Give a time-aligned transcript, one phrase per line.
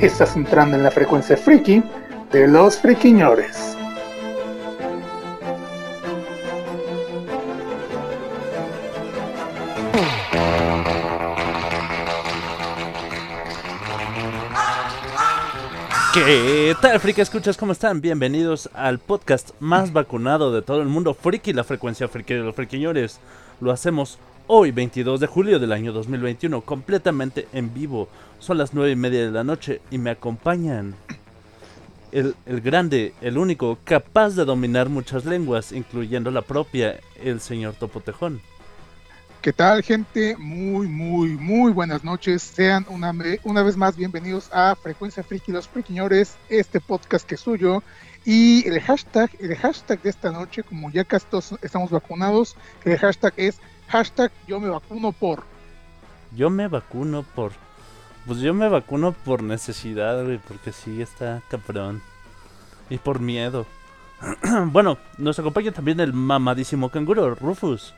[0.00, 1.82] Estás entrando en la frecuencia friki
[2.32, 3.76] de los friquiñores.
[16.14, 17.58] ¿Qué tal, friki escuchas?
[17.58, 18.00] ¿Cómo están?
[18.00, 22.54] Bienvenidos al podcast más vacunado de todo el mundo, Friki, la frecuencia friki de los
[22.54, 23.20] friquiñores.
[23.60, 24.18] Lo hacemos
[24.52, 28.08] hoy, 22 de julio del año 2021, completamente en vivo.
[28.40, 30.96] Son las 9 y media de la noche y me acompañan
[32.10, 38.40] el, grande, el único, capaz de dominar muchas lenguas, incluyendo la propia, el señor Topotejón.
[39.40, 40.36] ¿Qué tal, gente?
[40.36, 42.42] Muy, muy, muy buenas noches.
[42.42, 47.84] Sean una vez más bienvenidos a Frecuencia Friki Los Friquiñores, este podcast que es suyo.
[48.24, 52.98] Y el hashtag, el hashtag de esta noche, como ya casi todos estamos vacunados, el
[52.98, 53.60] hashtag es
[53.90, 55.42] hashtag yo me vacuno por.
[56.36, 57.52] Yo me vacuno por.
[58.26, 62.02] Pues yo me vacuno por necesidad, güey, porque sí está cabrón.
[62.88, 63.66] Y por miedo.
[64.66, 67.94] bueno, nos acompaña también el mamadísimo canguro, Rufus.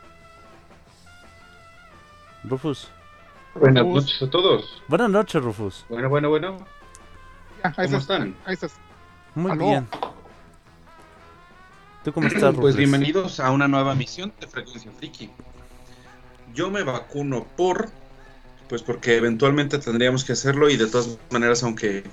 [2.45, 2.89] Rufus.
[3.55, 4.83] Buenas noches a todos.
[4.89, 5.85] Buenas noches, Rufus.
[5.89, 6.57] Bueno, bueno, bueno.
[7.63, 8.35] Ya, ahí ¿Cómo están?
[8.47, 8.75] ahí estás.
[9.35, 9.67] Muy Aló.
[9.67, 9.89] bien.
[12.05, 12.61] ¿Tú cómo estás, Rufus?
[12.61, 15.31] Pues bienvenidos a una nueva misión de Frecuencia Friki.
[16.55, 17.89] Yo me vacuno por,
[18.69, 22.05] pues porque eventualmente tendríamos que hacerlo y de todas maneras, aunque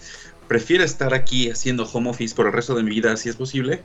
[0.47, 3.83] prefiera estar aquí haciendo home office por el resto de mi vida, si es posible,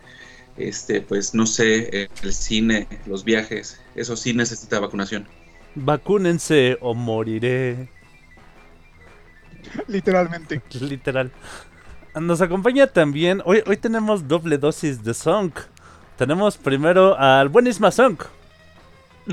[0.56, 5.26] este, pues no sé, el cine, los viajes, eso sí necesita vacunación.
[5.74, 7.88] Vacúnense o moriré.
[9.88, 10.62] Literalmente.
[10.80, 11.32] Literal.
[12.14, 13.42] Nos acompaña también.
[13.44, 15.50] Hoy, hoy tenemos doble dosis de Song.
[16.16, 18.16] Tenemos primero al buen Isma Song.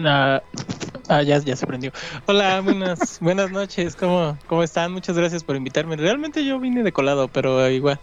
[0.05, 0.41] Ah,
[1.09, 1.91] ah, ya, ya se prendió.
[2.25, 3.95] Hola, buenas, buenas noches.
[3.95, 4.91] ¿Cómo, ¿Cómo están?
[4.93, 5.95] Muchas gracias por invitarme.
[5.97, 7.99] Realmente yo vine de colado, pero igual.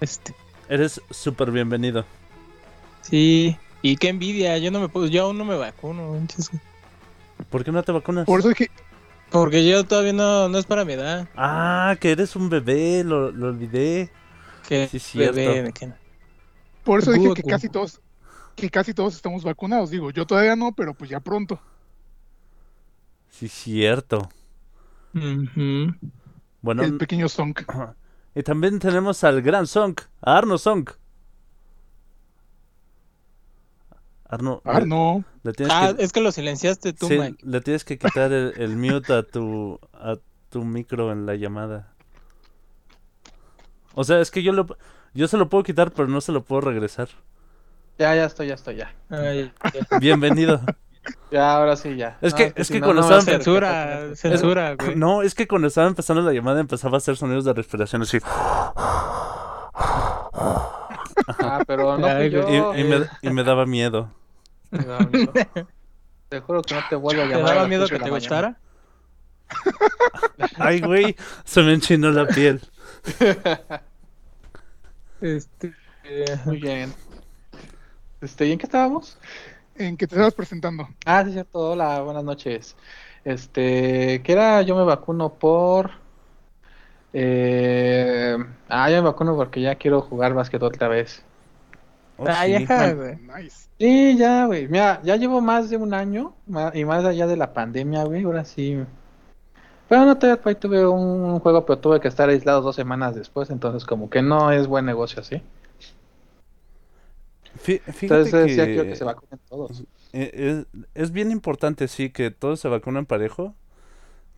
[0.00, 0.34] Este,
[0.68, 2.04] Eres súper bienvenido.
[3.02, 3.56] sí.
[3.82, 4.58] Y qué envidia.
[4.58, 6.18] Yo no me puedo, yo aún no me vacuno.
[7.50, 8.24] ¿Por qué no te vacunas?
[8.26, 8.68] Por eso dije,
[9.30, 11.28] Porque yo todavía no, no es para mi edad.
[11.36, 14.10] Ah, que eres un bebé, lo, lo olvidé.
[14.66, 15.36] Que Sí, cierto.
[15.36, 15.92] bebé, de que-
[16.82, 18.00] por eso dije que casi todos,
[18.56, 19.90] que casi todos estamos vacunados.
[19.90, 21.60] Digo, yo todavía no, pero pues ya pronto.
[23.28, 24.28] Sí, cierto.
[26.62, 27.54] Bueno, El pequeño Song.
[28.34, 30.88] y también tenemos al gran Song, a Arno Song.
[34.28, 35.24] Arno, le- Arno.
[35.44, 37.38] le tienes Ah, que, es que lo silenciaste tú, sí, Mike.
[37.46, 40.16] le tienes que quitar el, el mute a tu, a
[40.50, 41.92] tu micro en la llamada.
[43.94, 44.66] O sea, es que yo lo,
[45.14, 47.08] yo se lo puedo quitar, pero no se lo puedo regresar.
[47.98, 48.92] Ya, ya estoy, ya estoy, ya.
[49.08, 49.52] Ay,
[49.90, 49.98] ya.
[49.98, 50.60] Bienvenido.
[51.30, 52.18] Ya, ahora sí, ya.
[52.20, 54.96] Es No, que- es si que no, cuando no estaban- ser- Censura, censura, güey.
[54.96, 58.18] No, es que cuando estaba empezando la llamada empezaba a hacer sonidos de respiración así.
[61.38, 62.74] Ah, pero no fui yo.
[62.74, 64.10] Y, y me, y me daba miedo.
[64.70, 65.32] No, no.
[66.28, 67.52] Te juro que no te vuelvo a ¿Te llamar.
[67.52, 68.58] a daba miedo que te gustara?
[70.58, 71.14] Ay, güey,
[71.44, 72.60] se me enchinó la piel.
[75.20, 75.72] Este,
[76.04, 76.92] eh, Muy bien.
[78.20, 79.18] Este, ¿y en qué estábamos?
[79.76, 80.88] En que te estabas presentando.
[81.04, 81.72] Ah, sí, cierto.
[81.72, 82.76] Hola, buenas noches.
[83.24, 85.90] Este, que era yo me vacuno por.
[87.12, 88.36] Eh...
[88.68, 91.22] Ah, yo me vacuno porque ya quiero jugar básquetbol otra vez.
[92.16, 92.64] Oh, Ay, sí.
[92.64, 93.16] ajá, güey.
[93.36, 93.68] Nice.
[93.78, 94.68] Sí, ya, güey.
[94.68, 96.32] Mira, ya llevo más de un año
[96.72, 98.24] y más allá de la pandemia, güey.
[98.24, 98.82] Ahora sí.
[99.88, 103.84] Bueno, no, todavía tuve un juego, pero tuve que estar aislado dos semanas después, entonces
[103.84, 105.42] como que no es buen negocio así.
[107.56, 109.84] Fí- Entonces que, quiero que se vacunen todos.
[110.12, 113.54] es, es bien importante, sí, que todos se vacunen parejo,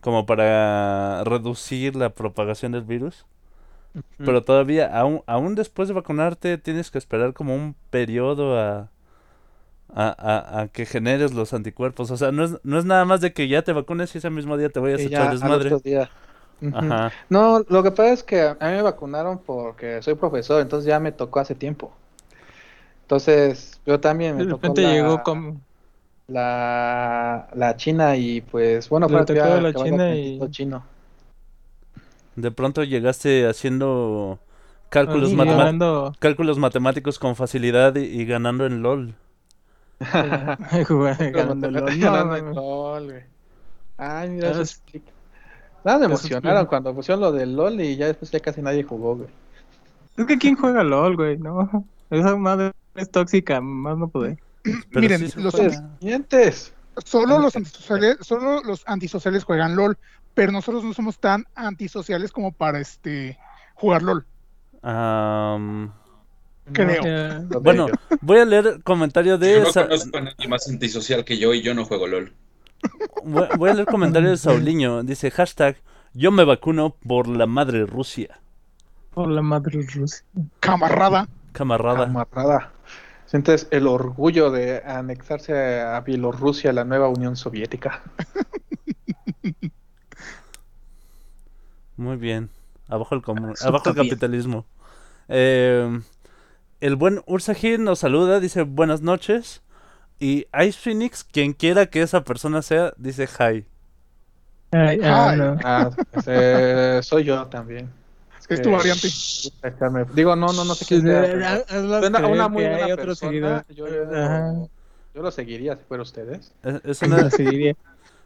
[0.01, 3.25] como para reducir la propagación del virus.
[4.23, 8.91] Pero todavía, aún, aún después de vacunarte, tienes que esperar como un periodo a,
[9.89, 12.11] a, a- a que generes los anticuerpos.
[12.11, 14.29] O sea, no es, no es nada más de que ya te vacunes y ese
[14.29, 15.79] mismo día te vayas a echar desmadre.
[15.83, 16.09] día.
[16.61, 16.95] Ujú.
[16.95, 17.15] Ajá.
[17.29, 20.99] No, lo que pasa es que a mí me vacunaron porque soy profesor, entonces ya
[20.99, 21.93] me tocó hace tiempo.
[23.09, 25.59] Entonces, yo también me De tocó repente la, llegó como...
[26.27, 30.83] la, la China y pues, bueno, fue la China con y- chino.
[32.35, 34.37] De pronto llegaste haciendo
[34.89, 39.15] cálculos, ganando- cálculos matemáticos con facilidad y, y ganando en LOL.
[40.87, 41.99] jugando- ganando LOL.
[41.99, 43.23] Ganando en LOL, güey.
[43.97, 45.11] Ay, mira, Eso eso es- explica.
[45.83, 49.15] Nada, me emocionaron cuando pusieron lo del LOL y ya después ya casi nadie jugó,
[49.15, 49.29] güey.
[50.15, 51.85] Es que quién juega LOL, güey, no.
[52.11, 54.09] Esa madre es tóxica, más no.
[54.09, 54.37] Pero
[54.91, 55.77] Miren, sí los juega.
[55.77, 56.73] anti- Mientes.
[57.05, 59.97] solo los antisociales, solo los antisociales juegan LOL,
[60.33, 63.37] pero nosotros no somos tan antisociales como para este
[63.75, 64.25] jugar LOL.
[66.71, 67.47] Creo.
[67.61, 67.87] Bueno,
[68.21, 71.61] voy a leer comentario de Yo no conozco a nadie más antisocial que yo y
[71.63, 72.33] yo no juego LOL.
[73.23, 75.03] voy, voy a leer comentario de Sauliño.
[75.03, 75.77] Dice hashtag
[76.13, 78.39] yo me vacuno por la madre Rusia.
[79.13, 80.23] por la madre Rusia.
[80.59, 81.27] Camarada.
[81.59, 82.05] Camarada.
[82.05, 82.71] Camarada.
[83.25, 88.01] Sientes el orgullo de anexarse a Bielorrusia, la nueva Unión Soviética.
[91.97, 92.49] Muy bien.
[92.87, 94.65] Abajo el, comu- Eso abajo el capitalismo.
[95.27, 95.99] Eh,
[96.79, 99.61] el buen Ursagir nos saluda, dice buenas noches.
[100.19, 103.65] Y Ice Phoenix, quien quiera que esa persona sea, dice hi.
[104.71, 105.37] Ay, ah, Ay.
[105.37, 105.57] no.
[105.63, 107.89] Ah, pues, eh, soy yo también.
[108.49, 109.07] Es tu variante.
[109.07, 111.63] Echarme- Digo, no, no, no sé quién sea.
[111.67, 113.65] Suena una muy buena persona.
[113.69, 114.69] Yo, yo-
[115.15, 116.51] yo lo seguiría si fuera ustedes.
[116.63, 117.27] Es, es una,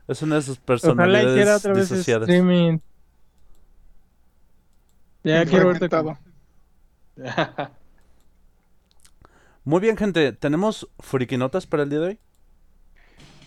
[0.08, 2.30] es una de sus Ojalá hiciera personalidades otra vez disociadas.
[2.30, 2.80] streaming.
[5.24, 6.18] Ya quiero verte como-
[9.66, 10.34] Muy bien, gente.
[10.34, 12.20] ¿Tenemos frikinotas para el día de hoy?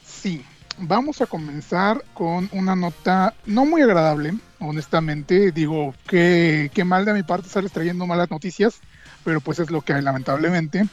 [0.05, 0.43] Sí,
[0.79, 5.53] vamos a comenzar con una nota no muy agradable, honestamente.
[5.53, 8.81] Digo, qué, qué mal de mi parte estarles trayendo malas noticias,
[9.25, 10.87] pero pues es lo que hay, lamentablemente.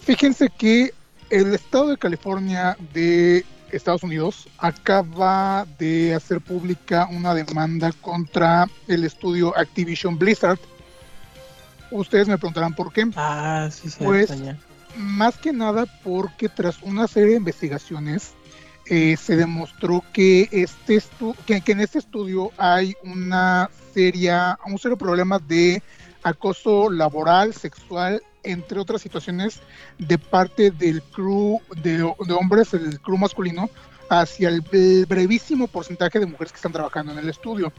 [0.00, 0.92] Fíjense que
[1.30, 9.04] el estado de California de Estados Unidos acaba de hacer pública una demanda contra el
[9.04, 10.58] estudio Activision Blizzard.
[11.90, 13.08] Ustedes me preguntarán por qué.
[13.16, 14.04] Ah, sí, sí.
[14.04, 14.30] Pues.
[14.96, 18.34] Más que nada porque tras una serie de investigaciones
[18.86, 24.98] eh, se demostró que, este estu- que, en este estudio hay una seria, un serio
[24.98, 25.82] problema de
[26.22, 29.60] acoso laboral, sexual, entre otras situaciones,
[29.98, 33.70] de parte del crew de, hombres, el crew masculino,
[34.10, 34.60] hacia el,
[35.06, 37.72] brevísimo porcentaje de mujeres que están trabajando en el estudio.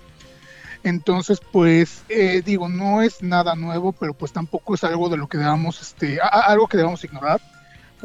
[0.84, 5.28] Entonces, pues, eh, digo, no es nada nuevo, pero pues tampoco es algo de lo
[5.28, 7.42] que debamos, este, algo que debamos ignorar,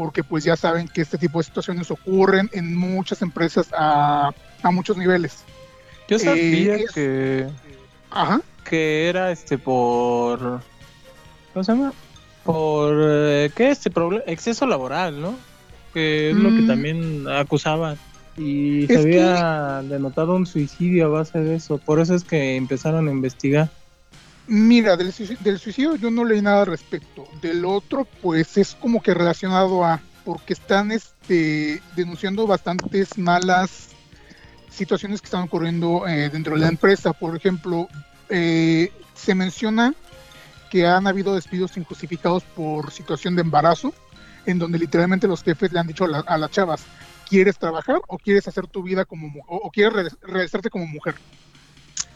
[0.00, 4.31] porque pues ya saben que este tipo de situaciones ocurren en muchas empresas a,
[4.62, 5.44] a muchos niveles.
[6.08, 7.47] Yo sabía es- que,
[8.11, 8.41] Ajá.
[8.64, 10.62] que era este por.
[11.52, 11.93] ¿Cómo se llama?
[12.44, 12.94] Por.
[12.99, 13.69] eh, ¿Qué?
[13.70, 14.25] Este problema.
[14.26, 15.35] Exceso laboral, ¿no?
[15.93, 16.67] Que es lo que Mm.
[16.67, 17.99] también acusaban.
[18.38, 21.76] Y Es se había denotado un suicidio a base de eso.
[21.76, 23.69] Por eso es que empezaron a investigar.
[24.52, 27.25] Mira, del, suici- del suicidio yo no leí nada al respecto.
[27.41, 33.91] Del otro, pues es como que relacionado a, porque están este, denunciando bastantes malas
[34.69, 37.12] situaciones que están ocurriendo eh, dentro de la empresa.
[37.12, 37.87] Por ejemplo,
[38.29, 39.94] eh, se menciona
[40.69, 43.94] que han habido despidos injustificados por situación de embarazo,
[44.46, 46.82] en donde literalmente los jefes le han dicho a, la- a las chavas,
[47.29, 51.14] ¿quieres trabajar o quieres hacer tu vida como o, o quieres re- realizarte como mujer?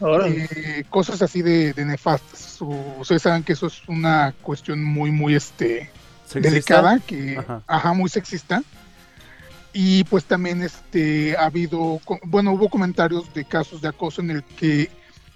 [0.01, 2.61] Eh, cosas así de, de nefastas.
[2.61, 5.89] O- ustedes saben que eso es una cuestión muy, muy este
[6.25, 6.39] ¿Sexista?
[6.49, 7.61] delicada, que Ajá.
[7.67, 7.93] ajá.
[7.93, 8.61] muy sexista.
[9.73, 14.43] Y pues también este ha habido, bueno, hubo comentarios de casos de acoso en el
[14.43, 14.89] que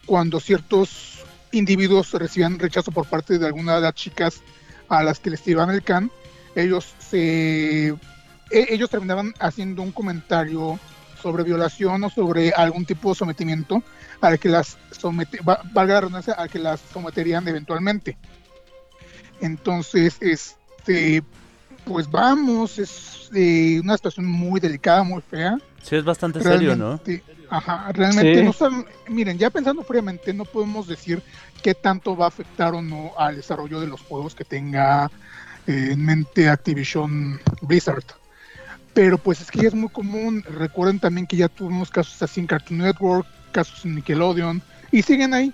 [0.06, 4.42] cuando ciertos individuos recibían rechazo por parte de alguna de las chicas
[4.88, 6.10] a las que les tiraban el can,
[6.56, 7.96] ellos se e-
[8.50, 10.80] ellos terminaban haciendo un comentario
[11.22, 13.84] sobre violación o sobre algún tipo de sometimiento
[14.22, 18.18] al que las somete, valga la redundancia, al que las someterían eventualmente.
[19.42, 21.24] Entonces, este,
[21.86, 25.58] pues vamos, es eh, una situación muy delicada, muy fea.
[25.82, 27.00] Sí, es bastante serio, ¿no?
[27.50, 28.44] Ajá, realmente Sí.
[28.44, 31.24] no saben, miren, ya pensando fríamente, no podemos decir
[31.64, 35.10] qué tanto va a afectar o no al desarrollo de los juegos que tenga
[35.66, 38.04] eh, en mente Activision Blizzard.
[39.00, 42.42] Pero pues es que ya es muy común, recuerden también que ya tuvimos casos así
[42.42, 45.54] en Cartoon Network, casos en Nickelodeon, y siguen ahí.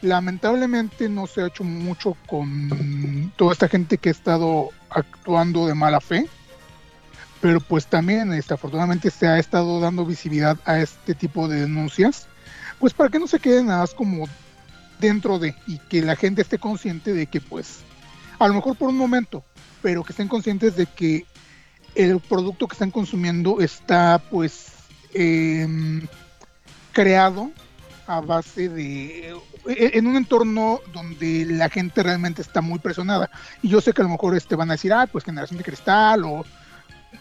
[0.00, 5.74] Lamentablemente no se ha hecho mucho con toda esta gente que ha estado actuando de
[5.74, 6.26] mala fe
[7.42, 12.28] pero pues también desafortunadamente se ha estado dando visibilidad a este tipo de denuncias,
[12.78, 14.26] pues para que no se queden nada más como
[15.00, 17.80] dentro de y que la gente esté consciente de que pues
[18.38, 19.44] a lo mejor por un momento,
[19.82, 21.26] pero que estén conscientes de que
[21.94, 24.72] el producto que están consumiendo está pues
[25.14, 26.06] em,
[26.92, 27.50] creado
[28.06, 29.30] a base de
[29.66, 33.30] e- en un entorno donde la gente realmente está muy presionada.
[33.62, 35.64] Y yo sé que a lo mejor este van a decir ah pues generación de
[35.64, 36.44] cristal o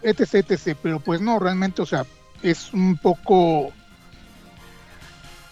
[0.02, 2.06] etc etc pero pues no realmente o sea
[2.42, 3.72] es un poco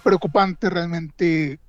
[0.03, 1.59] preocupante realmente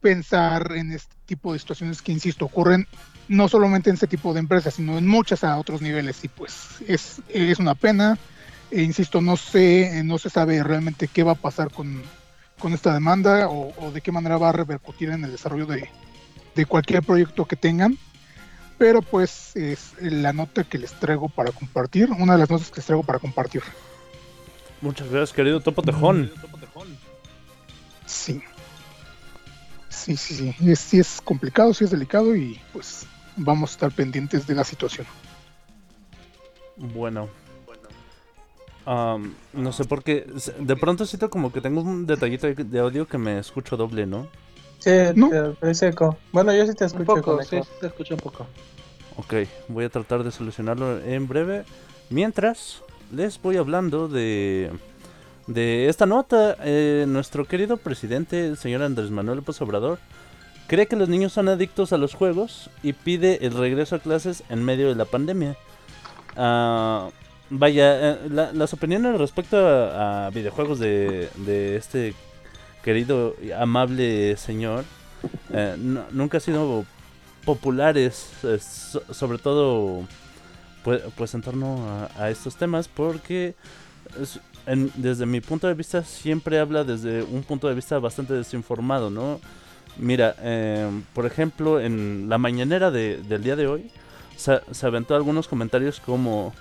[0.00, 2.86] pensar en este tipo de situaciones que insisto ocurren
[3.28, 6.54] no solamente en este tipo de empresas sino en muchas a otros niveles y pues
[6.86, 8.18] es, es una pena
[8.70, 12.02] e insisto no sé no se sabe realmente qué va a pasar con
[12.58, 15.88] con esta demanda o, o, de qué manera va a repercutir en el desarrollo de,
[16.54, 17.98] de, cualquier proyecto que tengan.
[18.78, 22.76] Pero pues es la nota que les traigo para compartir, una de las notas que
[22.76, 23.62] les traigo para compartir.
[24.80, 26.30] Muchas gracias, querido Topo Tejón.
[28.06, 28.42] Sí.
[29.88, 30.54] Sí, sí, sí.
[30.66, 34.64] Es, sí es complicado, sí es delicado y pues vamos a estar pendientes de la
[34.64, 35.06] situación.
[36.76, 37.28] Bueno,
[38.86, 40.26] Um, no sé por qué.
[40.58, 44.28] De pronto siento como que tengo un detallito de audio que me escucho doble, ¿no?
[44.78, 45.30] Sí, ¿No?
[45.62, 46.18] es eco.
[46.32, 48.46] Bueno, yo sí te escucho un poco, sí, te escucho un poco.
[49.16, 49.34] Ok,
[49.68, 51.64] voy a tratar de solucionarlo en breve.
[52.10, 54.70] Mientras, les voy hablando de,
[55.46, 56.56] de esta nota.
[56.60, 59.98] Eh, nuestro querido presidente, el señor Andrés Manuel López Obrador,
[60.66, 64.42] cree que los niños son adictos a los juegos y pide el regreso a clases
[64.48, 65.56] en medio de la pandemia.
[66.36, 67.10] Uh,
[67.50, 72.14] Vaya, eh, la, las opiniones respecto a, videojuegos de, este
[72.82, 74.84] querido y amable señor
[75.52, 75.76] eh,
[76.10, 76.84] nunca han sido
[77.44, 80.02] populares, so, sobre todo
[80.82, 83.54] pues, pues en torno a, estos temas, porque
[84.96, 89.40] desde mi punto de vista siempre habla desde un punto de vista bastante desinformado, ¿no?
[89.96, 93.90] Mira, eh, por ejemplo, en la mañanera de, del día de hoy
[94.36, 96.52] se, se aventó algunos comentarios como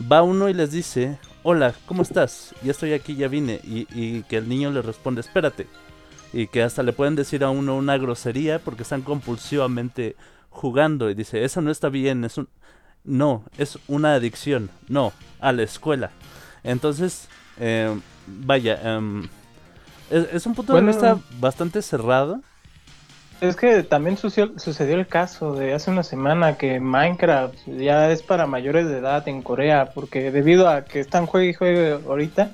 [0.00, 2.54] va uno y les dice, hola, ¿cómo estás?
[2.62, 3.60] Ya estoy aquí, ya vine.
[3.64, 5.66] Y, y, que el niño le responde, espérate.
[6.32, 10.16] Y que hasta le pueden decir a uno una grosería porque están compulsivamente
[10.50, 11.10] jugando.
[11.10, 12.48] Y dice, eso no está bien, es un...
[13.04, 14.70] No, es una adicción.
[14.88, 16.10] No, a la escuela.
[16.64, 17.28] Entonces,
[17.60, 18.80] eh, vaya,
[20.10, 22.40] es, es, un punto bueno, de vista bastante cerrado.
[23.40, 28.46] Es que también sucedió, el caso de hace una semana que Minecraft ya es para
[28.46, 32.50] mayores de edad en Corea, porque debido a que están juegue y juegue ahorita,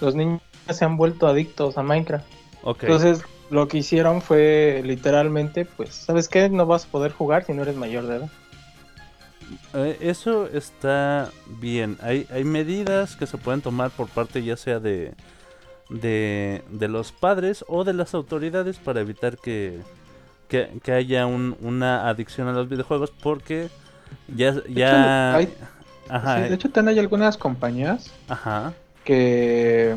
[0.00, 2.26] los niños se han vuelto adictos a Minecraft.
[2.62, 2.86] Okay.
[2.88, 6.50] Entonces lo que hicieron fue literalmente, pues, ¿sabes qué?
[6.50, 8.30] No vas a poder jugar si no eres mayor de edad.
[9.74, 11.96] Eh, eso está bien.
[12.02, 15.14] Hay, hay medidas que se pueden tomar por parte ya sea de,
[15.88, 19.80] de, de los padres o de las autoridades para evitar que
[20.48, 23.68] que, que haya un, una adicción a los videojuegos porque
[24.28, 24.54] ya...
[24.68, 25.34] ya...
[25.34, 25.52] Hay,
[26.08, 28.72] Ajá, sí, de hecho también hay algunas compañías Ajá.
[29.04, 29.96] que,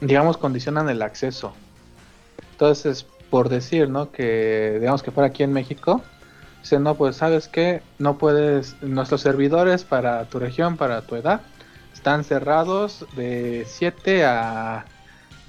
[0.00, 1.54] digamos, condicionan el acceso.
[2.52, 4.10] Entonces, por decir, ¿no?
[4.10, 6.02] Que, digamos que fuera aquí en México,
[6.60, 7.82] dicen, no, pues, ¿sabes qué?
[7.98, 11.40] No puedes, nuestros servidores para tu región, para tu edad,
[11.92, 14.84] están cerrados de 7 a,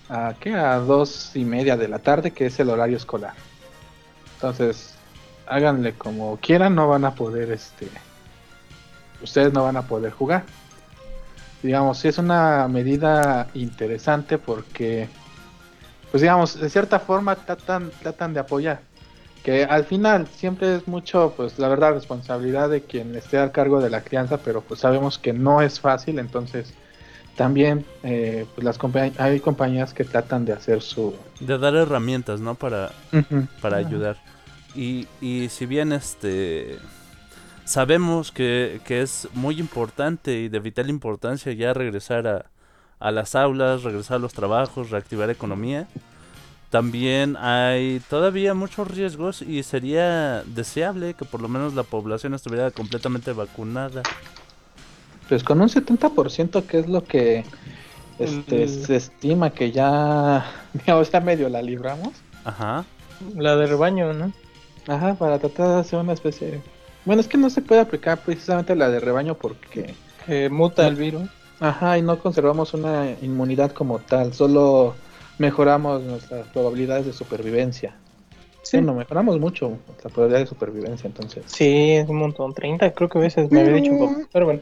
[0.10, 0.54] a, ¿qué?
[0.54, 3.34] A 2 y media de la tarde, que es el horario escolar.
[4.46, 4.94] Entonces,
[5.48, 7.90] háganle como quieran, no van a poder, este,
[9.24, 10.44] ustedes no van a poder jugar.
[11.64, 15.10] Digamos, sí es una medida interesante porque,
[16.12, 18.82] pues digamos, de cierta forma tratan, tratan de apoyar.
[19.44, 23.82] Que al final siempre es mucho, pues la verdad, responsabilidad de quien esté al cargo
[23.82, 26.72] de la crianza, pero pues sabemos que no es fácil, entonces
[27.36, 32.40] también eh, pues las compañ hay compañías que tratan de hacer su de dar herramientas
[32.40, 33.48] no para uh -huh.
[33.62, 33.86] para uh -huh.
[33.88, 34.35] ayudar
[34.76, 36.80] y, y, si bien este
[37.66, 42.46] sabemos que, que, es muy importante y de vital importancia ya regresar a,
[43.00, 45.88] a las aulas regresar a los trabajos reactivar economía
[46.70, 52.70] también hay todavía muchos riesgos y sería deseable que por lo menos la población estuviera
[52.70, 54.04] completamente vacunada
[55.28, 57.46] pues con un 70% que es lo que
[58.20, 58.70] este, mm.
[58.70, 62.12] se estima que ya digamos, ya medio la libramos.
[62.44, 62.86] Ajá.
[63.36, 64.32] La de rebaño, ¿no?
[64.88, 66.62] Ajá, para tratar de hacer una especie.
[67.06, 69.94] Bueno, es que no se puede aplicar precisamente la de rebaño porque...
[70.28, 71.30] Eh, muta no, el virus.
[71.60, 74.96] Ajá, y no conservamos una inmunidad como tal, solo
[75.38, 77.96] mejoramos nuestras probabilidades de supervivencia.
[78.64, 81.44] Sí, no mejoramos mucho la probabilidad de supervivencia, entonces.
[81.46, 84.46] Sí, es un montón, 30 creo que a veces me había dicho un poco, pero
[84.46, 84.62] bueno.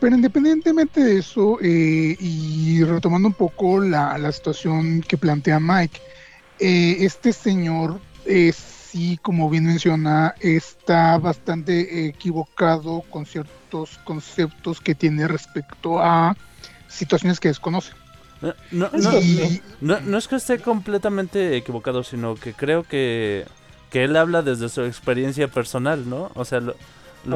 [0.00, 6.00] Pero independientemente de eso, eh, y retomando un poco la, la, situación que plantea Mike,
[6.60, 8.52] eh, este señor, eh,
[8.94, 16.36] sí, como bien menciona, está bastante equivocado con ciertos conceptos que tiene respecto a
[16.86, 17.92] situaciones que desconoce.
[18.40, 19.62] No, no, Eso no, sí.
[19.80, 23.46] no- no es que esté completamente equivocado, sino que creo que,
[23.90, 26.30] que él habla desde su experiencia personal, ¿no?
[26.34, 26.76] O sea, lo,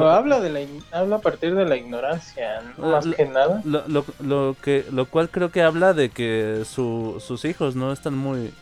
[0.09, 0.59] habla de la
[0.97, 2.85] habla a partir de la ignorancia, ¿no?
[2.85, 3.61] Ah, más lo- que nada.
[3.65, 7.91] lo, lo, lo que, lo cual creo que habla de que su, sus hijos no
[7.91, 8.53] están muy...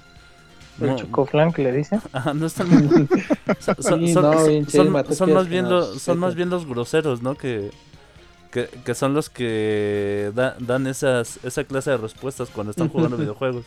[0.81, 1.99] El no- chocoflan que le dice.
[2.13, 3.07] Ajá, no están muy...
[3.59, 6.65] son, son- Sí, son- no, son- bien, son- más bien los, son más bien los
[6.67, 7.35] groseros, ¿no?
[7.35, 7.71] Que,
[8.51, 13.17] que, que son los que da- dan esas, esa clase de respuestas cuando están jugando
[13.17, 13.65] videojuegos.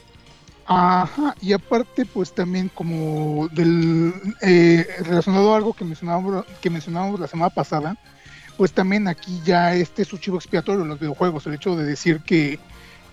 [0.67, 7.19] Ajá, y aparte, pues también como del eh, relacionado a algo que mencionábamos, que mencionábamos
[7.19, 7.97] la semana pasada,
[8.57, 12.21] pues también aquí ya este es su chivo expiatorio los videojuegos, el hecho de decir
[12.21, 12.61] que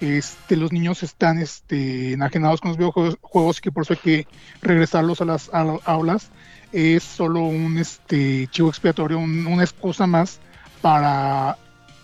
[0.01, 3.99] este, los niños están este, enajenados con los videojuegos juegos y que por eso hay
[3.99, 4.27] que
[4.61, 6.29] regresarlos a las aulas,
[6.71, 10.39] es solo un este, chivo expiatorio, un- una excusa más
[10.81, 11.57] para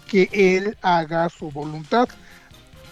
[0.07, 2.07] que él haga su voluntad,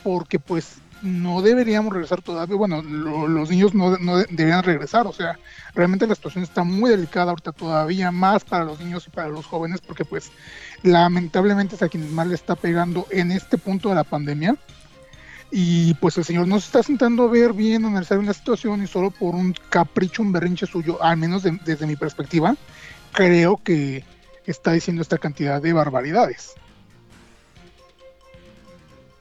[0.03, 5.07] porque pues no deberíamos regresar todavía, bueno, lo- los niños no, no de- deberían regresar,
[5.07, 5.39] o sea,
[5.73, 9.47] realmente la situación está muy delicada ahorita todavía más para los niños y para los
[9.47, 10.31] jóvenes, porque pues
[10.83, 14.55] lamentablemente es a quienes más le está pegando en este punto de la pandemia.
[15.51, 18.81] Y pues el señor no se está sentando a ver bien, analizar bien la situación
[18.83, 22.55] y solo por un capricho, un berrinche suyo, al menos de- desde mi perspectiva,
[23.11, 24.05] creo que
[24.45, 26.53] está diciendo esta cantidad de barbaridades.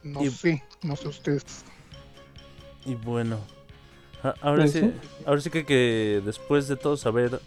[0.03, 1.43] No Y- sé, no sé ustedes.
[2.85, 3.37] Y bueno,
[4.23, 4.93] a- ahora sí, sí.
[5.25, 7.41] ahora sí que, que después de todos haber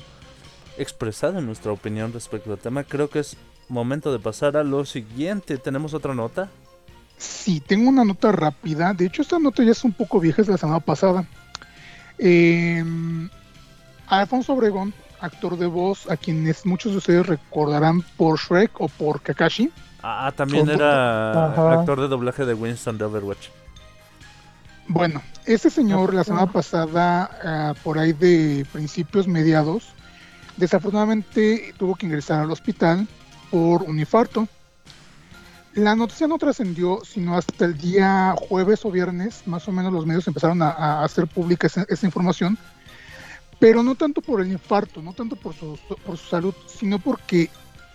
[0.76, 3.36] expresado nuestra opinión respecto al tema, creo que es
[3.68, 5.56] momento de pasar a lo siguiente.
[5.56, 6.50] ¿Tenemos otra nota?
[7.16, 8.92] Sí, tengo una nota rápida.
[8.92, 11.24] De hecho, esta nota ya es un poco vieja, es de la semana pasada.
[12.18, 12.84] Eh,
[14.06, 19.20] Alfonso Obregón, actor de voz, a quienes muchos de ustedes recordarán por Shrek o por
[19.22, 19.70] Kakashi.
[20.02, 21.80] Ah, también Con- era Ajá.
[21.80, 23.48] actor de doblaje de Winston de Overwatch.
[24.86, 29.94] Bueno, este señor la semana pasada, ah, por ahí de principios mediados,
[30.58, 33.08] desafortunadamente tuvo que ingresar al hospital
[33.50, 34.46] por un infarto.
[35.74, 40.06] La noticia no trascendió sino hasta el día jueves o viernes, más o menos los
[40.06, 42.56] medios empezaron a, a hacer pública esa, esa información,
[43.58, 47.50] pero no tanto por el infarto, no tanto por su, por su salud, sino porque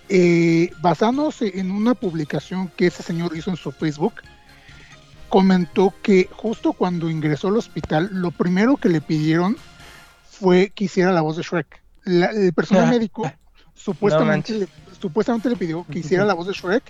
[0.09, 4.15] eh, basándose en una publicación que ese señor hizo en su Facebook,
[5.29, 9.55] comentó que justo cuando ingresó al hospital, lo primero que le pidieron
[10.29, 11.81] fue que hiciera la voz de Shrek.
[12.03, 12.89] La- el personal Ah.
[12.91, 13.31] médico
[13.75, 14.67] supuestamente, le,
[15.01, 16.83] supuestamente le pidió que hiciera la voz de Shrek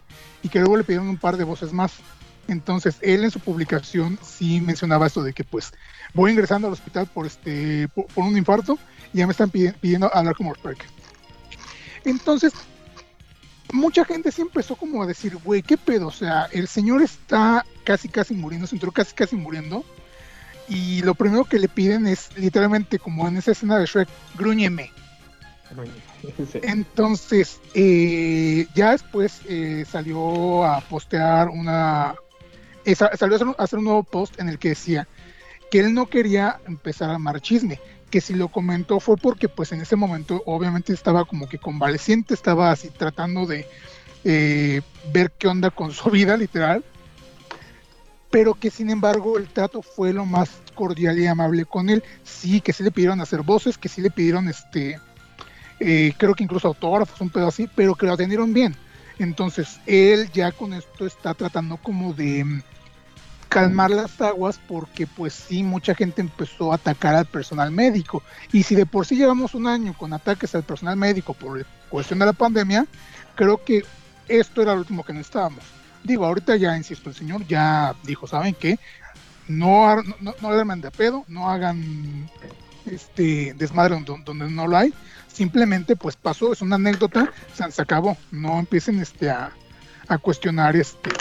[0.44, 1.94] y que luego le pidieron un par de voces más.
[2.48, 5.72] Entonces, él en su publicación sí mencionaba esto de que pues
[6.14, 8.80] voy ingresando al hospital por este por, por un infarto
[9.14, 10.84] y ya me están pidi- pidiendo hablar como Shrek.
[12.06, 12.54] Entonces,
[13.72, 16.08] mucha gente sí empezó como a decir, güey, ¿qué pedo?
[16.08, 19.86] O sea, el señor está casi, casi muriendo, se entró casi, casi muriendo.
[20.68, 24.92] Y lo primero que le piden es literalmente como en esa escena de Shrek, gruñeme.
[26.62, 32.16] Entonces, eh, ya después eh, salió a postear una.
[32.86, 35.08] eh, sa- salió a hacer, un, nuevo post en el que decía
[35.72, 37.80] que él no quería empezar a armar chisme.
[38.10, 42.34] Que si lo comentó fue porque, pues en ese momento, obviamente estaba como que convaleciente,
[42.34, 43.68] estaba así tratando de
[45.14, 46.84] ver qué onda con su vida, literal.
[48.32, 52.04] Pero que sin embargo el trato fue lo más cordial y amable con él.
[52.24, 55.00] Sí, que sí le pidieron hacer voces, que sí le pidieron este
[55.80, 58.76] eh, creo que incluso autógrafos, un pedo así, pero que lo atendieron bien.
[59.18, 62.62] Entonces, él ya con esto está tratando como de mm,
[63.50, 68.24] calmar las aguas porque pues sí, mucha gente empezó a atacar al personal médico.
[68.52, 72.20] Y si de por sí llevamos un año con ataques al personal médico por cuestión
[72.20, 72.86] de la pandemia,
[73.36, 73.84] creo que
[74.28, 75.64] esto era lo último que necesitábamos.
[76.04, 78.80] Digo, ahorita ya, insisto, el señor ya dijo, ¿saben qué?
[79.48, 82.30] No, ar- no, no le de pedo, no hagan
[82.86, 84.94] este desmadre donde no lo hay
[85.32, 89.52] simplemente pues pasó, es una anécdota, se, acabó, no empiecen este a,
[90.22, 91.12] cuestionar este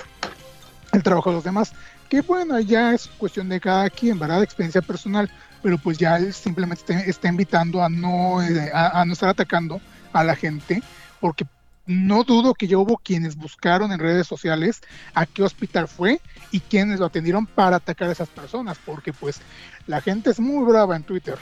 [0.92, 1.72] el trabajo de los demás,
[2.08, 4.42] que bueno, ya es cuestión de cada quien, ¿verdad?
[4.42, 5.30] Experiencia personal,
[5.62, 9.80] pero pues ya simplemente está, está invitando a no, eh, a, a no estar atacando
[10.14, 10.82] a la gente,
[11.20, 11.46] porque
[11.88, 14.82] no dudo que ya hubo quienes buscaron en redes sociales
[15.14, 19.40] a qué hospital fue y quienes lo atendieron para atacar a esas personas, porque pues
[19.86, 21.38] la gente es muy brava en Twitter.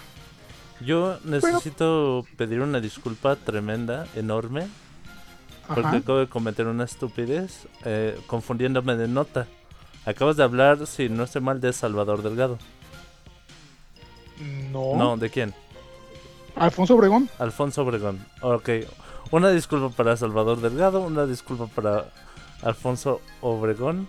[0.80, 4.66] Yo necesito pedir una disculpa tremenda, enorme,
[5.66, 5.96] porque Ajá.
[5.96, 9.46] acabo de cometer una estupidez eh, confundiéndome de nota.
[10.04, 12.58] Acabas de hablar, si no estoy mal, de Salvador Delgado.
[14.70, 14.94] No.
[14.96, 15.54] No, ¿de quién?
[16.54, 17.28] Alfonso Obregón.
[17.38, 18.24] Alfonso Obregón.
[18.40, 18.70] Ok.
[19.30, 22.06] Una disculpa para Salvador Delgado, una disculpa para
[22.62, 24.08] Alfonso Obregón.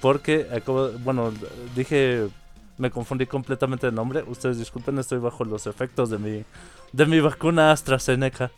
[0.00, 1.32] Porque acabo, bueno,
[1.76, 2.28] dije,
[2.78, 4.24] me confundí completamente de nombre.
[4.26, 6.44] Ustedes disculpen, estoy bajo los efectos de mi,
[6.92, 8.50] de mi vacuna AstraZeneca.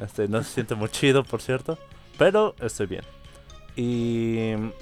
[0.00, 1.78] Este, no se siente muy chido, por cierto,
[2.18, 3.04] pero estoy bien.
[3.76, 4.72] Y eh,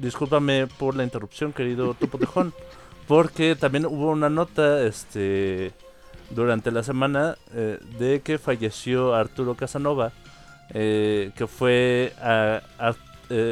[0.00, 2.54] discúlpame por la interrupción, querido Topo Tejón,
[3.06, 5.72] porque también hubo una nota, este,
[6.30, 10.12] durante la semana eh, de que falleció Arturo Casanova,
[10.70, 12.14] eh, que fue,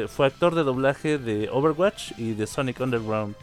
[0.07, 3.35] fue actor de doblaje de Overwatch y de Sonic Underground.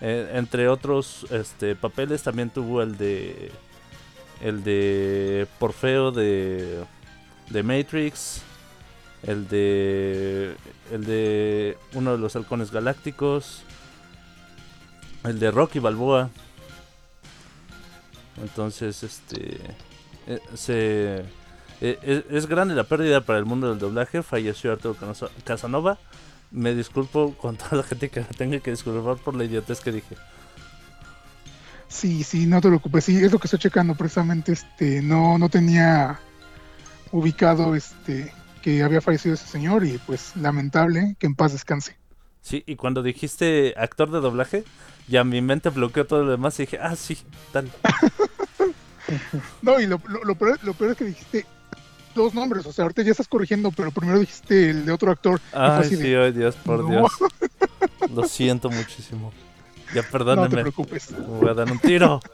[0.00, 3.52] Eh, entre otros este, papeles también tuvo el de
[4.40, 6.84] el de Porfeo de,
[7.48, 8.42] de Matrix,
[9.22, 10.54] el de
[10.90, 13.62] el de uno de los halcones galácticos,
[15.24, 16.30] el de Rocky Balboa.
[18.42, 19.60] Entonces, este
[20.26, 21.24] eh, se
[21.80, 24.22] eh, es, grande la pérdida para el mundo del doblaje.
[24.22, 24.96] Falleció Arturo
[25.44, 25.98] Casanova.
[26.54, 29.90] Me disculpo con toda la gente que me tenga que disculpar por la idiotez que
[29.90, 30.16] dije.
[31.88, 35.48] Sí, sí, no te preocupes, sí, es lo que estoy checando precisamente, este, no, no
[35.48, 36.18] tenía
[37.12, 41.96] ubicado este que había fallecido ese señor y pues lamentable que en paz descanse.
[42.40, 44.64] Sí, y cuando dijiste actor de doblaje,
[45.08, 47.18] ya mi mente bloqueó todo lo demás y dije, ah, sí,
[47.52, 47.70] tal.
[49.60, 51.46] No, y lo, lo, lo peor, lo peor es que dijiste
[52.14, 55.40] dos nombres, o sea, ahorita ya estás corrigiendo, pero primero dijiste el de otro actor.
[55.52, 56.88] Ay, sí, de, ay, Dios, por no.
[56.90, 57.12] Dios.
[58.14, 59.32] Lo siento muchísimo.
[59.88, 60.62] Ya no te perdónenme.
[60.62, 61.10] preocupes.
[61.12, 62.20] Me voy a dar un tiro.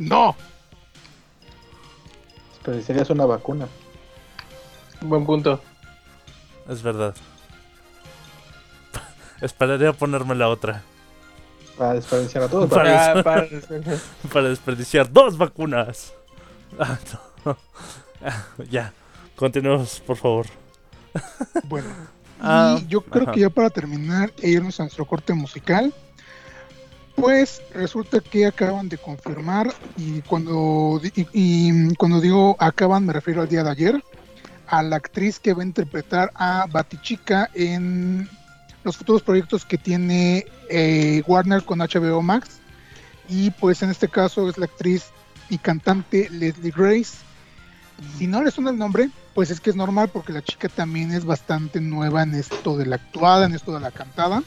[0.00, 0.36] No,
[2.52, 3.66] Desperdiciarías una vacuna.
[5.00, 5.60] Buen punto.
[6.68, 7.14] Es verdad.
[9.40, 10.82] Esperaría a ponerme la otra.
[11.76, 12.68] Para desperdiciar a todos.
[12.70, 13.46] Para- para-
[14.32, 16.12] Para desperdiciar dos vacunas.
[16.78, 16.98] Ah,
[17.44, 17.56] no.
[18.70, 18.92] Ya.
[19.36, 20.46] Continuemos, por favor.
[21.64, 21.88] bueno.
[22.40, 23.32] Ah, y yo creo ajá.
[23.32, 25.92] que ya para terminar e irnos a nuestro corte musical,
[27.16, 31.00] pues resulta que acaban de confirmar y cuando
[31.32, 34.04] y cuando digo acaban me refiero al día de ayer
[34.68, 38.28] a la actriz que va a interpretar a Batichica en
[38.84, 42.60] los futuros proyectos que tiene eh, Warner con HBO Max
[43.28, 45.06] y pues en este caso es la actriz
[45.50, 47.16] y cantante Leslie Grace.
[48.16, 51.10] Si no le suena el nombre, pues es que es normal porque la chica también
[51.12, 54.42] es bastante nueva en esto de la actuada, en esto de la cantada.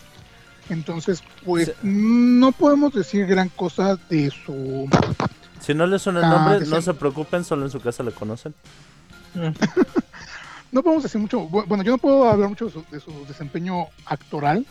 [0.69, 1.73] Entonces, pues Sí.
[1.83, 4.89] no podemos decir gran cosa de su...
[5.59, 8.11] Si no le suena el Ah, nombre, no se preocupen, solo en su casa le
[8.11, 8.53] conocen.
[10.71, 13.25] No podemos decir mucho, bu- bueno, yo no puedo hablar mucho de su, de su
[13.25, 14.65] desempeño actoral,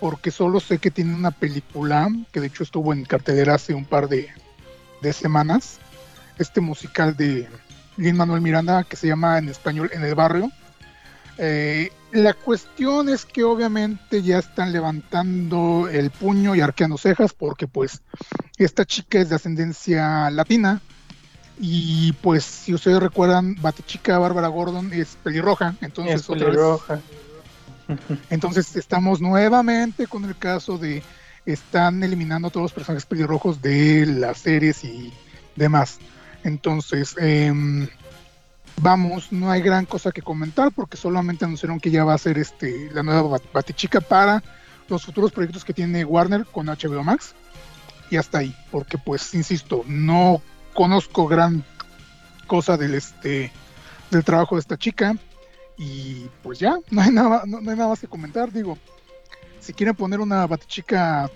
[0.00, 3.84] porque solo sé que tiene una película, que de hecho estuvo en cartelera hace un
[3.84, 4.28] par de,
[5.00, 5.78] de semanas,
[6.38, 7.48] este musical de
[7.96, 10.50] Lin Manuel Miranda, que se llama en español En el Barrio.
[11.38, 17.66] Eh, la cuestión es que obviamente ya están levantando el puño y arqueando cejas, porque
[17.66, 18.02] pues
[18.56, 20.80] esta chica es de ascendencia latina,
[21.58, 27.00] y pues si ustedes recuerdan, Batichica Bárbara Gordon es pelirroja, entonces Es otra vez- pelirroja.
[28.30, 31.02] entonces estamos nuevamente con el caso de
[31.46, 35.12] están eliminando a todos los personajes pelirrojos de las series y
[35.56, 35.98] demás.
[36.44, 37.88] Entonces, em,
[38.80, 42.38] vamos, no hay gran cosa que comentar porque solamente anunciaron que ya va a ser
[42.38, 44.42] este la nueva Bat- Batichica para
[44.88, 47.34] los futuros proyectos que tiene Warner con HBO Max.
[48.10, 50.40] Y hasta ahí, porque pues, insisto, no
[50.74, 51.64] conozco gran
[52.46, 53.50] cosa del este
[54.10, 55.16] del trabajo de esta chica
[55.78, 58.76] y pues ya no hay nada no, hay nada más que comentar digo
[59.60, 61.30] si quieren poner una batichica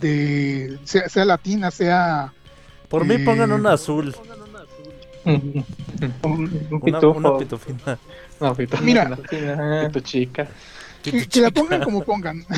[0.00, 2.32] de sea latina sea
[2.88, 4.14] Por mí pongan una azul.
[5.24, 5.64] un,
[6.22, 7.10] un Una, pitufo.
[7.18, 7.98] una pitufina.
[8.40, 8.78] No, pito.
[8.80, 9.18] Mira.
[10.02, 10.46] Chica.
[11.02, 12.44] que, que la pongan como pongan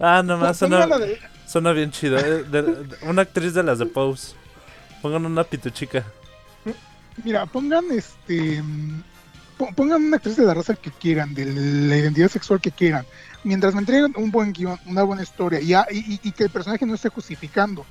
[0.00, 2.18] Ah, nomás suena, de- suena bien chido.
[2.18, 4.34] eh, de- de- una actriz de las de Pose.
[5.02, 6.04] Pongan una pituchica.
[7.24, 9.02] mira pongan este mm,
[9.56, 13.06] po- pongan una actriz de la raza que quieran de la identidad sexual que quieran
[13.46, 16.44] mientras me entreguen un buen guion una buena historia y, a- y- y- y que
[16.44, 17.84] el personaje no esté justificando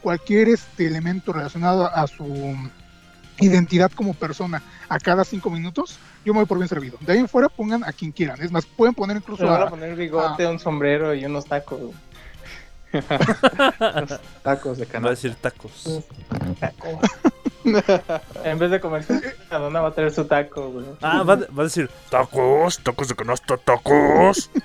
[0.00, 2.56] cualquier este elemento relacionado a su
[3.40, 6.98] identidad como persona a cada cinco minutos, yo me voy por bien servido.
[7.00, 8.40] De ahí en fuera pongan a quien quieran.
[8.42, 11.80] Es más, pueden poner incluso a a, poner bigote, un sombrero y unos tacos.
[14.42, 15.10] Tacos de Va a canal.
[15.10, 16.02] decir tacos.
[16.60, 16.98] Tacos.
[18.44, 20.96] en vez de comerse una dona va a traer su taco.
[21.00, 24.50] Ah, va, a decir, tacos, tacos de canasta, tacos.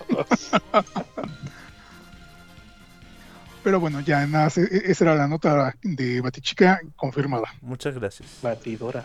[3.64, 7.54] Pero bueno, ya nada, esa era la nota de Batichica confirmada.
[7.62, 8.40] Muchas gracias.
[8.42, 9.04] Batidora.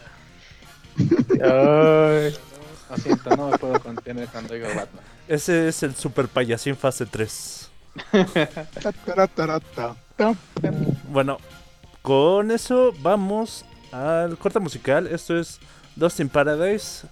[1.42, 2.35] Ay,
[3.24, 5.05] lo no me puedo contener cuando digo Batman.
[5.26, 7.70] Ese es el super payasín fase 3.
[11.09, 11.38] bueno,
[12.02, 15.07] con eso vamos al corte musical.
[15.07, 15.61] Esto es
[15.94, 17.07] Dust in Paradise,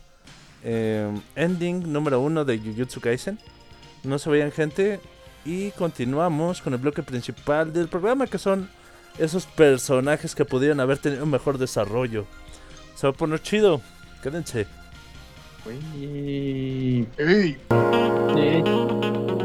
[0.65, 3.39] em, ending número 1 de Jujutsu Kaisen.
[4.03, 5.01] No se vayan, gente.
[5.45, 8.69] Y continuamos con el bloque principal del programa, que son
[9.19, 12.27] esos personajes que pudieron haber tenido un mejor desarrollo.
[12.95, 13.81] Se va a poner chido.
[14.23, 14.67] Quédense.
[15.67, 17.07] Uy.
[17.19, 17.59] Uy.
[18.35, 19.40] Uy.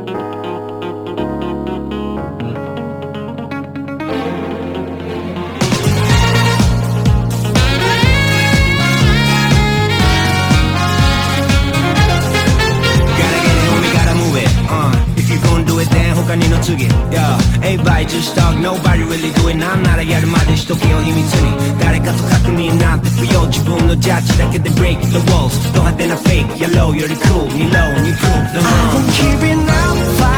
[16.25, 26.47] とか二の次 Yeah Everybody just talk Nobody really do it なんならやるまでしとけよ秘密に誰かと確認なんて不要自分のジャッジだけで Break the walls ド派手な fake
[26.57, 30.34] Yellow より cool 二 low に prove the wrong I've been keeping up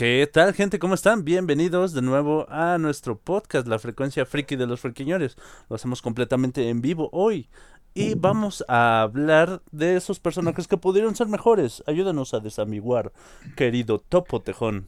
[0.00, 0.78] ¿Qué tal, gente?
[0.78, 1.26] ¿Cómo están?
[1.26, 5.36] Bienvenidos de nuevo a nuestro podcast, La Frecuencia Friki de los Friquiñores.
[5.68, 7.50] Lo hacemos completamente en vivo hoy.
[7.92, 11.84] Y vamos a hablar de esos personajes que pudieron ser mejores.
[11.86, 13.12] Ayúdanos a desamiguar,
[13.56, 14.86] querido Topo Tejón.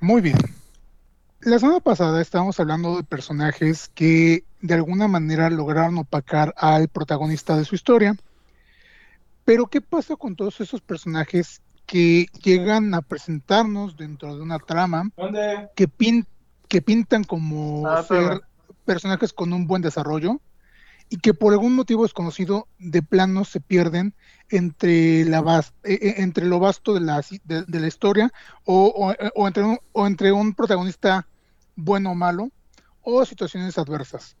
[0.00, 0.38] Muy bien.
[1.42, 7.56] La semana pasada estábamos hablando de personajes que de alguna manera lograron opacar al protagonista
[7.56, 8.16] de su historia.
[9.44, 15.10] Pero ¿qué pasa con todos esos personajes que llegan a presentarnos dentro de una trama
[15.16, 15.68] ¿Dónde?
[15.76, 16.26] que, pin-
[16.68, 18.40] que pintan como Ah, ser pero-
[18.84, 20.40] personajes con un buen desarrollo
[21.10, 24.14] y que por algún motivo desconocido de plano se pierden
[24.48, 28.32] entre la vas- eh, eh, entre lo vasto de la, de, de la historia
[28.64, 31.26] o, o- o entre un, o entre un protagonista
[31.76, 32.50] bueno o malo
[33.02, 34.36] o situaciones adversas.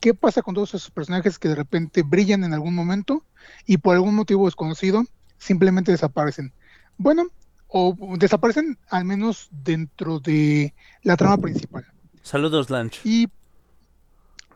[0.00, 3.22] ¿Qué pasa con todos esos personajes que de repente brillan en algún momento
[3.66, 5.04] y por algún motivo desconocido
[5.38, 6.52] simplemente desaparecen?
[6.98, 7.24] Bueno,
[7.68, 11.84] o desaparecen al menos dentro de la trama principal.
[12.22, 13.00] Saludos, Lanch.
[13.04, 13.28] Y,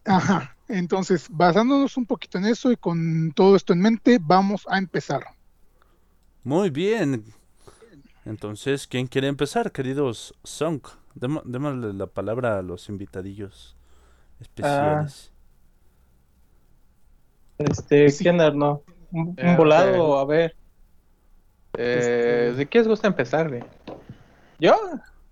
[0.05, 4.79] ajá, entonces, basándonos un poquito en eso y con todo esto en mente, vamos a
[4.79, 5.23] empezar.
[6.43, 7.25] Muy bien.
[8.25, 10.81] Entonces, ¿quién quiere empezar, queridos Song?
[11.15, 13.77] Demo- démosle la palabra a los invitadillos
[14.41, 15.33] especiales.
[17.59, 18.25] Este, Sí.
[18.25, 18.83] ¿quién no?
[19.13, 20.57] Un, un Eh, volado, a ver.
[21.77, 23.65] Eh, ¿De qué os gusta empezar, güey?
[24.59, 24.75] ¿Yo?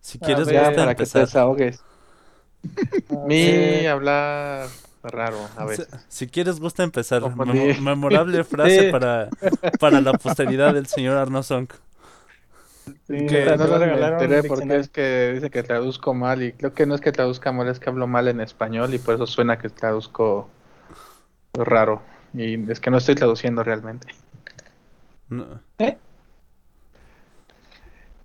[0.00, 1.22] Si quieres, ver, Ya, gusta para que te empezar.
[1.22, 1.82] desahogues.
[3.26, 4.68] Mi hablar
[5.02, 5.88] raro, a Si, ver.
[6.08, 7.22] si quieres, gusta empezar.
[7.22, 8.92] Memo- memorable frase Sí.
[8.92, 9.28] para,
[9.78, 11.68] para la posteridad del señor Arno Song.
[13.06, 15.62] Sí, Que te no voy a me regalar un enteré porque es que dice que
[15.62, 18.40] traduzco mal y creo que no es que traduzca mal, es que hablo mal en
[18.40, 20.48] español y por eso suena que traduzco
[21.52, 22.00] raro.
[22.32, 24.08] Y es que no estoy traduciendo realmente.
[25.28, 25.60] No.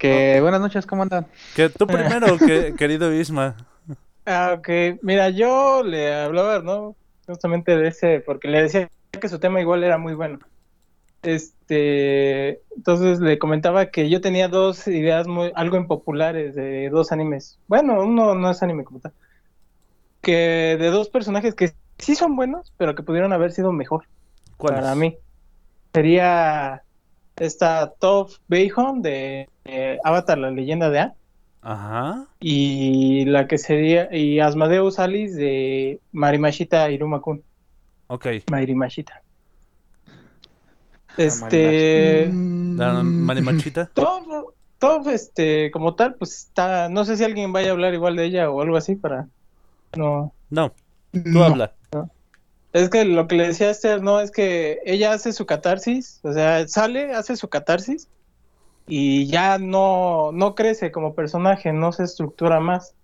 [0.03, 1.25] Que buenas noches, ¿cómo andan?
[1.55, 3.55] Que tú primero, que, querido Isma.
[4.25, 4.99] Ah, ok.
[5.01, 6.97] Mira, yo le hablaba, ¿no?
[7.25, 10.39] Justamente de ese, porque le decía que su tema igual era muy bueno.
[11.21, 17.57] Este, entonces le comentaba que yo tenía dos ideas muy, algo impopulares de dos animes.
[17.69, 19.13] Bueno, uno no es anime como tal.
[20.21, 24.03] Que de dos personajes que sí son buenos, pero que pudieron haber sido mejor
[24.57, 24.97] ¿Cuál para es?
[24.97, 25.15] mí.
[25.93, 26.83] Sería
[27.37, 31.13] esta Toph Beihon de eh, Avatar, la leyenda de Aang.
[31.65, 32.25] Ajá.
[32.41, 37.41] y la que sería y Asmadeus Alice de Marimashita Irumakun
[38.07, 38.27] Ok.
[38.51, 39.21] Marimashita
[41.17, 42.29] este
[42.75, 43.89] La Marimachita.
[44.79, 48.25] todo este como tal pues está no sé si alguien vaya a hablar igual de
[48.25, 49.27] ella o algo así para
[49.95, 50.73] no No,
[51.11, 51.43] tú no.
[51.45, 51.73] habla.
[52.73, 56.19] Es que lo que le decía a Esther no es que ella hace su catarsis
[56.23, 58.09] o sea sale hace su catarsis
[58.87, 62.95] y ya no no crece como personaje no se estructura más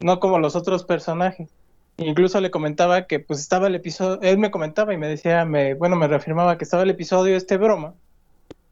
[0.00, 1.50] no como los otros personajes.
[1.96, 5.74] Incluso le comentaba que pues estaba el episodio, él me comentaba y me decía, me,
[5.74, 7.94] bueno, me reafirmaba que estaba el episodio este broma,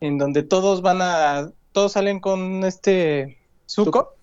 [0.00, 4.14] en donde todos van a, todos salen con este Zuko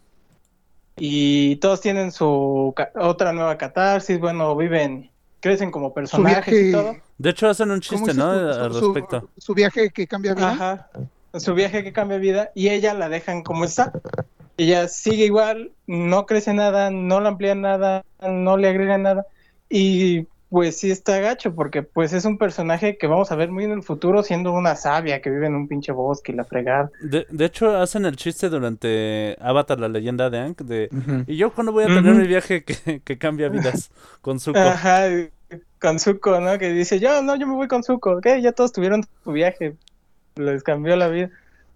[0.98, 5.10] y todos tienen su otra nueva catarsis, bueno, viven,
[5.40, 6.96] crecen como Su personajes y todo.
[7.18, 8.32] De hecho, hacen un ¿cómo chiste, ¿no?
[8.32, 8.60] tú?
[8.62, 9.30] Al Su- su- respecto.
[9.38, 10.52] Su, viaje que cambia vida.
[10.52, 10.90] Ajá.
[11.36, 13.92] Su viaje que cambia vida y ella la dejan como está.
[14.58, 19.26] Ella sigue igual, no crece nada, no le amplían nada, no le agregan nada.
[19.70, 23.66] Y pues sí está gacho, porque pues es un personaje que vamos a ver muy
[23.66, 26.90] en el futuro siendo una sabia que vive en un pinche bosque y la fregada.
[27.02, 30.90] De, de hecho, hacen el chiste durante Avatar, la leyenda de Aang, de...
[30.92, 31.24] Ujú.
[31.28, 33.92] ¿Y yo cuándo voy a tener mi viaje que, que cambia vidas
[34.22, 34.60] con Zuko?
[34.60, 35.08] Ajá,
[35.80, 36.58] con Zuko, ¿no?
[36.58, 39.76] Que dice, yo no, yo me voy con Zuko, ok, ya todos tuvieron su viaje,
[40.36, 41.30] les cambió la vida.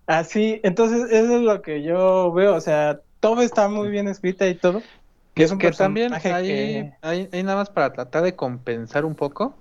[0.08, 4.48] Así, entonces eso es lo que yo veo, o sea, todo está muy bien escrita
[4.48, 4.82] y todo.
[5.34, 9.16] Que, es un que también que- ahí- ahí nada más para tratar de compensar un
[9.16, 9.56] poco.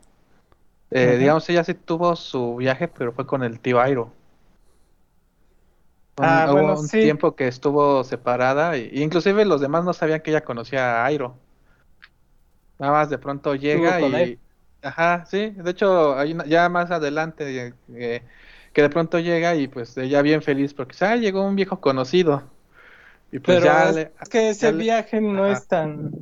[0.90, 1.16] Eh.
[1.18, 4.12] Digamos, ella sí tuvo su viaje, pero fue con el tío Airo.
[6.16, 7.00] Un- Ah, hubo bueno, un sí.
[7.00, 11.06] tiempo que estuvo separada y, y inclusive los demás no sabían que ella conocía a
[11.06, 11.36] Airo.
[12.78, 14.14] Nada más de pronto llega y...
[14.14, 14.38] él.
[14.82, 15.50] Ajá, sí.
[15.50, 18.22] De hecho, hay una- ya más adelante eh,
[18.72, 22.50] que de pronto llega y pues ella bien feliz porque ah, llegó un viejo conocido.
[23.32, 25.52] Y pues Pero ya es, le- que ese ya le- viaje no Ajá.
[25.54, 26.12] es tan...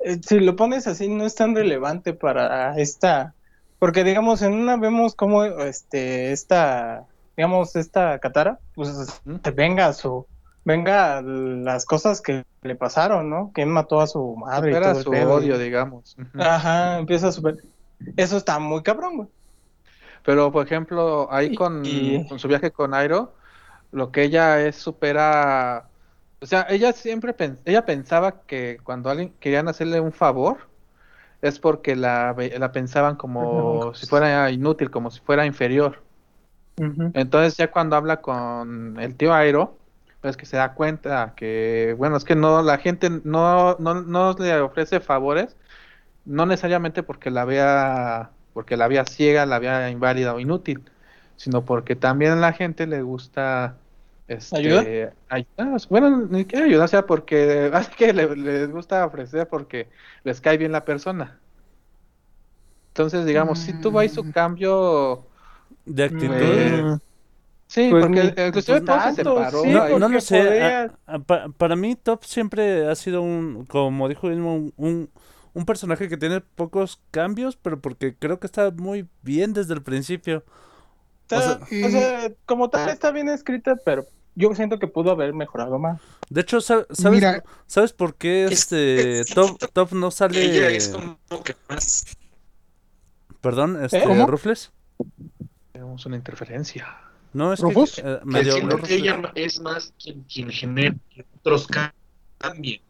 [0.00, 3.34] eh, si lo pones así, no es tan relevante para esta...
[3.78, 7.04] Porque, digamos, en una vemos como este, esta,
[7.36, 8.88] digamos, esta Katara, pues
[9.44, 10.26] se venga a su...
[10.64, 13.52] Venga a las cosas que le pasaron, ¿no?
[13.54, 16.16] Que mató a su madre y supera todo el su odio, digamos.
[16.38, 17.56] Ajá, empieza a super...
[18.16, 19.28] Eso está muy cabrón, güey.
[20.24, 23.34] Pero, por ejemplo, ahí Y- con, y- con su viaje con Airo,
[23.92, 25.87] lo que ella es supera
[26.40, 27.34] O sea, ella siempre
[27.64, 30.68] ella pensaba que cuando alguien querían hacerle un favor
[31.42, 36.04] es porque la, ve- la pensaban como si fuera inútil, como si fuera inferior.
[37.12, 39.78] Entonces ya cuando habla con el tío Airo,
[40.20, 44.32] pues que se da cuenta que, bueno, es que no, la gente no, no, no
[44.38, 45.56] le ofrece favores,
[46.24, 50.84] no necesariamente porque la vea, porque la vea ciega, la vea inválida o inútil,
[51.36, 53.78] sino porque también a la gente le gusta
[54.28, 55.16] este, ¿Ayuda?
[55.28, 55.80] ayudar.
[55.90, 59.90] Bueno, ni que ayudar, o sea, porque así que le- les gusta ofrecer porque
[60.24, 61.40] les cae bien la persona.
[62.90, 64.30] Entonces, digamos, si tuvo ahí su Mm.
[64.30, 65.26] cambio
[65.84, 66.34] De actitud.
[66.34, 66.98] Eh,
[67.68, 69.62] Sí, Pues porque ni- inclusive pues todo se separó.
[69.62, 70.62] sí, no, no lo sé.
[71.06, 75.10] a- a- para mí, Top siempre ha sido un, como dijo mismo, un, un,
[75.54, 79.82] un personaje que tiene pocos cambios, pero porque creo que está muy bien desde el
[79.82, 80.44] principio.
[81.22, 84.06] Está- o sea- o sea, como tal está bien escrita, pero
[84.38, 86.00] yo siento que pudo haber mejorado más.
[86.30, 87.42] De hecho, sa- ¿sabes, Mira.
[87.66, 90.76] ¿sabes por qué Es- este es- Top, Top no Ella sale?
[90.76, 92.04] es como que más.
[93.40, 94.26] Perdón, este, ¿Cómo?
[94.26, 94.70] Rufles.
[95.72, 96.86] Tenemos una interferencia.
[97.32, 97.98] No, es que ¿Rufus?
[97.98, 98.90] eh, Que medio Rufles.
[98.90, 101.94] ella es más quien, quien genera que otros ca-
[102.38, 102.80] cambien.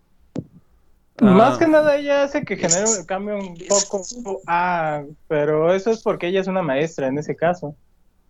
[1.20, 1.24] Ah.
[1.24, 4.02] Más que nada ella hace que genere un cambio un poco,
[4.46, 7.74] ah, pero eso es porque ella es una maestra en ese caso.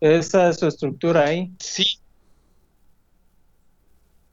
[0.01, 1.53] Esa es su estructura ahí.
[1.59, 1.85] Sí.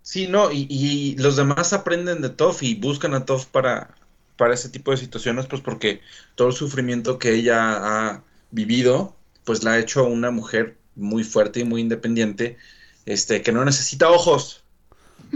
[0.05, 3.95] Sí, no, y, y los demás aprenden de Toff y buscan a Toff para,
[4.37, 6.01] para ese tipo de situaciones, pues porque
[6.35, 11.61] todo el sufrimiento que ella ha vivido, pues la ha hecho una mujer muy fuerte
[11.61, 12.57] y muy independiente,
[13.07, 14.63] este, que no necesita ojos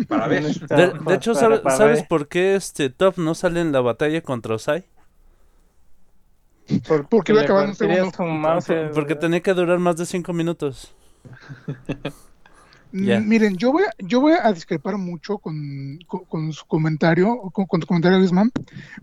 [0.07, 0.43] para ver.
[0.69, 2.07] De, de hecho, Para- ¿sabe- para ¿sabes ver.
[2.07, 4.85] por qué este Top no sale en la batalla contra Osai?
[7.09, 8.23] Porque le le partirías segundo.
[8.41, 10.93] mouse, Por- Porque tenía que durar más de cinco minutos.
[12.91, 13.27] Mm.
[13.27, 15.99] Miren, yo voy, a, yo voy a discrepar mucho con,
[16.51, 18.51] su comentario, con, con tu comentario, Luisman,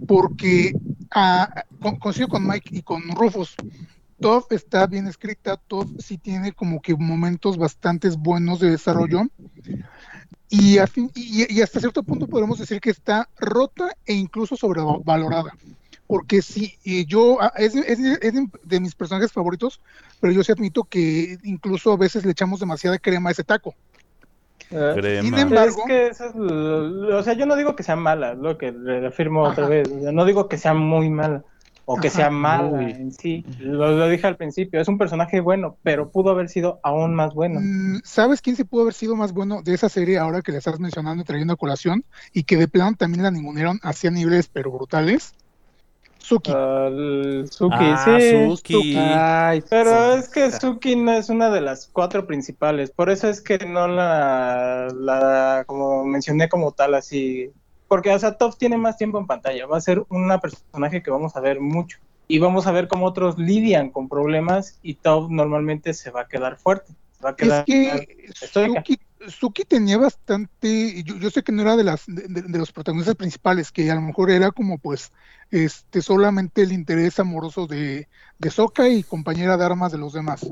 [0.09, 0.75] porque
[1.13, 1.49] ah,
[1.81, 3.55] con- coincido con Mike y con Rufus.
[4.19, 9.23] Top está bien escrita, Top sí tiene como que momentos bastante buenos de desarrollo.
[10.49, 14.57] Y, a fin- y, y hasta cierto punto podemos decir que está rota e incluso
[14.57, 15.53] sobrevalorada.
[16.07, 17.99] Porque sí, y yo, ah, es, de- es
[18.71, 19.81] es mis personajes favoritos,
[20.21, 23.75] pero yo sí admito que incluso a veces le echamos demasiada crema a ese taco.
[24.71, 25.23] Eh, Crema.
[25.23, 27.97] Sin Es embargo, que eso es lo- lo- o sea, yo no digo que sea
[27.97, 29.89] mala, es lo que le afirmo otra vez.
[29.91, 31.45] No digo que sea muy mala
[31.85, 32.17] o que Ajá.
[32.17, 32.91] sea mala Muy.
[32.91, 33.45] en sí.
[33.61, 37.33] Lo, lo dije al principio, es un personaje bueno, pero pudo haber sido aún más
[37.35, 37.61] bueno.
[37.61, 40.59] mm, ¿sabes quién se pudo haber sido más bueno de esa serie ahora que le
[40.59, 42.05] estás mencionando y trayendo a colación?
[42.33, 45.33] Y que de plano también la ningunearon hacia niveles pero brutales.
[46.27, 46.51] Suki.
[46.53, 46.89] Ah,
[47.49, 48.57] Suki, Ah, sí.
[48.57, 48.95] Suki.
[48.99, 53.41] Ay, Pero es que Suki no es una de las cuatro principales, por eso es
[53.41, 57.53] que no la, la como mencioné como tal así,
[57.87, 61.13] porque o sea, Top tiene más tiempo en pantalla, va a ser una personaje que
[61.13, 65.31] vamos a ver mucho y vamos a ver cómo otros lidian con problemas y Top
[65.31, 66.93] normalmente se va a quedar fuerte,
[67.39, 68.33] Es que.
[68.35, 68.99] Suki,
[69.29, 73.73] Suki tenía bastante, yo, yo sé que no era de las de, los protagonistas principales,
[73.73, 75.13] que a lo mejor era como pues
[75.51, 78.09] este solamente el interés amoroso de,
[78.39, 80.47] de Sokka y compañera de armas de los demás.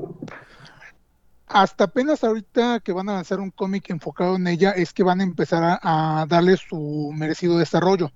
[1.47, 5.21] Hasta apenas ahorita que van a lanzar un cómic enfocado en ella es que van
[5.21, 8.11] a empezar a, a darle su merecido desarrollo.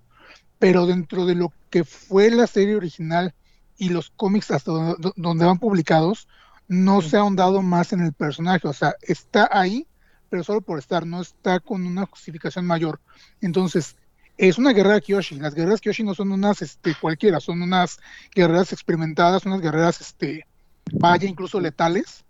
[0.57, 3.33] Pero dentro de lo que fue la serie original
[3.77, 6.27] y los cómics hasta donde, donde van publicados,
[6.69, 8.65] no se ha ahondado más en el personaje.
[8.67, 9.85] O sea, está ahí,
[10.29, 13.01] pero solo por estar, no está con una justificación mayor.
[13.41, 13.97] Entonces,
[14.37, 15.35] es una guerrera Kyoshi.
[15.35, 17.99] Las guerreras Kyoshi no son unas este, cualquiera, son unas
[18.33, 20.45] guerreras experimentadas, unas guerreras, este,
[20.93, 22.23] vaya, incluso letales.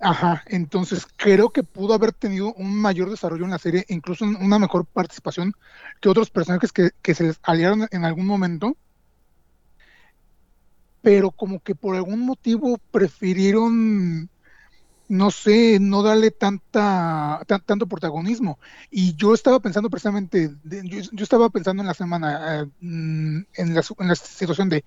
[0.00, 4.36] Ajá, entonces creo que pudo haber tenido un mayor desarrollo en la serie, incluso un-
[4.36, 5.52] una mejor participación
[6.00, 8.76] que otros personajes que, que se les aliaron en algún momento,
[11.06, 14.28] pero como que por algún motivo prefirieron,
[15.08, 18.58] no sé, no darle tanta, tan- tanto protagonismo.
[18.90, 23.82] Y yo estaba pensando precisamente, yo, estaba pensando en la semana, eh, mm, en, la,
[24.00, 24.84] en la situación de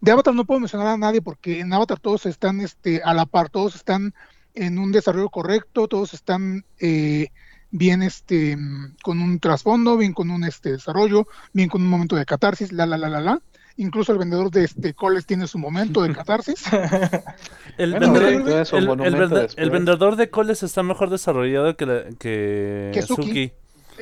[0.00, 3.26] de Avatar no puedo mencionar a nadie porque en Avatar todos están este, a la
[3.26, 4.14] par, todos están
[4.54, 7.28] en un desarrollo correcto, todos están eh,
[7.70, 8.56] bien este,
[9.02, 12.86] con un trasfondo, bien con un este, desarrollo, bien con un momento de catarsis, la,
[12.86, 13.42] la, la, la, la.
[13.80, 16.64] Incluso el vendedor de este coles tiene su momento de catarsis.
[17.78, 19.54] El, Bueno, vendedor, el- el monumento vende- después.
[19.56, 23.22] el vendedor de coles está mejor desarrollado que, la- que, Que Suki.
[23.28, 23.52] Suki.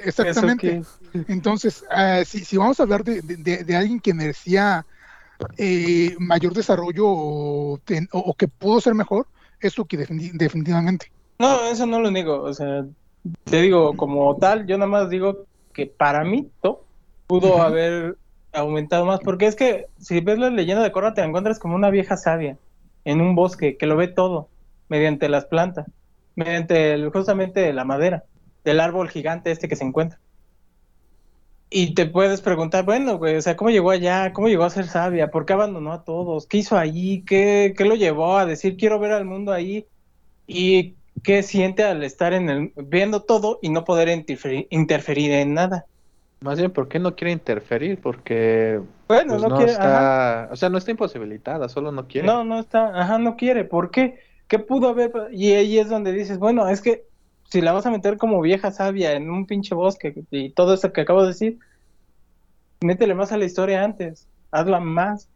[0.05, 0.83] Exactamente.
[1.29, 4.85] Entonces, ah, si, si vamos a hablar de, de- de- de alguien que merecía
[5.57, 9.27] eh, mayor desarrollo o, ten- o- o que pudo ser mejor,
[9.61, 11.13] es Suki, defini- definitivamente.
[11.39, 12.85] No, eso no lo niego, o sea,
[13.45, 16.85] te digo, como tal, yo nada más digo que para mí to-
[17.29, 18.17] pudo haber
[18.53, 21.91] aumentado más, porque es que si ves la leyenda de Korra te encuentras como una
[21.91, 22.57] vieja sabia
[23.05, 24.49] en un bosque que lo ve todo
[24.89, 25.87] mediante las plantas,
[26.35, 28.25] mediante justamente la madera
[28.65, 30.19] del árbol gigante este que se encuentra.
[31.71, 34.33] Y te puedes preguntar, bueno, güey, o sea, ¿cómo llegó allá?
[34.33, 35.31] ¿Cómo llegó a ser sabia?
[35.31, 36.47] ¿Por qué abandonó a todos?
[36.47, 37.23] ¿Qué hizo allí?
[37.27, 39.87] ¿Qué, qué lo llevó a decir quiero ver al mundo ahí?
[40.47, 44.09] ¿Y qué siente al estar en el, viendo todo y no poder
[44.71, 45.85] interferir en nada?
[46.41, 48.01] Más bien, ¿por qué no quiere interferir?
[48.01, 49.83] Porque Bueno, pues, no, no, quiere, ajá.
[49.83, 52.29] está, o sea, no está imposibilitada, solo no quiere.
[52.29, 53.65] no, no está, ajá, no quiere.
[53.65, 54.21] ¿Por qué?
[54.47, 55.13] ¿Qué pudo haber?
[55.33, 57.05] Y ahí es donde dices, bueno, es que
[57.51, 60.93] si la vas a meter como vieja sabia en un pinche bosque y todo eso
[60.93, 61.59] que acabo de decir,
[62.81, 65.29] métele más a la historia antes, hazla más,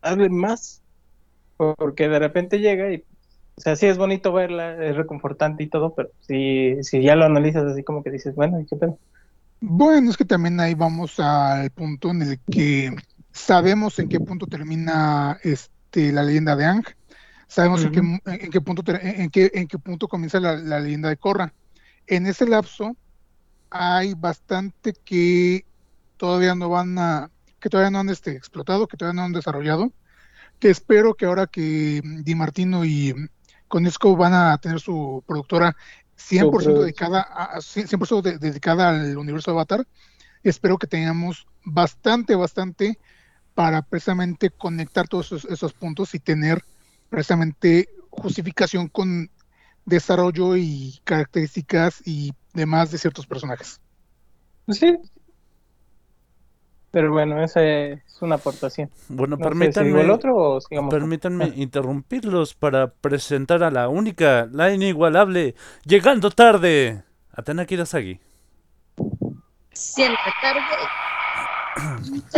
[0.00, 0.82] hazle más,
[1.56, 3.04] porque de repente llega y,
[3.56, 7.24] o sea, sí es bonito verla, es reconfortante y todo, pero si, si ya lo
[7.24, 8.98] analizas así como que dices, bueno, ¿y qué pedo?
[9.64, 12.96] Bueno, es que también ahí vamos al punto en el que
[13.30, 16.84] sabemos en qué punto termina este la leyenda de Ang,
[17.46, 18.18] sabemos en, qué, Ujú.
[18.24, 21.54] en qué punto en qué, en qué punto comienza la, la leyenda de Korra.
[22.08, 22.96] En ese lapso
[23.70, 25.64] hay bastante que
[26.16, 29.92] todavía no van a, que todavía no han este, explotado, que todavía no han desarrollado,
[30.58, 33.14] que espero que ahora que Di Martino y
[33.68, 35.76] Conesco van a tener su productora
[36.16, 36.80] 100% producción.
[36.80, 39.86] dedicada a, a- 100% de- dedicada al universo de Avatar,
[40.42, 42.98] espero que tengamos bastante, bastante
[43.54, 46.64] para precisamente conectar todos esos, esos puntos y tener
[47.10, 49.30] precisamente justificación con
[49.84, 53.80] desarrollo y características y demás de ciertos personajes.
[54.66, 54.96] Pues sí.
[56.90, 58.90] Pero bueno, esa es una aportación.
[59.08, 60.90] Bueno, No sé si digo permítanme, el otro o sigamos.
[60.90, 61.52] con- permítanme Ah.
[61.56, 65.54] interrumpirlos para presentar a la única, la inigualable,
[65.84, 67.02] llegando tarde,
[67.32, 68.20] Atena Kirasagi.
[69.72, 70.60] Siempre tarde.
[72.10, 72.36] Nunca,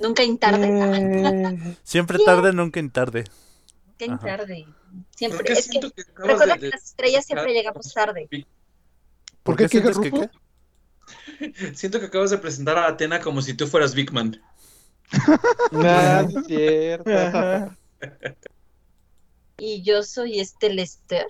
[0.00, 0.66] nunca en tarde.
[0.68, 3.24] Eh, Siempre tarde, nunca en tarde.
[3.86, 4.64] Nunca en tarde.
[4.66, 5.52] ¿Por Siempre.
[5.52, 5.80] Es que
[6.16, 8.28] recuerda de- que de- las estrellas siempre llegamos tarde.
[9.42, 10.30] ¿Por qué, qué, sientes que qué?
[11.74, 14.40] Siento que acabas de presentar a Atena como si tú fueras Big Man.
[15.72, 17.76] No, no es cierto.
[19.60, 21.26] Y yo soy este Lester.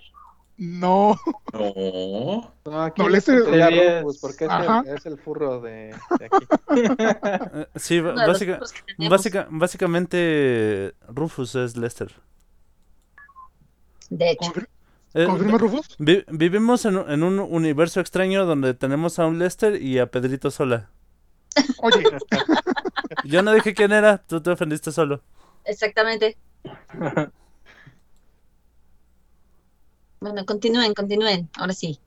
[0.59, 1.17] No,
[1.53, 2.53] No.
[2.65, 6.47] No, aquí No, Lester- sería Rufus, porque es el, es el furro de, de aquí.
[7.79, 8.59] Sí, básica-
[9.09, 12.13] básica- básicamente Rufus es Lester.
[14.11, 14.53] De hecho,
[15.27, 15.89] ¿confirma Rufus?
[15.99, 20.11] vi- vivimos en, un- en un universo extraño donde tenemos a un Lester y a
[20.11, 20.91] Pedrito sola.
[21.83, 22.05] Oye,
[23.25, 25.23] Yo no dije quién era, tú te ofendiste solo.
[25.65, 26.37] exactamente.
[30.21, 31.49] Bueno, continúen, continúen.
[31.57, 31.99] Ahora sí.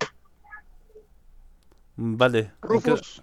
[1.95, 2.39] Mm, Vale.
[2.39, 3.21] ¿En qué, Rufus,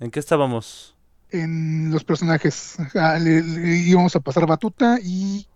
[0.00, 0.94] en qué estábamos?
[1.30, 5.46] en los personajes, ah, le, le íbamos a pasar batuta y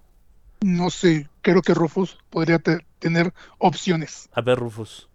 [0.62, 4.28] no sé, creo que Rufus podría te- tener opciones.
[4.32, 5.08] A ver, Rufus.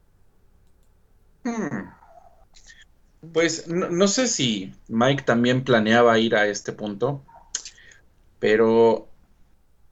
[1.43, 1.89] Hmm.
[3.31, 7.23] Pues no, no sé si Mike también planeaba ir a este punto,
[8.39, 9.07] pero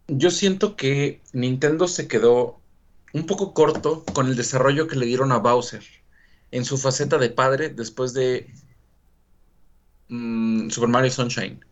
[0.08, 2.60] yo siento que Nintendo se quedó
[3.14, 5.84] un poco corto con el desarrollo que le dieron a Bowser
[6.52, 8.54] en su faceta de padre después de
[10.10, 11.64] mm, Super Mario Sunshine.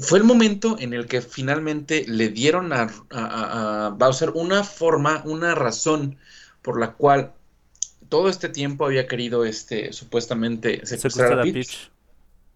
[0.00, 4.64] Fue el momento en el que finalmente le dieron a, a- a- a Bowser una
[4.64, 6.18] forma, una razón
[6.62, 7.34] por la cual
[8.08, 11.54] todo este tiempo había querido este supuestamente secuestrar a Peach.
[11.54, 11.92] Peach.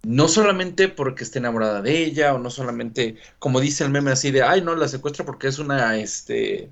[0.04, 4.30] No solamente porque esté enamorada de ella, o no solamente, como dice el meme así
[4.30, 6.70] de, ay, no, la secuestra porque es una, este,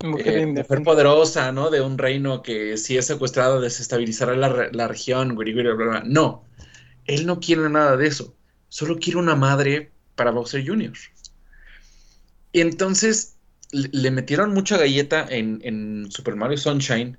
[0.00, 1.70] mujer eh, mujer poderosa, ¿no?
[1.70, 5.74] De un reino que si es secuestrado desestabilizará la, re- la región, güey, güey, bla,
[5.74, 6.02] bla, bla.
[6.06, 6.44] No,
[7.06, 8.36] él no quiere nada de eso.
[8.68, 10.92] Solo quiere una madre para Bowser Jr.
[12.52, 13.36] Y entonces
[13.72, 17.18] le, metieron mucha galleta en, Super Mario Sunshine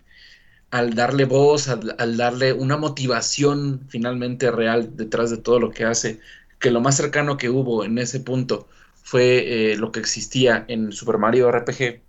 [0.72, 6.20] al darle voz, al, darle una motivación finalmente real detrás de todo lo que hace,
[6.60, 8.68] que lo más cercano que hubo en ese punto
[9.04, 12.02] fue eh, lo que existía en Super Mario RPG,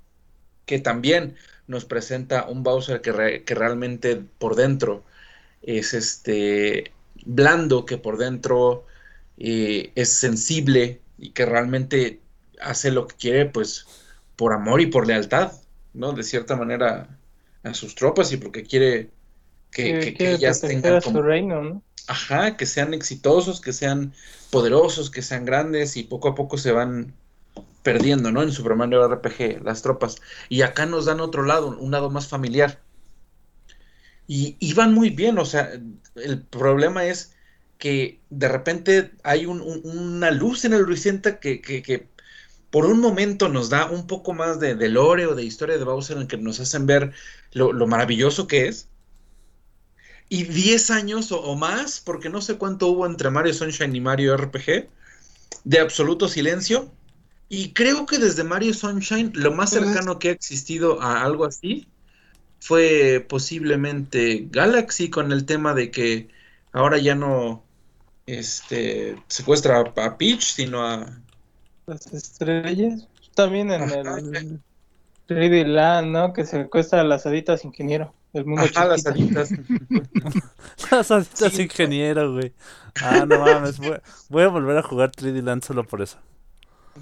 [0.65, 5.05] que también nos presenta un Bowser que realmente por dentro
[5.63, 6.93] es este
[7.25, 8.87] blando, que por dentro
[9.39, 12.21] eh, es sensible y que realmente
[12.61, 13.87] hace lo que quiere, pues
[14.37, 15.53] por amor y por lealtad,
[15.95, 16.13] ¿no?
[16.13, 17.19] De cierta manera
[17.63, 19.11] a sus tropas y porque quiere
[19.71, 21.83] que, Que que- que quiere ellas tengan su reino, ¿no?
[22.09, 24.13] Ajá, que sean exitosos, que sean
[24.51, 27.15] poderosos, que sean grandes y poco a poco se van
[27.83, 28.43] perdiendo, ¿no?
[28.43, 30.17] En Super Mario RPG, las tropas.
[30.51, 32.81] Y acá nos dan otro lado, un lado más familiar.
[34.27, 35.71] Y, y van muy bien, o sea,
[36.17, 37.36] el problema es
[37.79, 42.09] que de repente hay un- un- una luz en el horizonte que, que- que
[42.71, 45.85] por un momento nos da un poco más de, de lore o de historia de
[45.85, 47.13] Bowser en que nos hacen ver
[47.53, 48.91] lo, lo maravilloso que es.
[50.29, 54.01] Y 10 años o, o más, porque no sé cuánto hubo entre Mario Sunshine y
[54.01, 54.89] Mario RPG,
[55.65, 56.93] de absoluto silencio.
[57.49, 61.93] Y creo que desde Mario Sunshine lo más cercano que ha existido a algo así
[62.61, 66.31] fue posiblemente Galaxy con el tema de que
[66.73, 67.66] ahora ya no
[68.27, 71.07] este, secuestra a, Peach, sino a...
[71.87, 73.07] Las estrellas.
[73.35, 74.19] También en Ajá.
[74.19, 74.61] el
[75.29, 76.33] 3D Land, ¿no?
[76.33, 78.13] Que se cuesta a las haditas ingeniero.
[78.33, 79.51] El mundo Ajá, las alitas.
[80.91, 81.63] Las Sí.
[81.63, 82.53] ingeniero, güey.
[83.01, 83.79] Ah, no mames.
[83.79, 83.99] Voy,
[84.29, 86.19] voy a volver a jugar 3D Land solo por eso.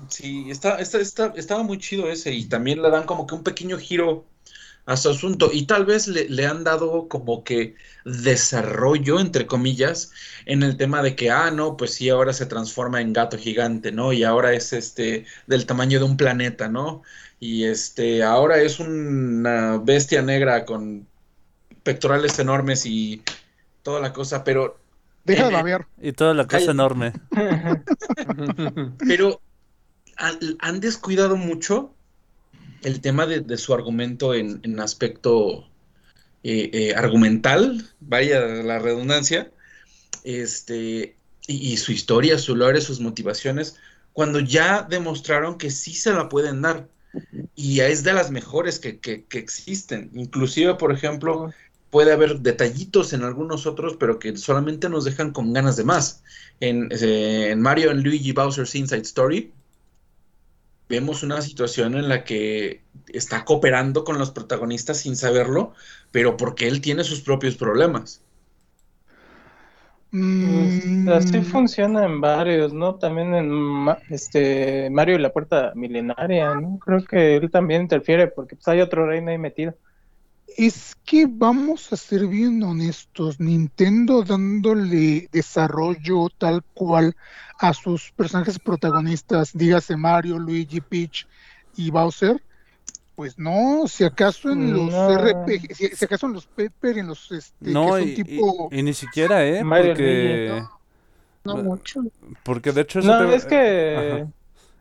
[0.09, 3.43] Sí, está, está, está- estaba muy chido ese y también le dan como que un
[3.43, 4.25] pequeño giro
[4.87, 7.75] a su asunto y tal vez le, le han dado como que
[8.05, 10.13] desarrollo, entre comillas,
[10.47, 13.93] en el tema de que, ah, no, pues sí, ahora se transforma en gato gigante,
[13.93, 14.13] ¿no?
[14.13, 17.03] Y ahora es este del tamaño de un planeta, ¿no?
[17.41, 21.07] Y este, ahora es una bestia negra con
[21.83, 23.23] pectorales enormes y
[23.83, 24.79] toda la cosa, pero
[25.25, 25.87] Deja de babear.
[26.01, 27.13] Y toda la cosa enorme.
[28.99, 29.41] Pero
[30.61, 31.94] han descuidado mucho
[32.85, 35.67] el tema de, de su argumento en, en aspecto
[36.43, 39.51] eh, eh, argumental, vaya la redundancia,
[40.25, 41.17] este,
[41.47, 43.77] y, y su historia, su lore, sus motivaciones,
[44.13, 46.89] cuando ya demostraron que sí se la pueden dar.
[47.55, 50.11] Y es de las mejores que, que- que existen.
[50.15, 51.53] Inclusive, por ejemplo,
[51.91, 56.23] puede haber detallitos en algunos otros, pero que solamente nos dejan con ganas de más.
[56.61, 59.53] En, eh, en Mario and Luigi Bowser's Inside Story,
[60.89, 65.75] vemos una situación en la que está cooperando con los protagonistas sin saberlo,
[66.11, 68.23] pero porque él tiene sus propios problemas.
[70.11, 72.97] Mm, Así funciona en varios, ¿no?
[72.97, 76.79] También en este Mario y la Puerta Milenaria, ¿no?
[76.79, 79.75] Creo que él también interfiere porque pues, hay otro reino ahí metido.
[80.47, 87.15] Es que vamos a ser bien honestos, Nintendo dándole desarrollo tal cual
[87.59, 91.27] a sus personajes protagonistas, dígase Mario, Luigi, Peach
[91.77, 92.41] y Bowser,
[93.17, 95.15] pues no, si acaso en los No.
[95.17, 98.71] RPG, si, si acaso en los Pepper, en los este, No, que son y, tipo,
[98.71, 99.65] y ni siquiera, ¿eh?
[99.65, 100.69] Mario Porque, Luigi,
[101.45, 102.01] No mucho.
[102.45, 104.33] porque de hecho eso No, te, es que Ajá.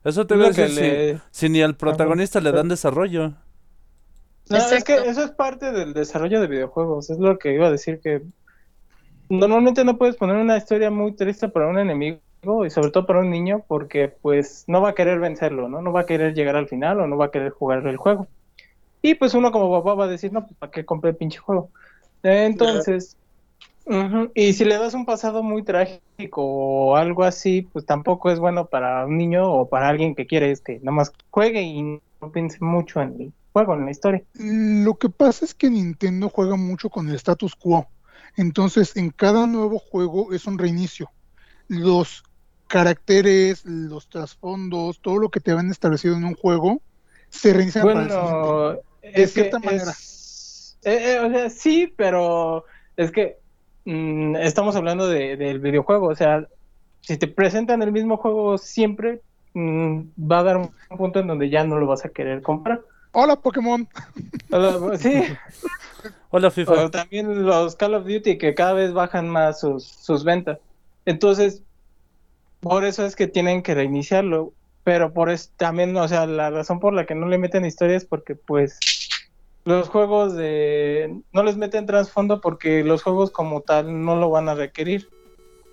[0.03, 3.33] eso te lo que si, ni al protagonista le dan desarrollo.
[4.49, 7.71] No, es que eso es parte del desarrollo de videojuegos, es lo que iba a
[7.71, 8.21] decir que
[9.29, 12.19] normalmente no puedes poner una historia muy triste para un enemigo
[12.65, 15.81] y sobre todo para un niño porque pues no va a querer vencerlo, ¿no?
[15.81, 18.27] No va a querer llegar al final o no va a querer jugar el juego.
[19.01, 21.39] Y pues uno como papá va a decir, no, pues ¿para qué compré el pinche
[21.39, 21.69] juego?
[22.21, 23.17] Entonces,
[24.33, 28.65] y si le das un pasado muy trágico o algo así, pues tampoco es bueno
[28.65, 32.59] para un niño o para alguien que quiere este, nada más juegue y no piense
[32.61, 34.23] mucho en juego, en la historia.
[34.33, 37.87] lo que pasa es que Nintendo juega mucho con el status quo,
[38.35, 41.09] entonces en cada nuevo juego es un reinicio.
[41.67, 42.23] Los
[42.67, 46.81] caracteres, los trasfondos, todo lo que te habían establecido en un juego,
[47.29, 48.49] se para el siguiente.
[48.53, 49.91] Bueno, De es que cierta manera.
[49.91, 52.65] es- eh, eh, o sea, sí, pero
[52.97, 53.37] es que
[53.85, 56.07] mm, estamos hablando de, del videojuego.
[56.07, 56.45] O sea,
[57.01, 59.21] si te presentan el mismo juego siempre,
[59.53, 60.01] mm,
[60.31, 62.81] va a dar un punto en donde ya no lo vas a querer comprar.
[63.13, 63.87] Hola Pokémon.
[64.49, 65.23] Sea, Sí,
[66.31, 66.85] Hola FIFA.
[66.85, 70.57] o también los Call of Duty que cada vez bajan más sus, sus ventas.
[71.05, 71.61] Entonces,
[72.59, 74.51] por eso es que tienen que reiniciarlo.
[74.83, 77.95] Pero por eso también, o sea, la razón por la que no le meten historia
[77.95, 78.79] es porque, pues,
[79.63, 81.21] los juegos de.
[81.31, 85.07] No les meten trasfondo porque los juegos como tal no lo van a requerir.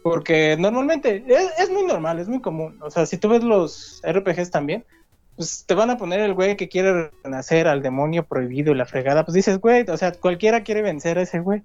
[0.03, 2.79] Porque normalmente es, es muy normal, es muy común.
[2.83, 4.85] O sea, si tú ves los RPGs también,
[5.41, 8.85] pues te van a poner el güey que quiere renacer al demonio prohibido y la
[8.85, 9.25] fregada.
[9.25, 11.63] Pues dices, güey, o sea, cualquiera quiere vencer a ese güey.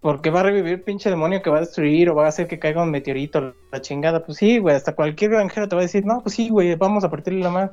[0.00, 2.60] Porque va a revivir pinche demonio que va a destruir o va a hacer que
[2.60, 4.24] caiga un meteorito, la chingada.
[4.24, 7.02] Pues sí, güey, hasta cualquier granjero te va a decir, no, pues sí, güey, vamos
[7.02, 7.72] a partirle la mano.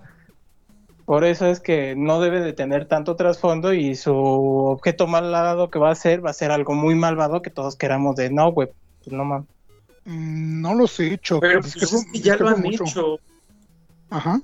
[1.05, 5.77] Por eso es que no debe de tener tanto trasfondo y su objeto malvado que
[5.77, 8.69] va a ser va a ser algo muy malvado que todos queramos de, no, güey,
[9.03, 9.47] pues no mames.
[10.05, 11.39] Mm, No los he hecho.
[11.39, 12.83] Pero pues, es que ya lo han mucho.
[12.83, 13.19] hecho.
[14.09, 14.41] Ajá.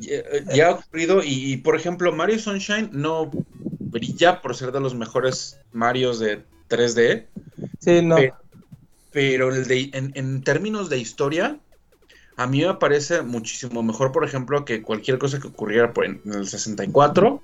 [0.00, 3.30] Ya, ha ocurrido y, por ejemplo Mario Sunshine no
[3.92, 7.28] brilla por ser de los mejores Marios de 3D,
[7.78, 8.16] Sí, no.
[8.16, 8.36] Pero-
[9.12, 11.58] pero el de, en, en términos de historia
[12.36, 16.22] a mí me parece muchísimo mejor, por ejemplo, que cualquier cosa que ocurriera por en,
[16.24, 17.42] en el 64.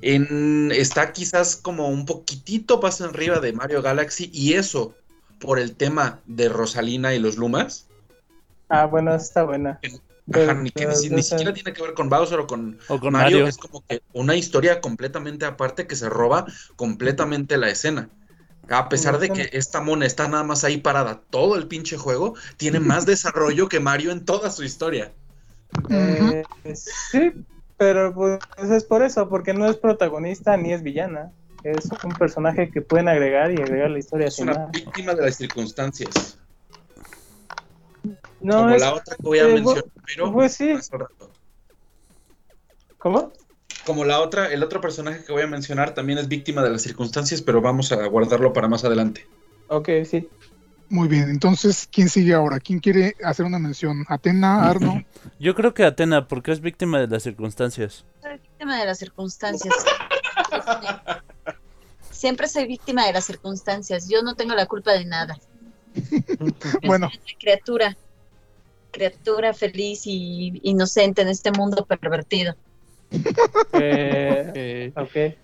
[0.00, 4.94] En, está quizás como un poquitito paso arriba de Mario Galaxy y eso
[5.40, 7.88] por el tema de Rosalina y los Lumas.
[8.68, 9.80] Ah, bueno, está buena.
[10.32, 13.12] Ajá, ni, que- ni- ni siquiera tiene que ver con Bowser o con, O con
[13.12, 13.46] Mario, Mario.
[13.46, 16.46] es como que una historia completamente aparte que se roba
[16.76, 18.10] completamente la escena.
[18.68, 22.34] A pesar de que esta mona está nada más ahí parada todo el pinche juego,
[22.56, 25.12] tiene más desarrollo que Mario en toda su historia.
[25.90, 27.32] Eh, sí,
[27.76, 31.32] pero pues es por eso, porque no es protagonista ni es villana.
[31.62, 34.70] Es un personaje que pueden agregar y agregar la historia Es sin una nada.
[34.72, 36.38] víctima de las circunstancias.
[38.46, 40.72] No, como es- la otra que voy a eh, mencionar, pero pues sí.
[40.72, 41.32] más al rato.
[42.96, 43.32] ¿Cómo?
[43.84, 46.82] Como la otra, el otro personaje que voy a mencionar también es víctima de las
[46.82, 49.26] circunstancias, pero vamos a guardarlo para más adelante.
[49.66, 50.28] Ok, sí.
[50.88, 52.60] Muy bien, entonces, ¿quién sigue ahora?
[52.60, 54.04] ¿Quién quiere hacer una mención?
[54.08, 55.02] ¿Atena, Arno?
[55.40, 58.04] Yo creo que Atena, porque es víctima de las circunstancias.
[58.22, 59.74] Soy víctima de las circunstancias.
[62.12, 64.08] Siempre soy víctima de las circunstancias.
[64.08, 65.36] Yo no tengo la culpa de nada.
[66.82, 67.96] Bueno, una criatura.
[68.96, 72.54] Criatura feliz y inocente en este mundo pervertido.
[73.74, 75.36] Eh, ok.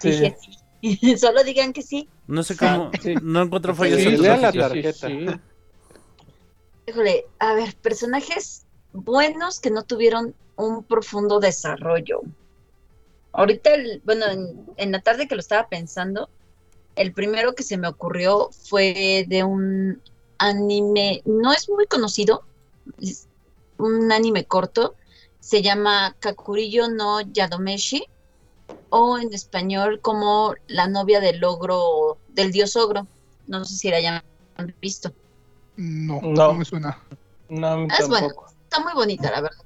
[0.00, 0.10] Sí.
[0.10, 0.36] Dije
[0.80, 1.16] sí.
[1.18, 2.08] Solo digan que sí.
[2.26, 2.90] No sé cómo.
[3.02, 3.14] Sí.
[3.22, 5.08] No encuentro fallas Sí, en la tarjeta.
[6.86, 12.20] Híjole, a ver, personajes buenos que no tuvieron un profundo desarrollo.
[13.32, 16.28] Ahorita, el- bueno, en, en la tarde que lo estaba pensando,
[16.96, 20.00] el primero que se me ocurrió fue de un
[20.38, 22.44] anime, no es muy conocido,
[23.78, 24.94] un anime corto,
[25.40, 28.06] se llama Kakurillo no Yadomeshi,
[28.90, 33.06] o en español como la novia del ogro, del dios ogro.
[33.46, 34.22] No sé si la hayan
[34.80, 35.12] visto.
[35.76, 36.54] no, no, No.
[36.54, 36.98] me suena.
[37.48, 38.28] No, es bueno.
[38.64, 39.58] Está muy bonita, la verdad.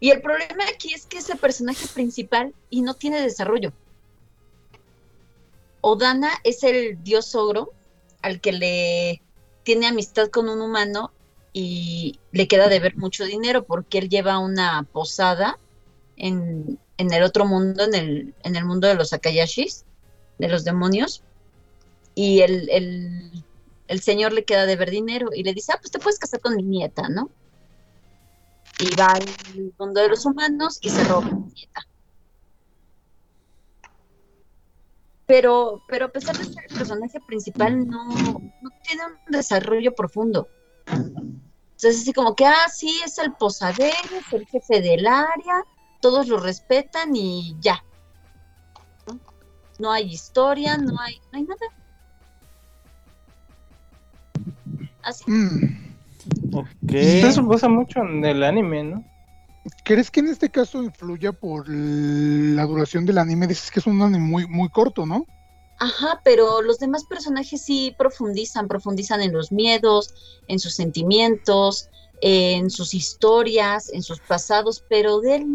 [0.00, 3.72] Y el problema aquí es que es el personaje principal y no tiene desarrollo.
[5.80, 7.72] Odana es el dios ogro
[8.22, 9.22] al que le
[9.64, 11.10] tiene amistad con un humano
[11.56, 15.56] y le queda de ver mucho dinero porque él lleva una posada
[16.16, 19.84] en, en el otro mundo, en el, en el mundo de los Akayashis,
[20.38, 21.22] de los demonios.
[22.16, 22.68] Y el,
[23.86, 26.40] el, señor le queda de ver dinero y le dice, ah, pues te puedes casar
[26.40, 27.30] con mi nieta, ¿no?
[28.80, 29.24] Y va al
[29.78, 31.86] mundo de los humanos y se roba a mi nieta.
[35.26, 40.48] Pero, pero a pesar de ser el personaje principal, no, no tiene un desarrollo profundo.
[41.76, 45.64] Entonces, así como que, ah, sí, es el posadero, es el jefe del área,
[46.00, 47.84] todos lo respetan y ya.
[49.06, 49.18] ¿no?
[49.78, 51.66] No hay historia, no hay, no hay nada.
[55.02, 55.24] Así.
[55.26, 55.84] Mm,
[56.52, 56.68] Ok.
[56.92, 59.04] Eso pasa mucho en el anime, ¿no?
[59.82, 63.46] ¿Crees que en este caso influya por la duración del anime?
[63.46, 65.26] Dices que es un anime muy, muy corto, ¿no?
[65.78, 70.14] Ajá, pero los demás personajes sí profundizan, profundizan en los miedos,
[70.46, 71.88] en sus sentimientos,
[72.20, 75.46] en sus historias, en sus pasados, pero de él.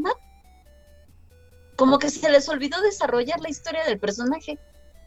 [1.76, 4.60] Como que se les olvidó desarrollar la historia del personaje.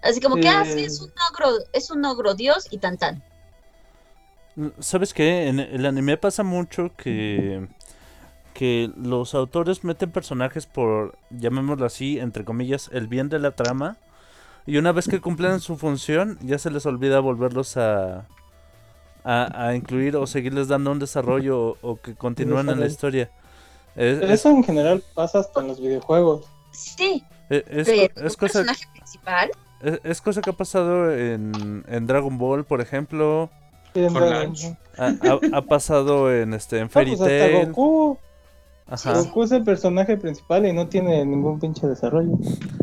[0.02, 0.84] Así como que, ah, sí, Eh.
[0.84, 3.22] es un ogro, es un ogro dios y tan tan.
[4.80, 5.48] ¿Sabes qué?
[5.48, 7.68] En el anime pasa mucho que,
[8.54, 13.96] que los autores meten personajes por, llamémoslo así, entre comillas, el bien de la trama.
[14.66, 18.26] Y una vez que cumplen su función, ya se les olvida volverlos a,
[19.24, 23.30] a, a incluir o seguirles dando un desarrollo o, o que continúen en la historia.
[23.96, 26.46] Es, es- Eso en general pasa hasta en los videojuegos.
[26.70, 29.50] Sí, es- es pero co- es un cosa, personaje principal,
[29.82, 33.50] es, es cosa que ha pasado en, en Dragon Ball, por ejemplo.
[33.94, 34.52] Sí, en Dragon.
[34.54, 34.76] Ball.
[34.96, 37.66] Ha, ha- ha pasado en este en No, Fairy pues hasta Tail.
[37.66, 38.18] Goku.
[38.87, 39.12] Ajá.
[39.14, 42.39] Goku es el personaje principal y no tiene ningún pinche desarrollo.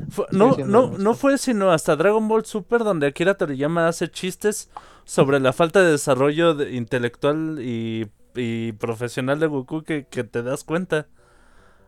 [0.10, 4.70] Fue- no, no, no fue sino hasta Dragon Ball Super donde Akira Toriyama hace chistes
[5.06, 10.42] sobre la falta de desarrollo de- intelectual y, y profesional de Goku que, que te
[10.44, 11.08] das cuenta.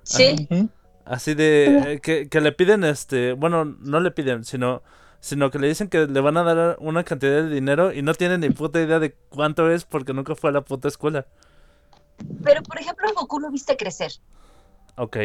[0.04, 0.70] sí.
[1.04, 4.84] Así de eh, que, que le piden este, bueno, no le piden, sino
[5.20, 8.14] sino que le dicen que le van a dar una cantidad de dinero y no
[8.14, 11.26] tienen ni puta idea de cuánto es porque nunca fue a la puta escuela.
[12.44, 14.12] Pero por ejemplo a Goku lo viste crecer.
[14.98, 15.18] Ok.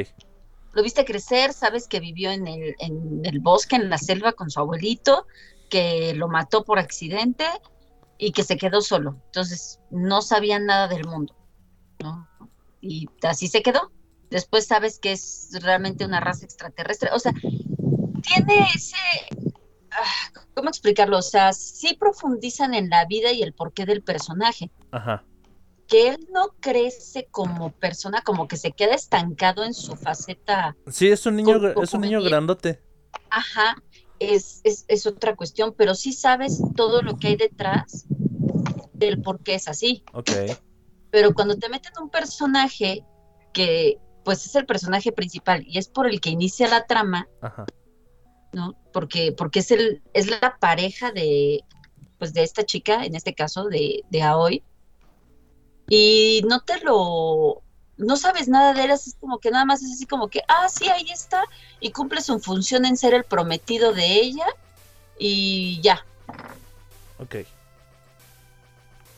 [0.72, 4.51] Lo viste crecer, sabes que vivió en el, en el bosque, en la selva con
[4.51, 5.26] su abuelito,
[5.70, 7.47] que lo mató por accidente
[8.18, 9.16] y que se quedó solo.
[9.26, 11.34] Entonces, no sabía nada del mundo.
[12.03, 12.28] ¿no?
[12.80, 13.90] Y así se quedó.
[14.30, 17.11] Después sabes que es realmente una raza extraterrestre.
[17.12, 17.32] O sea,
[18.22, 18.97] tiene ese...
[19.92, 21.18] ah, ¿Cómo explicarlo?
[21.18, 25.24] O sea, sí profundizan en la vida y el porqué del personaje Ajá.
[25.89, 31.09] Que él no crece como persona, como que se queda estancado en su faceta, Sí,
[31.09, 32.80] es un niño, es un niño grandote.
[33.30, 33.76] ajá,
[34.18, 38.07] es, es, es otra cuestión, pero sí sabes todo lo que hay detrás
[38.95, 40.03] del por qué es así.
[40.12, 40.30] Ok.
[41.11, 43.05] Pero cuando te meten un personaje
[43.53, 47.64] que pues es el personaje principal y es por el que inicia la trama, Ajá.
[48.53, 48.74] ¿no?
[48.93, 51.61] Porque, porque es el, es la pareja de,
[52.18, 54.64] pues de esta chica, en este caso, de, de Aoi.
[55.89, 57.62] Y no te lo,
[57.97, 60.68] no sabes nada de él, es como que nada más es así como que, ah,
[60.68, 61.45] sí, ahí está,
[61.80, 64.47] y cumple su función en ser el prometido de ella,
[65.18, 66.05] y ya.
[67.18, 67.37] Ok.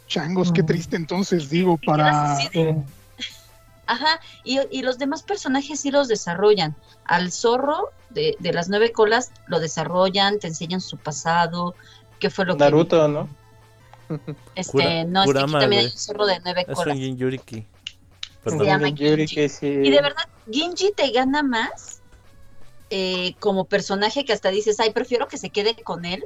[0.06, 2.38] Changos, qué triste entonces, digo, para...
[3.86, 6.76] Ajá, y, y los demás personajes sí los desarrollan.
[7.04, 11.74] Al zorro de, de las nueve colas lo desarrollan, te enseñan su pasado,
[12.18, 12.64] qué fue lo que...
[12.64, 13.30] Naruto, ¿no?
[14.54, 16.96] Este, Kura- no, es que aquí también hay un zorro de nueve Es colas.
[16.96, 17.66] un Jinjuriki.
[18.44, 19.66] Se llama que sí.
[19.66, 22.00] Y de verdad, Ginji te gana más
[22.90, 26.24] eh, como personaje que hasta dices, ay, prefiero que se quede con él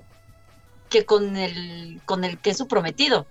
[0.89, 3.27] que con el, con el que es su prometido.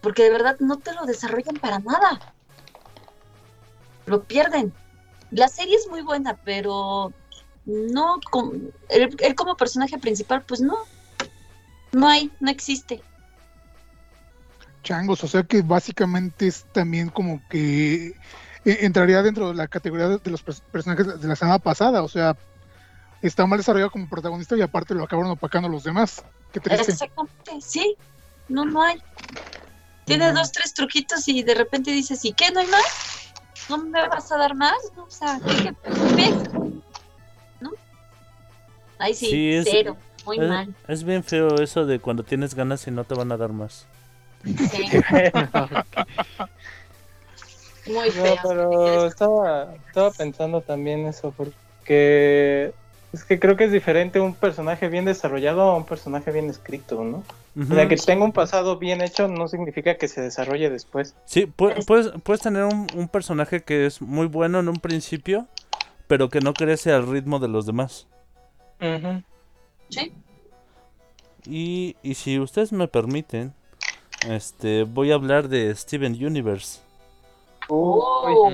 [0.00, 2.34] Porque de verdad no te lo desarrollan para nada.
[4.06, 4.72] Lo pierden.
[5.30, 7.12] La serie es muy buena, pero
[7.66, 8.20] no,
[8.88, 10.76] él como personaje principal, pues no.
[11.92, 13.02] No hay, no existe.
[14.86, 18.14] Changos, o sea que básicamente es también como que eh,
[18.82, 22.36] entraría dentro de la categoría de los pers- personajes de la semana pasada, o sea,
[23.20, 26.22] está mal desarrollado como protagonista y aparte lo acabaron opacando los demás.
[26.52, 26.92] Qué triste.
[26.92, 27.96] Exactamente, sí.
[28.48, 28.96] No, no hay.
[30.04, 32.52] Tiene dos, tres truquitos y de repente dices, ¿y qué?
[32.52, 33.32] ¿No hay más?
[33.68, 34.76] ¿No me vas a dar más?
[34.96, 35.74] No, o sea, ¿qué,
[36.16, 36.30] qué?
[37.60, 37.70] ¿No?
[38.98, 39.96] Ahí sí, Sí, es- cero.
[40.24, 40.74] Muy Es, mal.
[40.88, 43.86] es bien feo eso de cuando tienes ganas y no te van a dar más.
[44.46, 44.84] Sí,
[47.86, 48.36] muy No, feo.
[48.42, 52.72] pero estaba, estaba pensando también eso, porque
[53.12, 57.02] es que creo que es diferente un personaje bien desarrollado a un personaje bien escrito,
[57.04, 57.22] ¿no?
[57.58, 61.14] O sea, que tenga un pasado bien hecho no significa que se desarrolle después.
[61.24, 65.46] Sí, pu- puedes, puedes tener un, un personaje que es muy bueno en un principio,
[66.06, 68.06] pero que no crece al ritmo de los demás.
[69.88, 70.12] Sí.
[71.46, 73.54] Y, y si ustedes me permiten,
[74.28, 76.80] este, voy a hablar de Steven Universe.
[77.68, 78.52] Oh,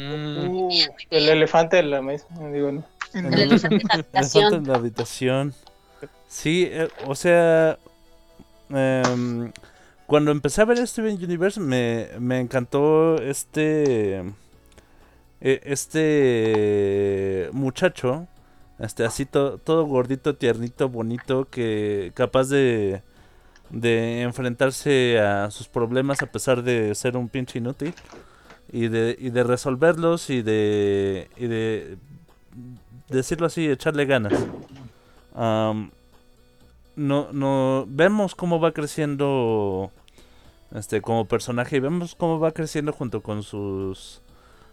[1.11, 2.85] el elefante de la mesa, digo, ¿no?
[3.15, 4.55] En el elefante en la habitación.
[4.55, 5.55] en la habitación.
[6.29, 7.79] Sí, eh, o sea,
[8.71, 9.53] em,
[10.07, 14.21] cuando empecé a ver Steven Universe me, me encantó este
[15.43, 18.27] eh, este muchacho,
[18.79, 23.03] este así to- todo gordito, tiernito, bonito, que capaz de
[23.73, 27.95] de enfrentarse a sus problemas a pesar de ser un pinche inútil
[28.71, 31.97] y de, y de resolverlos y de y de
[33.09, 34.33] decirlo así, echarle ganas.
[36.95, 39.91] No, no, vemos cómo va creciendo
[40.75, 44.21] este como personaje y vemos cómo va creciendo junto con sus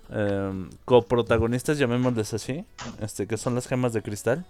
[0.10, 2.66] em, coprotagonistas, llamémosles así,
[3.00, 4.46] este que son las gemas de cristal.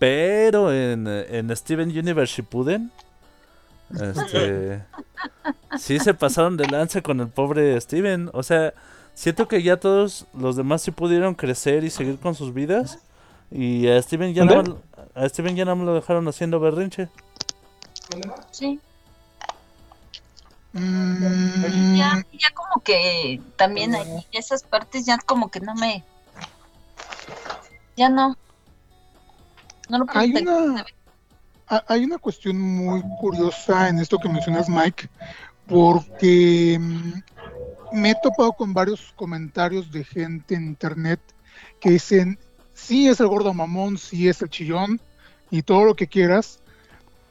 [0.00, 2.90] Pero en, en Steven Universe Shippuden,
[3.90, 4.82] este,
[5.78, 8.30] sí se pasaron de lanza con el pobre Steven.
[8.32, 8.74] O sea,
[9.14, 12.98] siento que ya todos los demás sí pudieron crecer y seguir con sus vidas.
[13.50, 14.78] Y a Steven ya no,
[15.14, 17.08] a Steven ya no me lo dejaron haciendo berrinche.
[18.50, 18.80] Sí.
[20.72, 26.04] Mm, Ya, ya como que también ahí esas partes ya como que no me.
[27.96, 28.36] Ya no.
[29.88, 30.84] No lo puedo hay una
[31.66, 35.08] hay una cuestión muy curiosa en esto que mencionas, Mike,
[35.66, 41.20] porque mm, me he topado con varios comentarios de gente en internet
[41.80, 42.38] que dicen,
[42.74, 45.00] sí es el gordo mamón, sí es el chillón
[45.50, 46.60] y todo lo que quieras,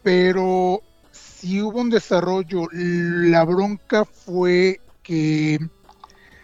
[0.01, 0.81] pero
[1.11, 5.59] si hubo un desarrollo, la bronca fue que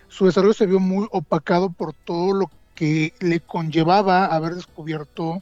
[0.10, 5.42] su desarrollo se vio muy opacado por todo lo que le conllevaba haber descubierto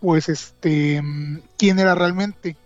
[0.00, 1.02] pues este
[1.56, 2.56] quién era realmente.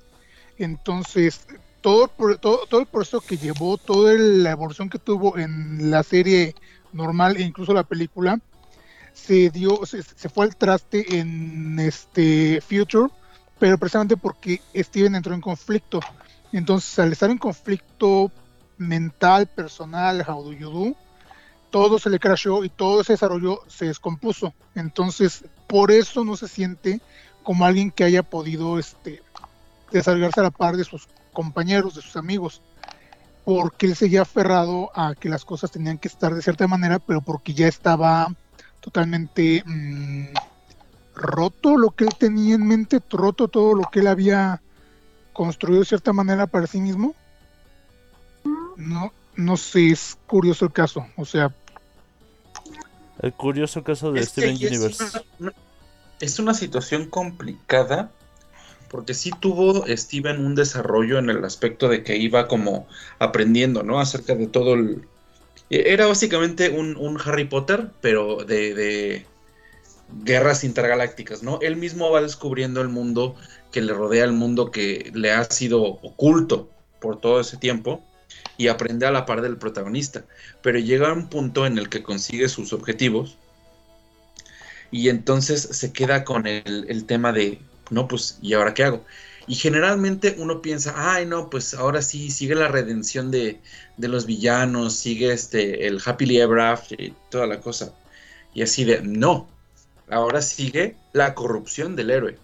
[0.59, 1.47] Entonces
[1.81, 2.09] todo,
[2.41, 6.55] todo, todo el proceso que llevó toda la evolución que tuvo en la serie
[6.93, 8.41] normal e incluso la película
[9.13, 13.09] se dio se, se fue al traste en este Future
[13.59, 16.01] pero precisamente porque Steven entró en conflicto.
[16.53, 18.31] Entonces al estar en conflicto
[18.79, 20.97] mental personal how do you do
[21.73, 24.55] todo se le crashó y todo ese desarrollo se descompuso.
[24.77, 27.01] Entonces, por eso no se siente
[27.43, 29.23] como alguien que haya podido este,
[29.91, 32.61] desarrollarse a la par de sus compañeros, de sus amigos.
[33.47, 37.23] porque él seguía aferrado a que las cosas tenían que estar de cierta manera, pero
[37.23, 38.29] porque ya estaba
[38.81, 40.27] totalmente mm,
[41.15, 44.61] roto lo que él tenía en mente, roto todo lo que él había
[45.33, 47.15] construido de cierta manera para sí mismo.
[48.77, 51.07] No, no sé, es curioso el caso.
[51.17, 51.53] O sea,
[53.23, 55.05] El curioso caso de Es Steven es Universe.
[55.39, 55.53] una-
[56.21, 58.11] es una situación complicada
[58.91, 62.87] porque sí tuvo Steven un desarrollo en el aspecto de que iba como
[63.19, 64.01] aprendiendo, ¿no?
[64.01, 65.03] Acerca de todo el...
[65.71, 69.27] Era básicamente un, un Harry Potter, pero de, de
[70.25, 71.59] guerras intergalácticas, ¿no?
[71.63, 73.35] Él mismo va descubriendo el mundo
[73.71, 76.69] que le rodea, el mundo que le ha sido oculto
[77.01, 78.05] por todo ese tiempo
[78.63, 80.25] y aprende a la par del protagonista.
[80.63, 83.37] Pero llega a un punto en el que consigue sus objetivos
[84.93, 87.59] y entonces se queda con el, tema de,
[87.91, 89.05] no, pues, ¿y ahora qué hago?
[89.49, 93.59] Y generalmente uno piensa, ay, no, pues ahora sí, sigue la redención de,
[93.97, 97.93] de los villanos, sigue este, el happily ever after y toda la cosa.
[98.55, 99.49] Y así de, no,
[100.09, 102.39] ahora sigue la corrupción del héroe.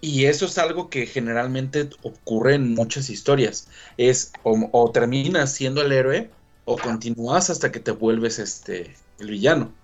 [0.00, 3.68] Y eso es algo que generalmente ocurre en muchas historias.
[3.96, 9.30] Es o, o terminas siendo el héroe o continúas hasta que te vuelves este, el
[9.30, 9.78] villano.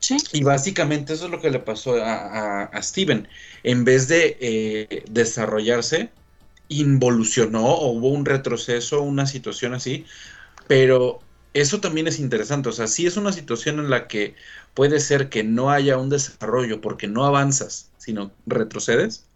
[0.00, 0.16] Sí.
[0.32, 3.28] Y básicamente eso es lo que le pasó a, a- a Steven.
[3.62, 6.16] En vez de eh, desarrollarse,
[6.68, 10.06] involucionó o hubo un retroceso, una situación así.
[10.68, 12.70] Pero eso también es interesante.
[12.70, 14.36] O sea, sí es una situación en la que
[14.74, 19.26] puede ser que no haya un desarrollo porque no avanzas, sino retrocedes.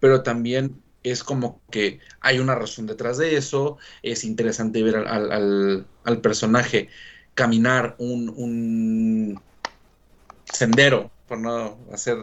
[0.00, 3.78] Pero también es como que hay una razón detrás de eso.
[4.02, 6.88] Es interesante ver al, al- al- al personaje
[7.34, 9.40] caminar un, un
[10.44, 12.18] sendero, por no hacer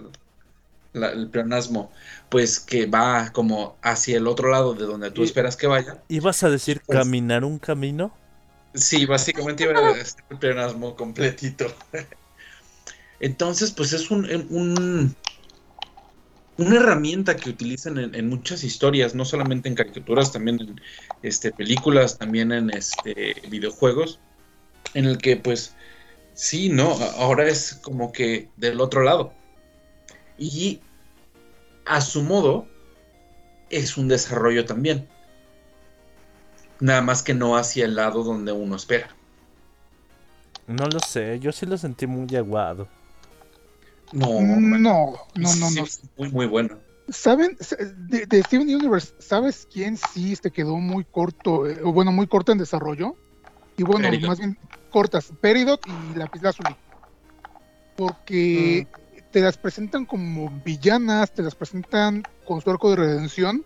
[0.94, 1.92] la- el pleonasmo,
[2.30, 6.02] pues que va como hacia el otro lado de donde tú esperas que vaya.
[6.10, 8.14] ¿Ibas a decir Pues- caminar un camino?
[8.74, 11.66] Sí, básicamente iba a decir el pleonasmo completito.
[13.20, 15.16] Entonces, pues es un, un-
[16.58, 20.82] una herramienta que utilizan en, muchas historias, no solamente en caricaturas, también en
[21.24, 24.20] este, películas, también en este, videojuegos,
[24.94, 25.76] en el que pues
[26.34, 26.92] sí, ¿no?
[27.18, 29.34] Ahora es como que del otro lado.
[30.38, 30.82] Y
[31.86, 32.68] a su modo
[33.70, 35.08] es un desarrollo también.
[36.80, 39.16] Nada más que no hacia el lado donde uno espera.
[40.68, 42.88] No lo sé, yo sí lo sentí muy aguado.
[44.14, 45.86] No, no, no, no, no.
[46.18, 46.78] muy, muy bueno.
[47.10, 47.58] ¿Saben?
[48.10, 52.28] De, de Steven Universe, ¿sabes quién sí se quedó muy corto, eh, o bueno, muy
[52.28, 53.16] corto en desarrollo?
[53.78, 54.30] Y bueno, Peridot.
[54.30, 54.58] más bien
[54.90, 56.76] cortas, Peridot y Lapislázuli.
[57.98, 58.88] Porque
[59.32, 63.66] te las presentan como villanas, te las presentan con su arco de redención,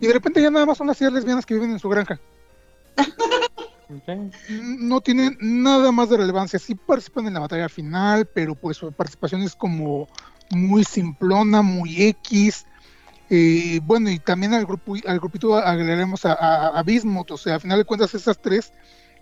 [0.00, 2.20] y de repente ya nada más son las tías lesbianas que viven en su granja.
[4.48, 6.58] No tienen nada más de relevancia.
[6.58, 10.08] Sí participan en la batalla final, pero pues su participación es como
[10.50, 12.66] muy simplona, muy X.
[13.30, 17.56] Eh, bueno, y también al grupo, al grupito agregaremos a, a, a Bismuth, o sea,
[17.56, 18.72] a final de cuentas esas tres,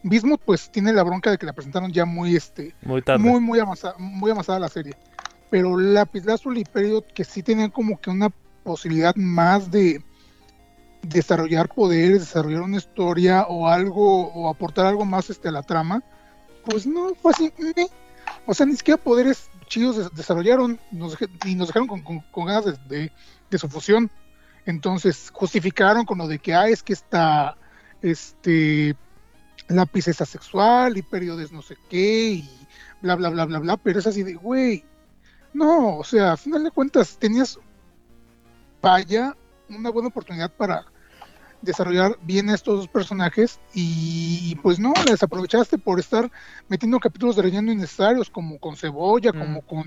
[0.02, 3.22] Bismuth pues tiene la bronca de que la presentaron ya muy este, Muy tarde.
[3.22, 4.94] muy, muy avanzada, muy avanzada la serie.
[5.50, 8.28] Pero Lapislázuli y Peridot que sí tenían como que una
[8.62, 10.02] posibilidad más de
[11.04, 16.02] desarrollar poderes, desarrollar una historia o algo, o aportar algo más este, a la trama,
[16.64, 17.52] pues no, fue así,
[18.46, 23.10] o sea, ni siquiera poderes chidos des- desarrollaron nos y nos dejaron con, ganas de,
[23.50, 24.10] de- su fusión.
[24.66, 27.56] Entonces justificaron con lo de que, ah, es que esta,
[28.02, 28.96] este,
[29.68, 32.50] lápiz es asexual y periodos no sé qué y
[33.00, 34.84] bla, bla, bla, bla, bla, pero es así de, güey,
[35.52, 37.58] no, o sea, a final de cuentas tenías,
[38.82, 39.36] vaya,
[39.68, 40.84] una buena oportunidad para
[41.64, 46.30] desarrollar bien estos dos personajes y pues no, la desaprovechaste por estar
[46.68, 49.84] metiendo capítulos de relleno innecesarios como con Cebolla, como con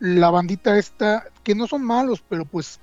[0.00, 2.80] la bandita esta, que no son malos, pero pues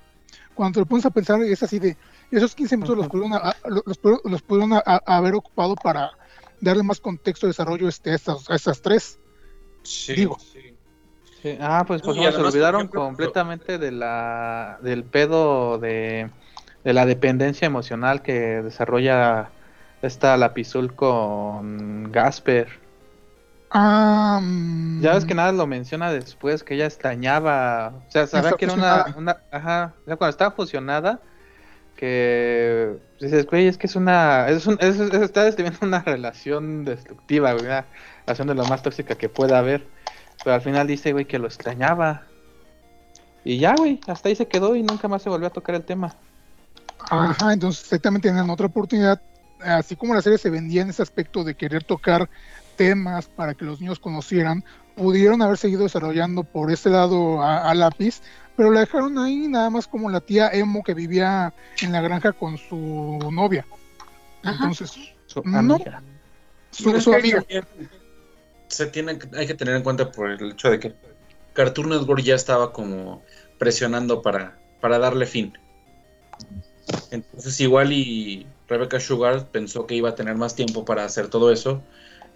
[0.54, 1.96] cuando te lo pones a pensar es así de,
[2.30, 3.54] esos 15 minutos los pudieron, a-
[3.84, 6.10] los, pudieron- los pudieron a- a- haber ocupado para
[6.60, 9.18] darle más contexto de desarrollo este, a, estas, a estas tres.
[10.14, 10.38] Digo.
[10.38, 10.76] Sí,
[11.60, 16.28] Ah, pues No, ejemplo, se olvidaron ejemplo, completamente de la del pedo de,
[16.86, 19.54] de la dependencia emocional que desarrolla
[20.02, 22.68] esta Lapizul con Gasper.
[23.70, 28.54] Ah, mm, Ya ves que nada lo menciona después, que ella extrañaba, o sea, sabía
[28.56, 31.22] que era una, ajá, o sea, cuando estaba fusionada,
[31.96, 36.84] que dices, güey, es que es una, es un, es, es- está describiendo una relación
[36.84, 37.90] destructiva, güey, una
[38.26, 39.92] relación de lo más tóxica que pueda haber,
[40.42, 42.32] pero al final dice, güey, que lo extrañaba,
[43.44, 45.84] y ya, güey, hasta ahí se quedó y nunca más se volvió a tocar el
[45.84, 46.20] tema.
[46.98, 49.20] Ajá, entonces exactamente tienen otra oportunidad
[49.60, 52.28] así como la serie se vendía en ese aspecto de querer tocar
[52.76, 57.74] temas para que los niños conocieran, pudieron haber seguido desarrollando por ese lado a, a
[57.74, 58.20] lápiz,
[58.56, 62.32] pero la dejaron ahí nada más como la tía Emo que vivía en la granja
[62.32, 63.66] con su novia.
[64.42, 64.52] Ajá.
[64.64, 64.92] Entonces,
[65.26, 66.02] Su no, amiga.
[66.70, 67.38] su, es su que amiga.
[67.40, 67.64] también
[68.68, 70.94] Se tiene, hay que tener en cuenta por el hecho de que
[71.54, 73.22] Cartoon Network ya estaba como
[73.58, 75.56] presionando para, para darle fin.
[77.10, 81.52] Entonces igual y Rebecca Sugar pensó que iba a tener más tiempo para hacer todo
[81.52, 81.82] eso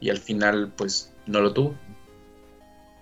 [0.00, 1.74] y al final pues no lo tuvo.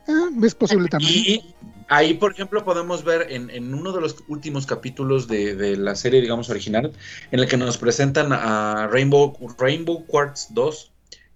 [0.08, 1.12] Ah, es posible también.
[1.12, 1.54] Y
[1.88, 5.94] ahí, por ejemplo, podemos ver en, en uno de los últimos capítulos de, de la
[5.94, 6.92] serie, digamos, original,
[7.30, 10.92] en el que nos presentan a Rainbow, Rainbow Quartz 2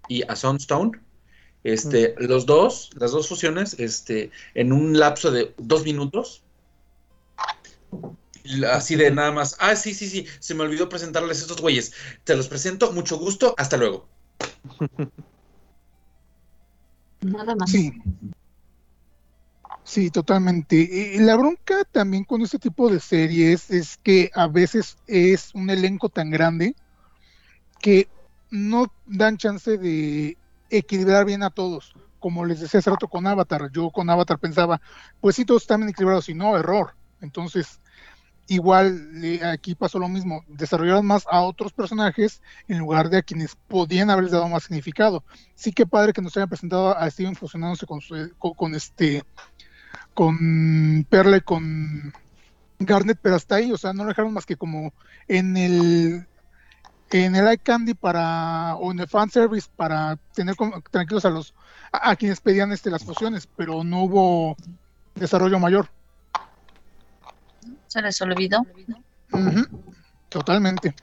[0.07, 0.99] y a Sunstone.
[1.63, 6.43] Este, Los dos, las dos fusiones, este, en un lapso de dos minutos.
[8.71, 9.55] Así de nada más.
[9.59, 10.25] Ah, sí, sí, sí.
[10.39, 11.93] Se me olvidó presentarles a estos güeyes.
[12.23, 14.07] Te los presento, mucho gusto, hasta luego.
[17.21, 17.71] Nada más.
[17.71, 17.93] Sí.
[19.83, 20.75] Sí, totalmente.
[20.75, 25.69] Y la bronca también con este tipo de series es que a veces es un
[25.69, 26.75] elenco tan grande
[27.81, 28.07] que
[28.49, 30.37] no dan chance de
[30.69, 31.93] equilibrar bien a todos.
[32.19, 34.79] Como les decía hace rato con Avatar, yo con Avatar pensaba,
[35.19, 36.95] pues sí, todos están bien equilibrados, y no, error.
[37.19, 37.81] Entonces,
[38.47, 43.21] igual eh, aquí pasó lo mismo, desarrollaron más a otros personajes en lugar de a
[43.21, 45.23] quienes podían haberles dado más significado.
[45.55, 49.23] Sí que padre que nos hayan presentado a Steven fusionándose con, su- con, con este
[50.13, 52.13] con Perla y con
[52.79, 54.93] Garnet, pero hasta ahí, o sea, no lo dejaron más que como
[55.27, 56.27] en el
[57.11, 61.53] en el iCandy para o en el fanservice para tener como- tranquilos a los
[61.91, 64.55] a, a quienes pedían este las fusiones, pero no hubo
[65.15, 65.89] desarrollo mayor.
[67.93, 68.65] Se les olvidó.
[70.29, 70.95] Totalmente.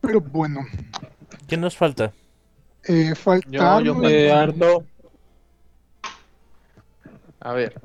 [0.00, 0.66] Pero bueno,
[1.46, 2.12] ¿Quién nos falta?
[2.82, 4.02] eh, falta Yo, yo.
[4.08, 4.84] Eh, Arno,
[7.38, 7.80] A ver.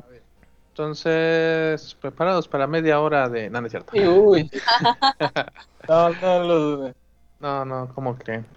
[0.70, 3.52] Entonces, preparados para media hora de.
[3.52, 3.94] No, no es cierto.
[3.96, 4.50] uy.
[5.88, 6.96] No, no lo dude.
[7.40, 8.48] No, no, ¿cómo creen?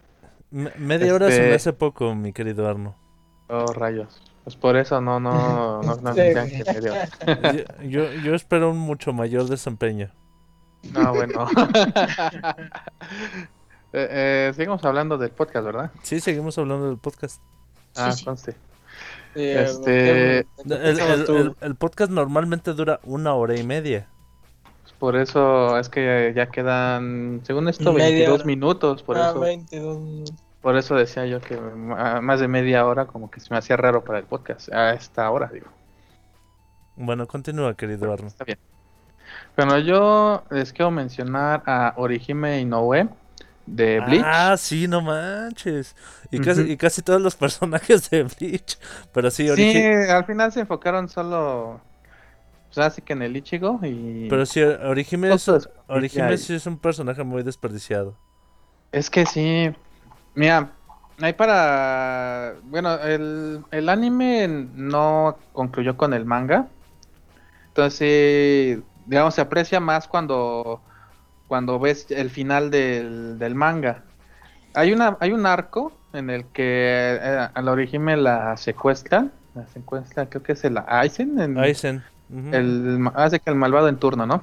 [0.51, 2.95] Me- media hora se me Este- hace poco, mi querido Arno.
[3.49, 4.23] Oh, rayos.
[4.47, 6.21] Pues por eso no, no, no, no Sí.
[7.89, 10.09] Yo, yo, espero un mucho mayor desempeño.
[10.93, 11.49] No, bueno.
[13.93, 15.91] eh, eh, seguimos hablando del podcast, ¿verdad?
[16.03, 17.43] Sí, seguimos hablando del podcast.
[17.97, 18.25] Ah, sí.
[18.25, 18.53] conste.
[19.35, 21.37] Sí, Este- ¿en qué- en qué El, pensabas el- tú?
[21.37, 24.09] el- el podcast normalmente dura una hora y media.
[25.01, 28.45] Por eso es que ya quedan, según esto, Media 22 hora.
[28.47, 29.03] minutos.
[29.03, 30.35] Por Ah, eso, 22 minutos.
[30.67, 34.03] Por eso decía yo que más de media hora como que se me hacía raro
[34.03, 34.69] para el podcast.
[34.73, 35.69] A esta hora, digo.
[36.97, 38.27] Bueno, continúa, querido Arno.
[38.27, 38.59] Está bien.
[39.57, 43.09] Bueno, yo les quiero mencionar a Orihime Inoue
[43.65, 44.25] de Bleach.
[44.27, 45.95] Ah, sí, no manches.
[46.33, 48.77] Y, casi, y casi todos los personajes de Bleach.
[49.13, 51.81] Pero sí, Sí, Origi- al final se enfocaron solo,
[52.75, 54.27] pues así que en el Ichigo y...
[54.29, 55.49] pero sí, Orihime, es,
[55.87, 58.17] Orihime sí es un personaje muy desperdiciado.
[58.91, 59.73] Es que sí,
[60.37, 60.71] mira,
[61.21, 62.55] hay para...
[62.65, 66.67] Bueno, el, el anime no concluyó con el manga.
[67.69, 70.81] Entonces, digamos, se aprecia más cuando,
[71.49, 74.03] cuando ves el final del, del manga.
[74.75, 79.33] Hay, una, hay un arco en el que eh, a la Orihime la secuestran.
[79.55, 81.39] La secuestra, creo que es el Aizen.
[81.41, 82.03] en- Aizen.
[82.31, 82.55] ujú.
[82.55, 84.43] el hace que el malvado en turno, ¿no?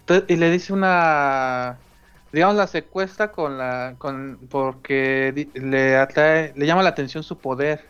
[0.00, 1.76] Entonces, y le dice una
[2.34, 7.84] digamos la secuestra con la con porque le atrae, le llama la atención su poder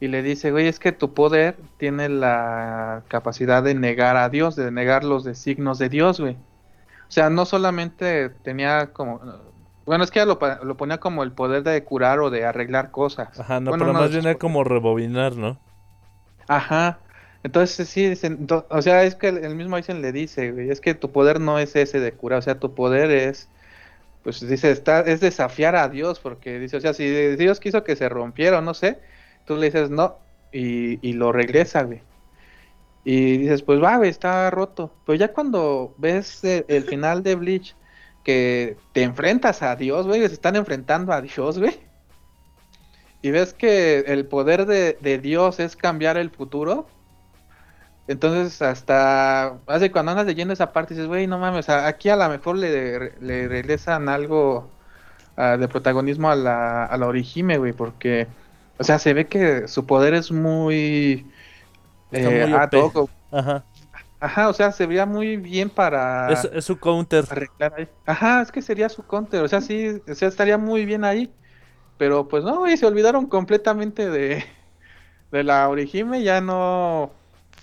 [0.00, 4.56] y le dice, "Güey, es que tu poder tiene la capacidad de negar a Dios,
[4.56, 6.34] de negar los designios de Dios, güey."
[7.08, 9.20] O sea, no solamente tenía como
[9.84, 13.38] bueno, es que lo, lo ponía como el poder de curar o de arreglar cosas.
[13.38, 15.58] Ajá, no, Bueno, pero más bien era como rebobinar, ¿no?
[16.46, 16.98] Ajá.
[17.42, 20.80] Entonces sí, dicen, o sea, es que el, el mismo Aizen le dice, güey, es
[20.80, 23.48] que tu poder no es ese de curar, o sea, tu poder es,
[24.22, 27.96] pues dice, está, es desafiar a Dios, porque dice, o sea, si Dios quiso que
[27.96, 29.00] se rompiera, no sé,
[29.46, 30.18] tú le dices no,
[30.52, 32.02] y, y lo regresa, güey.
[33.04, 34.94] Y dices, pues va, güey, está roto.
[35.06, 37.74] Pero ya cuando ves el, el final de Bleach,
[38.22, 41.80] que te enfrentas a Dios, güey, se están enfrentando a Dios, güey.
[43.22, 46.86] Y ves que el poder de, de Dios es cambiar el futuro.
[48.08, 52.28] Entonces, hasta hace cuando andas leyendo esa parte, dices, güey, no mames, aquí a lo
[52.28, 54.70] mejor le, le regresan algo
[55.36, 58.28] ah, de protagonismo a la, a la Orihime, güey, porque,
[58.78, 61.30] o sea, se ve que su poder es muy.
[62.12, 62.78] Eh, muy ad OP.
[62.78, 63.64] hoc, o- Ajá.
[64.20, 67.24] Ajá, o sea, se vería muy bien para Es, es su counter.
[67.28, 67.88] arreglar ahí.
[68.06, 71.32] Ajá, es que sería su counter, o sea, sí, o sea, estaría muy bien ahí.
[71.98, 74.44] Pero pues no, güey, se olvidaron completamente de,
[75.32, 77.12] de la Orihime, ya no...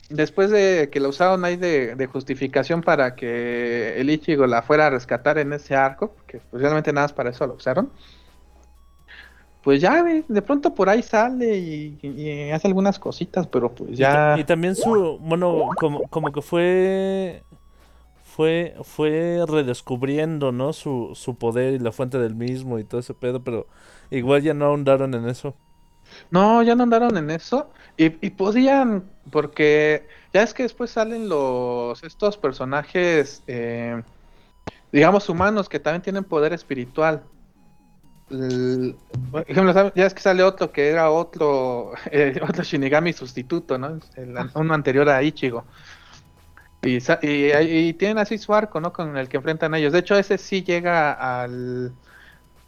[0.10, 4.88] Después de que la usaron ahí de, de justificación para que el Ichigo la fuera
[4.88, 7.92] a rescatar en ese arco, que pues realmente nada más para eso lo usaron.
[9.62, 14.38] Pues ya, de pronto por ahí sale y, y hace algunas cositas, pero pues ya...
[14.40, 17.44] Y también su, bueno, como, como que fue,
[18.24, 20.72] fue, fue redescubriendo, ¿no?
[20.72, 23.68] Su, su poder y la fuente del mismo y todo ese pedo, pero
[24.10, 25.54] igual ya no ahondaron en eso.
[26.32, 27.72] No, ya no andaron en eso.
[27.98, 34.02] Y, podían, porque ya es que después salen los estos personajes, eh,
[34.92, 37.24] digamos, humanos que también tienen poder espiritual.
[38.30, 44.00] Por ejemplo, ya es que sale otro que era otro, eh, Shinigami sustituto, ¿no?
[44.54, 45.66] Uno anterior a Ichigo.
[46.82, 48.94] Y, y tienen así su arco, ¿no?
[48.94, 49.92] Con el que enfrentan a ellos.
[49.92, 51.94] De hecho, ese sí llega al,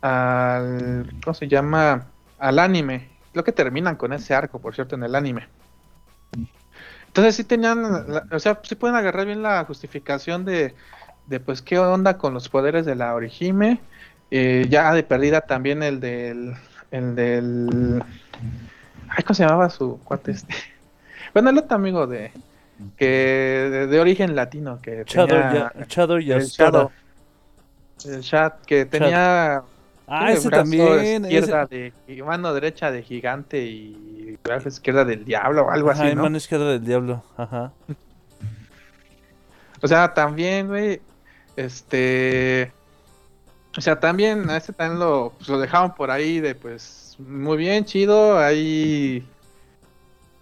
[0.01, 2.11] al, ¿cómo se llama?
[2.37, 3.10] Al anime.
[3.31, 5.47] Creo que terminan con ese arco, por cierto, en el anime.
[7.07, 10.73] Entonces sí tenían, la- o sea, sí pueden agarrar bien la justificación de,
[11.27, 13.79] de pues qué onda con los poderes de la Orihime.
[14.29, 16.53] Eh, ya de perdida también el del,
[16.89, 18.01] el del,
[19.09, 20.55] ay, ¿cómo se llamaba su cuate este?
[21.33, 22.31] Bueno, el otro amigo de,
[22.97, 26.47] que de, de origen latino que Shadow, tenía ya, Shadow y el.
[26.47, 26.91] Shadow,
[28.05, 29.63] el Chat que tenía
[30.13, 31.23] Ah, ese también.
[31.25, 36.03] izquierda ese- de mano derecha de gigante y brazo izquierda del diablo o algo Ajá,
[36.05, 36.23] así, ¿no?
[36.23, 37.23] mano izquierda del diablo.
[37.37, 37.71] Ajá.
[39.81, 41.01] O sea, también, güey,
[41.55, 42.71] este,
[43.77, 47.57] o sea, también a este también lo, pues, lo dejaron por ahí de, pues, muy
[47.57, 49.25] bien, chido, ahí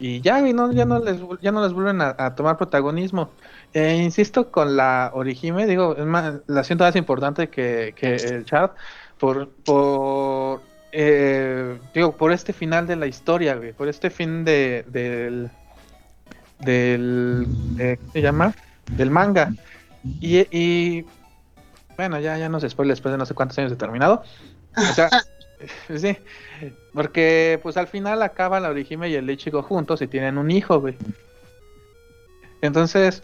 [0.02, 3.30] y ya, güey, no, ya no les, ya no les vuelven a, a tomar protagonismo.
[3.74, 8.46] Eh, insisto con la Orihime, digo, es más, la siento más importante que, que el
[8.46, 8.72] chat
[9.20, 14.84] por, por eh, digo, por este final de la historia, güey, por este fin de,
[14.88, 15.50] del,
[16.60, 17.48] del,
[17.78, 18.56] eh, ¿qué se llama?
[18.91, 19.54] Del manga.
[20.20, 21.06] Y, y
[21.96, 24.24] bueno, ya, ya no se spoiler después de no sé cuántos años de terminado.
[24.76, 25.10] O sea,
[25.96, 26.18] sí,
[26.94, 30.80] porque pues al final acaban la Orihime y el Ichigo juntos y tienen un hijo,
[30.80, 30.96] güey.
[32.62, 33.24] Entonces,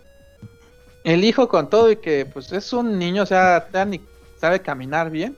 [1.04, 4.02] el hijo con todo y que pues es un niño, o sea, ya ni
[4.38, 5.36] sabe caminar bien.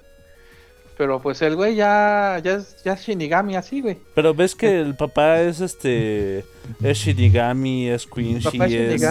[0.98, 3.98] Pero pues el güey ya, ya es, ya es Shinigami así, güey.
[4.16, 6.44] Pero ves que el papá es este.
[6.82, 9.04] Es Shinigami, es Quincy, es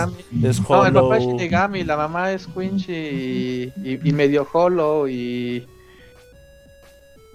[0.42, 1.24] es, No, el papá es.
[1.24, 5.66] Shinigami, la mamá es Quincy y, y, y medio Hollow y...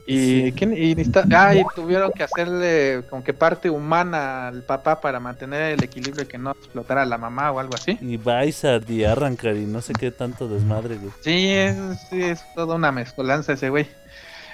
[0.08, 0.74] Y, ¿quién?
[0.76, 5.74] y necesita- ah, y tuvieron que hacerle como que parte humana al papá para mantener
[5.74, 7.98] el equilibrio y que no explotara la mamá o algo así.
[8.02, 11.12] Y Bizard y Arrancar y no sé qué tanto desmadre, güey.
[11.22, 11.78] Sí, es,
[12.10, 13.88] sí, es toda una mezcolanza ese güey.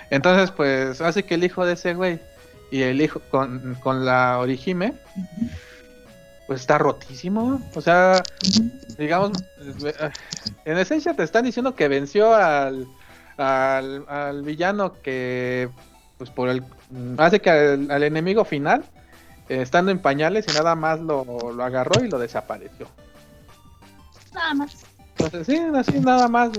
[0.10, 2.20] Entonces, pues, hace que el hijo de ese güey
[2.72, 4.94] y el hijo con, con la Orihime,
[6.48, 7.62] pues está rotísimo.
[7.76, 8.24] O sea,
[8.98, 9.32] digamos,
[9.84, 10.10] eh,
[10.66, 12.88] en esencia te están diciendo que venció al,
[13.38, 15.70] al, al villano que,
[16.18, 16.64] pues, por el.
[17.18, 18.84] Hace que al, al enemigo final,
[19.50, 22.88] eh, estando en pañales y nada más lo, lo agarró y lo desapareció.
[24.34, 24.86] Nada más.
[25.18, 26.52] Entonces, sí, así nada más.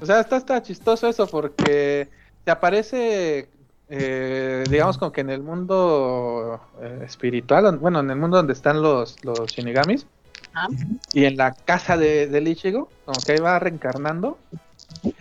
[0.00, 2.08] O sea, está, está chistoso eso porque
[2.44, 3.48] te aparece,
[3.88, 8.82] eh, digamos, como que en el mundo eh, espiritual, bueno, en el mundo donde están
[8.82, 10.06] los, los shinigamis
[10.54, 10.68] Ah,
[11.12, 14.38] y en la casa de, del Ichigo, como que ahí va reencarnando.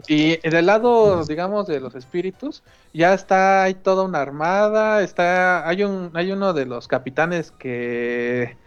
[0.07, 2.63] Y del lado, digamos, de los espíritus,
[2.93, 8.57] ya está hay toda una armada, está, hay un, hay uno de los capitanes que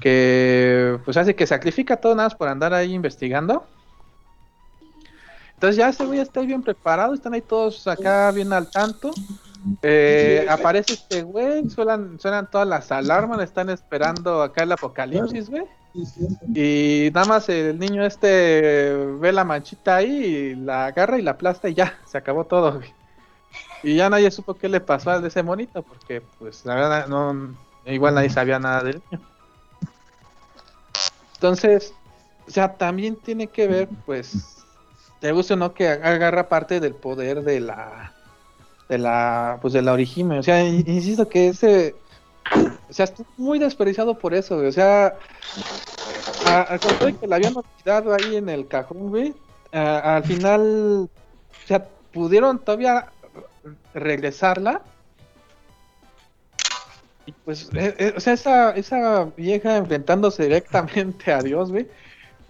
[0.00, 3.66] que pues hace que sacrifica todo nada más por andar ahí investigando.
[5.62, 9.14] Entonces ya ese güey está ahí bien preparado, están ahí todos acá bien al tanto.
[9.80, 15.62] Eh, aparece este güey, suenan, suenan todas las alarmas, están esperando acá el apocalipsis, güey.
[16.52, 21.30] Y nada más el niño este ve la manchita ahí y la agarra y la
[21.30, 22.92] aplasta y ya, se acabó todo, güey.
[23.84, 27.06] Y ya nadie supo qué le pasó al de ese monito, porque pues la verdad
[27.06, 27.54] no,
[27.86, 29.24] igual nadie sabía nada del niño.
[31.34, 31.94] Entonces,
[32.48, 34.61] o sea, también tiene que ver, pues,
[35.22, 38.12] te gusta o no que agarra parte del poder de la,
[38.88, 40.40] de la, pues, de la origime.
[40.40, 41.94] O sea, in- insisto que ese,
[42.90, 44.66] o sea, está muy desperdiciado por eso, güey.
[44.66, 45.14] O sea,
[46.44, 49.32] al contrario que la habían olvidado ahí en el cajón, güey,
[49.70, 53.12] al final, o sea, pudieron todavía
[53.94, 54.82] regresarla
[57.26, 61.86] Y pues, eh, eh, o sea, esa, esa vieja enfrentándose directamente a Dios, güey,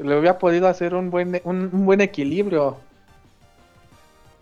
[0.03, 2.77] le hubiera podido hacer un buen, un, un buen equilibrio.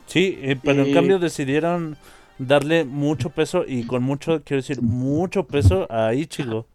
[0.06, 1.96] Sí, eh, pero en cambio decidieron
[2.38, 6.66] darle mucho peso y con mucho, quiero decir, mucho peso a Ichigo.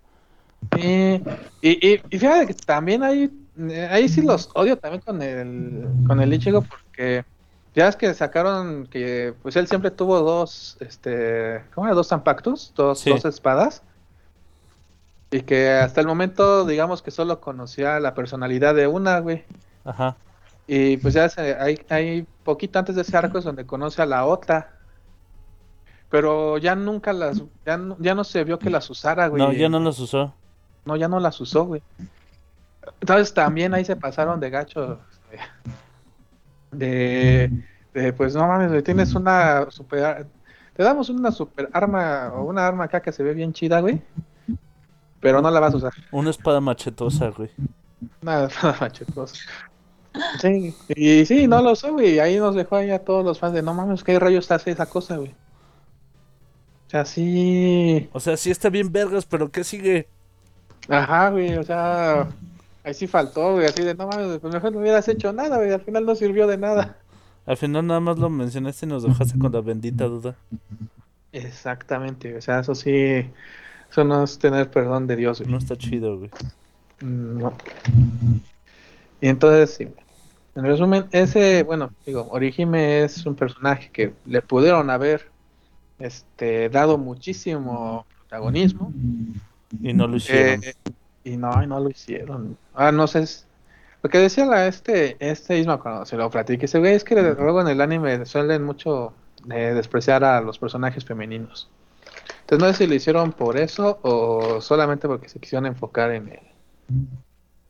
[0.75, 1.21] Sí,
[1.61, 3.29] y, y, y fíjate que también ahí,
[3.69, 7.25] eh, ahí sí los odio también con el, con el Ichigo porque
[7.75, 11.95] ya es que sacaron que pues él siempre tuvo dos, este, ¿cómo era?
[11.95, 13.09] Dos zampactus, dos, Sí.
[13.09, 13.83] dos espadas.
[15.35, 19.43] Y que hasta el momento, digamos que solo conocía la personalidad de una, güey.
[19.83, 20.15] Ajá.
[20.65, 24.05] Y pues ya se- hay, hay poquito antes de ese arco es donde conoce a
[24.05, 24.71] la otra.
[26.09, 29.43] Pero ya nunca las, ya no, ya no se vio que las usara, güey.
[29.43, 30.33] No, ya no los usó.
[30.85, 31.81] No, ya no las usó, güey.
[33.01, 34.99] Entonces también ahí se pasaron de gacho.
[36.71, 37.51] De,
[37.93, 40.27] de, pues no mames, güey, tienes una super...
[40.73, 44.01] Te damos una super arma o una arma acá que se ve bien chida, güey.
[45.25, 45.93] Pero no la vas a usar.
[46.11, 47.49] Una espada machetosa, güey.
[48.21, 49.35] Nada, nada machetosa.
[50.39, 52.19] Sí, y sí, no lo usó, güey.
[52.19, 54.85] Ahí nos dejó ahí a todos los fans de no mames, ¿qué rayos hace esa
[54.85, 55.31] cosa, güey?
[55.31, 58.07] O sea, sí.
[58.13, 60.07] O sea, sí está bien vergas, pero ¿qué sigue?
[60.89, 62.27] Ajá, güey, o sea,
[62.83, 65.71] ahí sí faltó, güey, así de no mames, pues mejor no hubieras hecho nada, güey,
[65.73, 66.99] al final no sirvió de nada.
[67.47, 70.35] Al final nada más lo mencionaste y nos dejaste con la bendita duda.
[71.31, 73.27] Exactamente, o sea, eso sí,
[73.95, 75.49] eso no es tener perdón de Dios, güey.
[75.51, 76.29] No está chido, güey.
[77.01, 77.53] Mm, No.
[79.21, 79.87] Y entonces, sí,
[80.55, 85.29] en resumen, ese, bueno, digo, Orihime es un personaje que le pudieron haber,
[85.97, 88.91] este, dado muchísimo protagonismo.
[89.81, 90.61] Y no lo hicieron.
[90.63, 90.73] Eh,
[91.23, 92.57] y no, y no lo hicieron.
[92.73, 93.19] Ah, no sé.
[93.21, 93.47] es-
[94.03, 97.15] Lo que decía la, este, este Isma cuando se lo platiqué, ese güey es que
[97.15, 99.13] luego en el anime suelen mucho
[99.49, 101.69] eh, despreciar a los personajes femeninos.
[102.45, 106.29] Entonces no sé si lo hicieron por eso o solamente porque se quisieron enfocar en
[106.29, 106.39] el,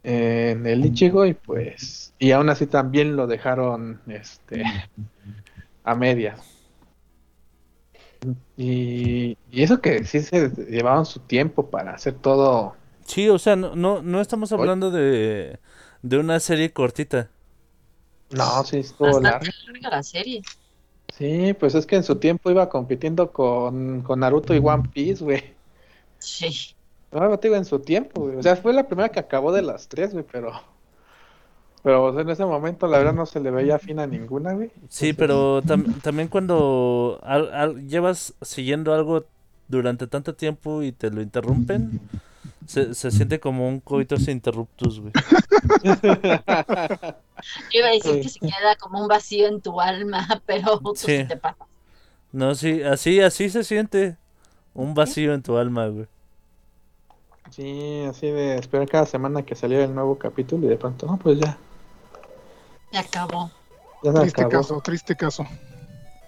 [0.04, 4.64] en el Ichigo y pues, y aún así también lo dejaron este
[5.84, 6.42] a medias.
[8.58, 12.76] Y, y eso que sí se llevaban su tiempo para hacer todo.
[13.06, 15.60] Sí, o sea, no, no, no estamos hablando de,
[16.02, 17.30] de una serie cortita.
[18.30, 19.46] No, sí, estuvo largo.
[19.68, 20.42] larga la serie.
[21.14, 25.24] Sí, pues es que en su tiempo iba compitiendo con, con Naruto y One Piece,
[25.24, 25.44] güey.
[26.20, 26.76] Sí.
[27.12, 28.36] No, te digo, en su tiempo, güey.
[28.38, 30.52] O sea, fue la primera que acabó de las tres, güey, pero.
[31.84, 34.54] Pero o sea, en ese momento, la verdad, no se le veía fin a ninguna,
[34.54, 34.72] güey.
[34.90, 39.26] Sí, pero tam- también cuando al- al- llevas siguiendo algo
[39.68, 42.00] durante tanto tiempo y te lo interrumpen,
[42.68, 45.14] se, se siente como un coitus interruptus, güey.
[45.84, 50.94] Yo iba a decir que se queda como un vacío en tu alma, pero tú
[50.96, 51.26] sí, Sí.
[51.28, 51.66] te pasa.
[52.32, 54.18] No, sí, así, así se siente.
[54.74, 56.06] Un vacío en tu alma, güey.
[57.52, 61.18] Sí, así de esperar cada semana que saliera el nuevo capítulo y de pronto, no,
[61.18, 61.58] pues ya.
[62.92, 63.52] Se acabó.
[64.04, 64.62] Ya se Triste acabó.
[64.62, 65.46] caso, triste caso.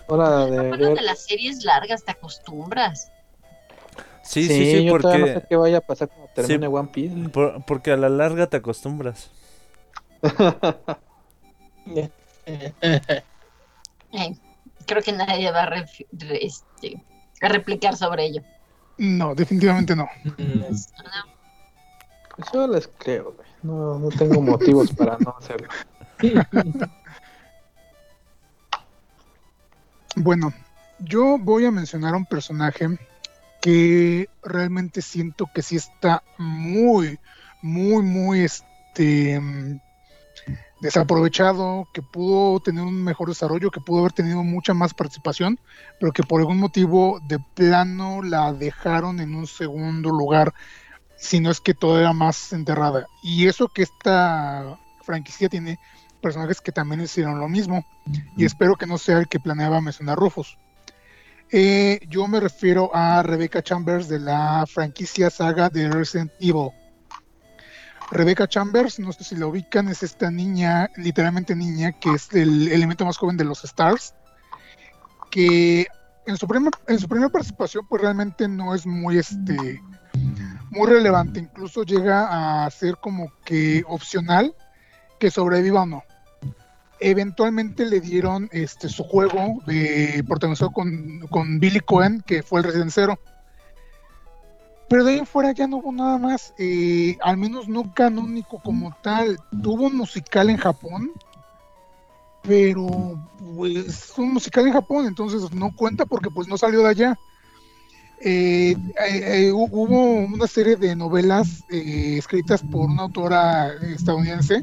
[0.07, 0.95] Hora de ver.
[0.95, 3.11] de las series largas te acostumbras.
[4.27, 6.33] Sí, sí, sí, yo todavía no porque, sé qué vaya a pasar cuando Sí.
[6.35, 7.29] termine One Piece.
[7.29, 9.31] por- porque a la larga te acostumbras.
[14.85, 15.85] Creo que nadie va a, re-
[16.41, 17.01] este,
[17.41, 18.41] a replicar sobre ello.
[18.97, 20.07] No, definitivamente no.
[22.35, 23.47] Pues yo les creo, güey.
[23.63, 25.67] No, no tengo motivos para no hacerlo.
[30.19, 30.51] Bueno,
[30.97, 32.87] yo voy a mencionar a un personaje
[33.68, 37.19] que realmente siento que sí está muy,
[37.61, 39.81] muy, muy este mm,
[40.80, 45.60] desaprovechado, que pudo tener un mejor desarrollo, que pudo haber tenido mucha más participación,
[45.99, 50.53] pero que por algún motivo de plano la dejaron en un segundo lugar,
[51.18, 53.06] si no es que todavía más enterrada.
[53.22, 55.77] Y eso que esta franquicia tiene
[56.22, 57.85] personajes que también hicieron lo mismo
[58.38, 60.57] y espero que no sea el que planeaba mencionar Rufus.
[61.49, 66.71] Eh, yo me refiero a Rebecca Chambers de la franquicia saga de Resident Evil.
[68.11, 72.69] Rebecca Chambers, no sé si la ubican, es esta niña, literalmente niña, que es el
[72.69, 74.13] elemento más joven de los Stars,
[75.31, 75.87] que
[76.25, 76.47] en su,
[76.87, 79.81] en su primera participación pues realmente no es muy este
[80.69, 84.53] muy relevante, incluso llega a ser como que opcional
[85.17, 86.03] que sobreviva o no
[86.99, 92.65] eventualmente le dieron este su juego de protagonizado con, con Billy Cohen, que fue el
[92.65, 93.19] Resident Zero.
[94.89, 98.59] Pero de ahí en fuera ya no hubo nada más, eh, al menos no canónico
[98.63, 99.37] como tal.
[99.61, 101.11] Tuvo un musical en Japón,
[102.43, 103.19] pero
[103.55, 107.19] pues un musical en Japón, entonces no cuenta porque pues no salió de allá.
[108.19, 114.61] Eh, eh, eh, hu- hubo una serie de novelas eh, escritas por una autora estadounidense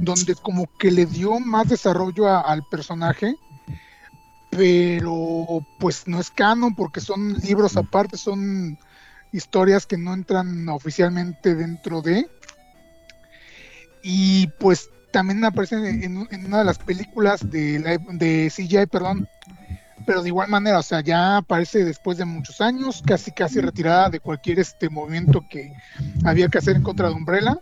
[0.00, 3.36] donde como que le dio más desarrollo al personaje,
[4.50, 8.78] pero pues no es canon porque son libros aparte, son
[9.32, 12.26] historias que no entran oficialmente dentro de.
[14.02, 16.16] Y pues también aparecen en,
[16.46, 19.28] una de las películas de, live- de CGI, perdón,
[20.06, 24.10] pero de igual manera, o sea, ya aparece después de muchos años, casi casi retirada
[24.10, 25.72] de cualquier este movimiento que
[26.24, 27.58] había que hacer en contra de Umbrella.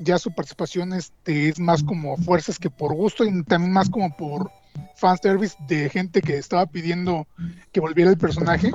[0.00, 4.16] Ya su participación este, es más como fuerzas que por gusto y también más como
[4.16, 4.50] por
[4.94, 7.26] fanservice de gente que estaba pidiendo
[7.72, 8.72] que volviera el personaje.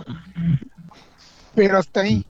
[1.56, 2.26] Pero hasta ahí.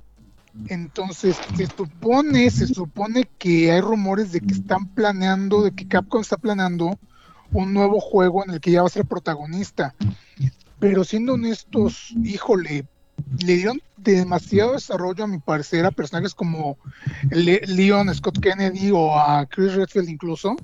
[0.67, 6.21] Entonces, se supone, se supone que hay rumores de que están planeando, de que Capcom
[6.21, 6.99] está planeando
[7.51, 9.95] un nuevo juego en el que ya va a ser protagonista.
[10.83, 12.85] Pero siendo honestos, híjole,
[13.39, 16.77] le dieron demasiado desarrollo a mi parecer a personajes como
[17.31, 20.57] Le- Leon Scott Kennedy o a Chris Redfield incluso,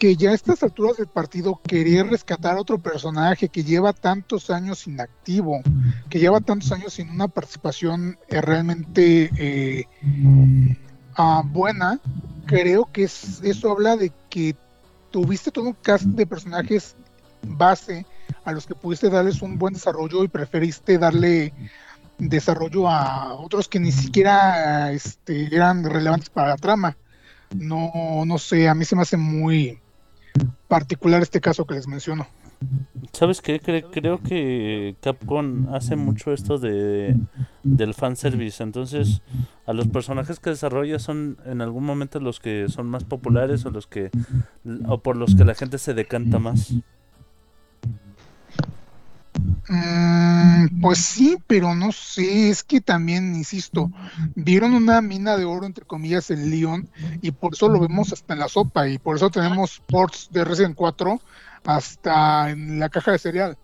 [0.00, 4.50] que ya a estas alturas del partido querer rescatar a otro personaje que lleva tantos
[4.50, 5.60] años inactivo,
[6.10, 9.84] que lleva tantos años sin una participación eh, realmente eh,
[11.16, 12.00] ah, buena,
[12.46, 14.56] creo que es- eso habla de que
[15.12, 16.96] tuviste todo un cast de personajes
[17.46, 18.04] base
[18.44, 21.52] a los que pudiste darles un buen desarrollo y preferiste darle
[22.18, 26.96] desarrollo a otros que ni siquiera este, eran relevantes para la trama.
[27.56, 27.90] No,
[28.26, 29.78] no sé, a mí se me hace muy
[30.68, 32.26] particular este caso que les menciono.
[33.12, 33.60] ¿Sabes qué?
[33.60, 37.16] Cre- creo que Capcom hace mucho esto de
[37.62, 38.62] del fanservice.
[38.62, 39.22] Entonces,
[39.66, 43.70] a los personajes que desarrolla son en algún momento los que son más populares o
[43.70, 44.10] los que
[44.86, 46.72] o por los que la gente se decanta más.
[49.68, 53.90] Mm, pues sí, pero no sé, es que también, insisto,
[54.34, 56.88] vieron una mina de oro, entre comillas, en Leon,
[57.22, 60.44] y por eso lo vemos hasta en la sopa, y por eso tenemos ports de
[60.44, 61.20] Resident 4
[61.64, 63.56] hasta en la caja de cereal.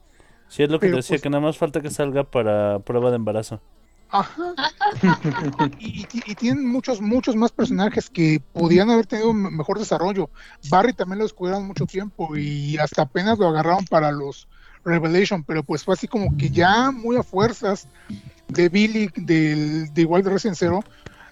[0.49, 3.11] Sí, es lo que Pero, decía, pues- que nada más falta que salga para prueba
[3.11, 3.61] de embarazo.
[4.13, 4.55] Ajá.
[5.79, 6.05] Y,
[6.35, 10.31] tienen muchos, muchos más personajes que podían haber tenido mejor desarrollo.
[10.69, 14.49] Barry también lo descubrieron mucho tiempo y hasta apenas lo agarraron para los
[14.85, 17.87] Revelation, pero pues fue así como que ya muy a fuerzas
[18.49, 20.85] de Billy, del, de de Resident Zero.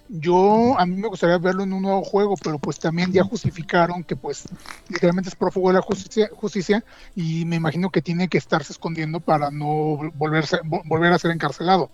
[0.07, 4.03] Yo, a mí me gustaría verlo en un nuevo juego, pero pues también ya justificaron
[4.03, 4.45] que pues
[4.87, 9.19] literalmente es prófugo de la justicia, justicia y me imagino que tiene que estarse escondiendo
[9.19, 11.91] para no volverse, vo- volver a ser encarcelado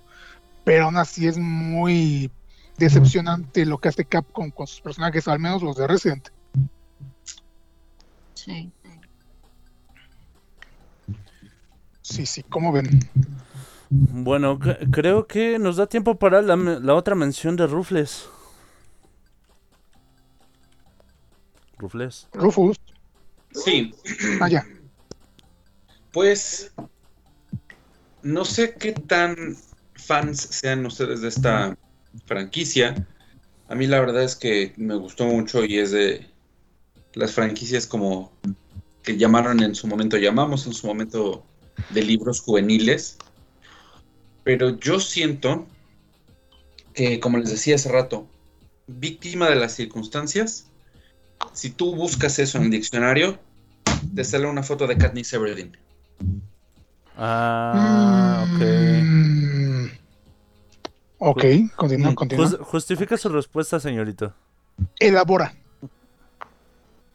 [0.65, 2.31] pero aún así es muy
[2.77, 6.27] decepcionante lo que hace Capcom con sus personajes, al menos los de Resident.
[8.33, 8.71] Sí.
[12.05, 12.87] Sí, sí, ¿cómo ven?
[13.89, 14.59] Bueno,
[14.91, 18.27] creo que nos da tiempo para la, me- la otra mención de Rufles.
[21.79, 22.27] Rufles.
[22.33, 22.77] Rufus,
[23.53, 23.91] Sí,
[24.41, 24.65] allá.
[26.11, 26.71] pues
[28.21, 29.55] no sé qué tan
[29.95, 31.77] fans sean ustedes de esta
[32.25, 33.07] franquicia.
[33.67, 36.27] A mí la verdad es que me gustó mucho y es de
[37.13, 38.31] las franquicias como
[39.03, 41.43] que llamaron en su momento, llamamos en su momento
[41.89, 43.17] de libros juveniles.
[44.43, 45.65] Pero yo siento
[46.93, 48.27] que, como les decía hace rato,
[48.87, 50.67] víctima de las circunstancias,
[51.53, 53.39] si tú buscas eso en el diccionario,
[54.13, 55.77] te sale una foto de Katniss Everdeen.
[57.17, 58.61] Ah, ok.
[59.03, 59.85] Mm,
[61.19, 61.43] ok,
[61.75, 62.45] continúa, Mm, continúa.
[62.49, 64.33] jus- justifica su respuesta, señorito.
[64.99, 65.53] Elabora.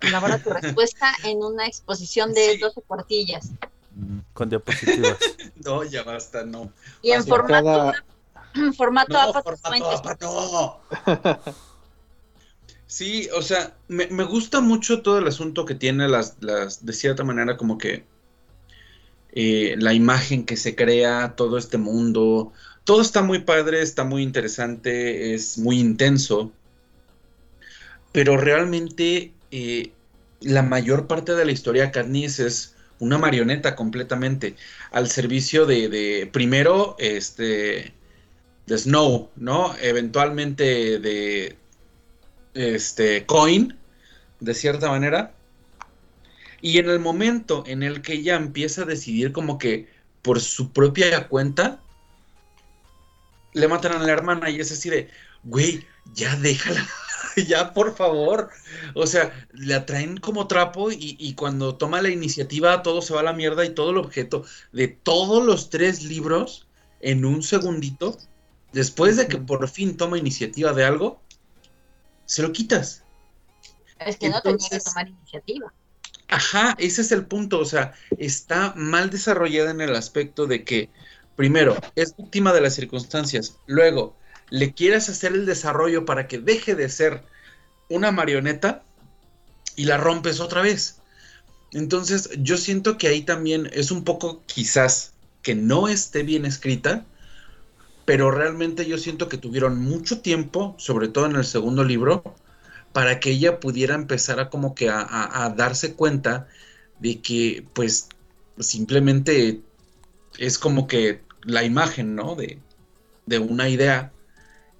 [0.00, 3.52] Elabora tu respuesta en una exposición de 12 cuartillas.
[4.32, 5.18] Con diapositivas.
[5.64, 6.72] No, ya basta, no.
[7.02, 8.04] Y en formato, Cada-
[8.76, 10.10] formato No, APA formato 50.
[10.10, 10.80] APA, no.
[12.86, 16.92] Sí, o sea, me, me gusta mucho todo el asunto que tiene las, las de
[16.92, 18.04] cierta manera como que
[19.32, 22.52] eh, la imagen que se crea, todo este mundo,
[22.84, 26.50] todo está muy padre, está muy interesante, es muy intenso,
[28.12, 29.92] pero realmente eh,
[30.40, 34.54] la mayor parte de la historia Katniss es una marioneta completamente
[34.92, 37.92] al servicio de, primero, este,
[38.66, 39.74] de Snow, ¿no?
[39.80, 41.56] Eventualmente de
[42.54, 43.76] este Coin,
[44.38, 45.34] de cierta manera.
[46.60, 49.88] Y en el momento en el que ella empieza a decidir como que
[50.22, 51.80] por su propia cuenta,
[53.54, 55.08] le matan a la hermana y es así de,
[55.42, 56.86] güey, ya déjala,
[57.48, 58.50] ya por favor.
[58.94, 63.20] O sea, la traen como trapo y, y cuando toma la iniciativa todo se va
[63.20, 66.66] a la mierda y todo el objeto de todos los tres libros
[67.00, 68.16] en un segundito,
[68.72, 71.20] después de que por fin toma iniciativa de algo,
[72.26, 73.04] se lo quitas.
[73.98, 75.72] Es que no tenía que Entonces- tomar iniciativa.
[76.28, 77.58] Ajá, ese es el punto.
[77.58, 80.88] O sea, está mal desarrollada en el aspecto de que,
[81.34, 83.56] primero, es víctima de las circunstancias.
[83.66, 84.16] Luego,
[84.50, 87.26] le quieres hacer el desarrollo para que deje de ser
[87.88, 88.86] una marioneta
[89.76, 91.02] y la rompes otra vez.
[91.72, 97.08] Entonces, yo siento que ahí también es un poco quizás que no esté bien escrita,
[98.04, 102.22] pero realmente yo siento que tuvieron mucho tiempo, sobre todo en el segundo libro,
[102.92, 105.00] para que ella pudiera empezar a como que a,
[105.46, 106.48] a- darse cuenta
[106.98, 108.08] de que pues
[108.58, 109.64] simplemente
[110.38, 112.36] es como que la imagen, ¿no?
[112.36, 112.64] De,
[113.26, 114.14] de una idea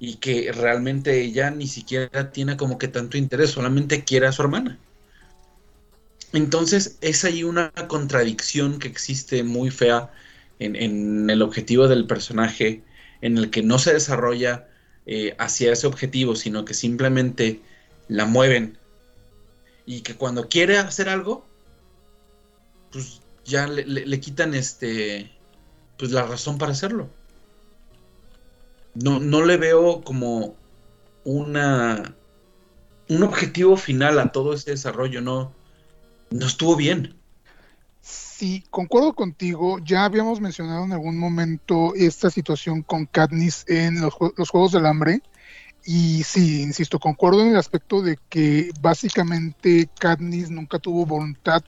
[0.00, 4.42] y que realmente ella ni siquiera tiene como que tanto interés, solamente quiere a su
[4.42, 4.80] hermana.
[6.32, 10.12] Entonces es ahí una contradicción que existe muy fea
[10.58, 12.84] en, en el objetivo del personaje,
[13.20, 14.68] en el que no se desarrolla
[15.06, 17.64] eh, hacia ese objetivo, sino que simplemente
[18.08, 18.78] la mueven
[19.86, 21.50] y que cuando quiere hacer algo,
[22.90, 25.30] pues ya le, le- le quitan este,
[25.98, 27.10] pues la razón para hacerlo.
[28.94, 30.56] No, no le veo como
[31.24, 32.14] una,
[33.08, 35.52] un objetivo final a todo ese desarrollo, no,
[36.30, 37.16] no estuvo bien.
[38.00, 39.78] Sí, concuerdo contigo.
[39.84, 44.86] Ya habíamos mencionado en algún momento esta situación con Katniss en los, los Juegos del
[44.86, 45.22] Hambre.
[45.84, 51.62] Y sí, insisto, concuerdo en el aspecto de que básicamente Katniss nunca tuvo voluntad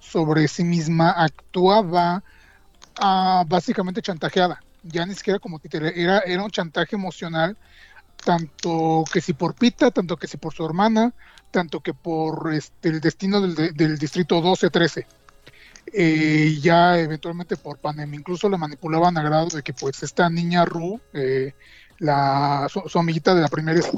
[0.00, 2.22] sobre sí misma, actuaba
[2.98, 4.62] ah, básicamente chantajeada.
[4.90, 7.56] Ya ni siquiera como títere, era, era un chantaje emocional,
[8.24, 11.14] tanto que si por Pita, tanto que si por su hermana,
[11.50, 15.06] tanto que por este, el destino del, del distrito 12-13
[15.92, 20.64] eh, ya eventualmente por Panem incluso le manipulaban a grado de que pues esta niña
[20.64, 21.54] Ru, eh,
[21.98, 23.96] la, su, amiguita de la primera este,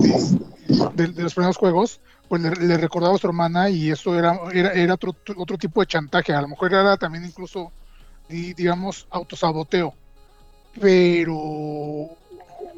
[0.94, 4.94] de, los primeros juegos, pues le, recordaba a su hermana y eso era, era, era
[4.94, 7.72] otro, otro tipo de chantaje, a lo mejor era también incluso
[8.28, 9.94] di- digamos autosaboteo,
[10.78, 11.34] pero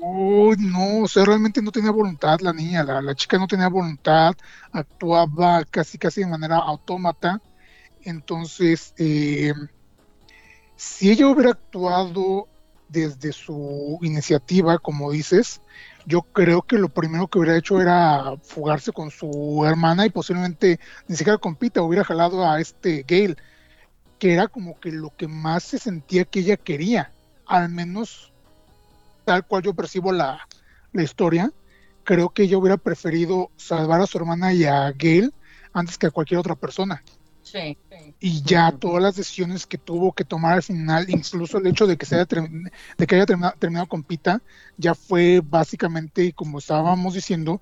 [0.05, 3.69] uy, no, o sea, realmente no tenía voluntad la niña, la, la chica no tenía
[3.69, 4.35] voluntad,
[4.73, 7.41] actuaba casi casi de manera autómata.
[8.05, 9.53] Entonces, eh,
[10.77, 12.49] si ella hubiera actuado
[12.89, 15.61] desde su iniciativa, como dices,
[16.05, 20.81] yo creo que lo primero que hubiera hecho era fugarse con su hermana y posiblemente
[21.07, 23.37] ni siquiera con Pita, hubiera jalado a este Gale,
[24.19, 27.13] que era como que lo que más se sentía que ella quería,
[27.47, 28.33] al menos
[29.25, 30.47] tal cual yo percibo la,
[30.93, 31.51] la historia,
[32.05, 35.31] creo que ella hubiera preferido salvar a su hermana y a Gale
[35.73, 37.03] antes que a cualquier otra persona
[37.45, 37.77] Sí.
[38.19, 41.97] y ya todas las decisiones que tuvo que tomar al final, incluso el hecho de
[41.99, 44.41] que se haya, de que haya termina- terminado con Pita,
[44.79, 47.61] ya fue básicamente, como estábamos diciendo,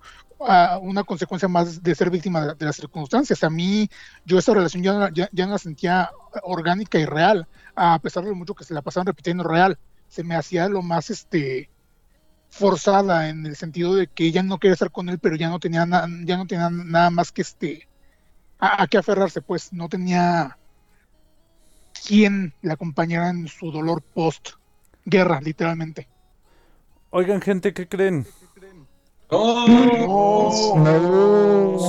[0.82, 3.42] una consecuencia más de ser víctima de, de las circunstancias.
[3.42, 3.90] A mí,
[4.24, 6.10] yo esa relación ya, ya, ya no la sentía
[6.42, 9.78] orgánica y real, a pesar de lo mucho que se la pasaban repitiendo real.
[10.08, 11.70] Se me hacía lo más este
[12.48, 15.60] forzada en el sentido de que ella no quería estar con él, pero ya no
[15.60, 17.88] tenía na- ya no tenía nada más que este
[18.58, 20.58] a, a qué aferrarse, pues no tenía
[22.06, 24.50] quien la acompañara en su dolor post
[25.04, 26.08] guerra, literalmente.
[27.10, 28.26] Oigan, gente, ¿qué creen?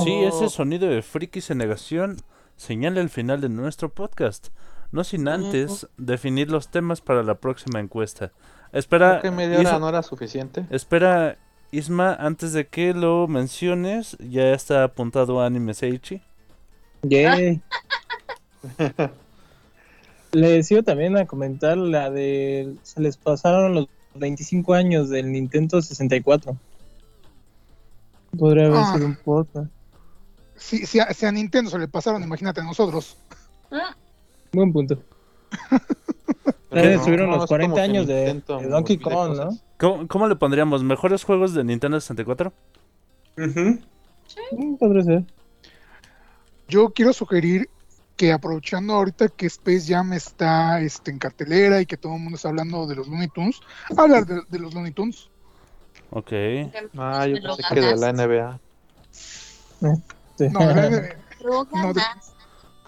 [0.04, 2.16] Sí, ese sonido de frikis en negación
[2.56, 4.48] señala el final de nuestro podcast.
[4.92, 8.30] No sin antes definir los temas para la próxima encuesta.
[8.72, 10.64] Espera, Creo que media hora Isma- no era suficiente.
[10.70, 11.38] espera,
[11.70, 16.22] Isma, antes de que lo menciones, ya está apuntado Anime Seichi.
[17.02, 17.60] Yay.
[20.32, 22.74] Les iba también a comentar la de.
[22.82, 26.56] Se les pasaron los 25 años del Nintendo 64.
[28.38, 28.92] Podría haber Ah.
[28.94, 29.70] sido un podcast.
[30.56, 33.16] Si, si, a, si a Nintendo se le pasaron, imagínate a nosotros.
[34.52, 34.98] Buen punto.
[36.70, 39.36] También no, estuvieron no, los es 40 como que años de, intento de Donkey Kong,
[39.36, 39.50] ¿no?
[39.78, 40.82] ¿Cómo, cómo le pondríamos?
[40.82, 42.52] ¿Mejores juegos de Nintendo 64?
[43.38, 43.78] Ujú.
[44.52, 45.24] Mm, Podría ser.
[46.68, 47.68] Yo quiero sugerir
[48.16, 52.36] que aprovechando ahorita que Space Jam está este, en cartelera y que todo el mundo
[52.36, 53.60] está hablando de los Looney Tunes,
[53.96, 55.28] hablar de, de los Looney Tunes.
[56.10, 56.32] Ok.
[56.96, 58.12] Ah, yo pensé que de la.
[58.12, 58.60] NBA.
[59.80, 60.48] Sí.
[60.50, 62.00] No, la- la- Lo No, de-.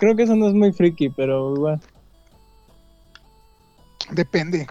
[0.05, 1.81] Creo que eso no es muy friki, pero igual.
[4.11, 4.67] depende.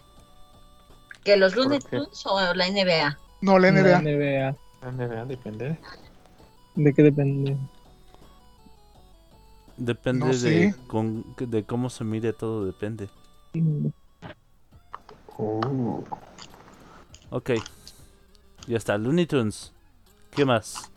[1.23, 1.79] ¿Que los Looney.
[1.79, 3.17] Tunes o la NBA?
[3.41, 3.81] No, la NBA.
[3.81, 4.55] La NBA.
[4.83, 5.79] La NBA depende.
[6.75, 7.57] ¿De qué depende?
[9.77, 13.09] Depende No de, con- de cómo se mire todo, depende.
[15.39, 16.03] Uh,
[17.31, 17.53] Ok.
[18.67, 19.73] Ya está, Looney Tunes.
[20.29, 20.91] ¿Qué más?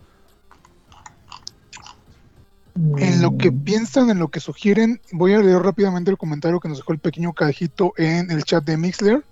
[2.98, 6.68] En lo que piensan, en lo que sugieren, voy a leer rápidamente el comentario que
[6.68, 9.24] nos dejó el pequeño cajito en el chat de Mixler.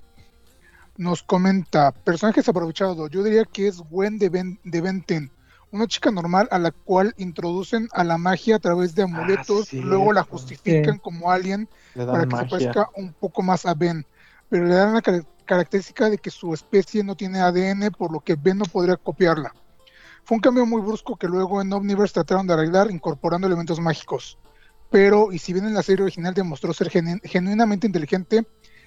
[0.97, 5.31] Nos comenta, personajes aprovechados, yo diría que es Gwen de Ben, de Ben 10,
[5.73, 9.81] una chica normal a la cual introducen a la magia a través de amuletos, sí,
[9.81, 10.29] luego la sí.
[10.31, 14.07] justifican como alien para que se parezca un poco más a Ben,
[14.49, 18.21] pero le dan la car- característica de que su especie no tiene ADN, por lo
[18.21, 19.53] que Ben no podría copiarla.
[20.25, 24.39] Fue un cambio muy brusco que luego en Omniverse trataron de arreglar incorporando elementos mágicos.
[24.91, 28.47] Pero, y si bien en la serie original demostró ser genu- genuinamente inteligente,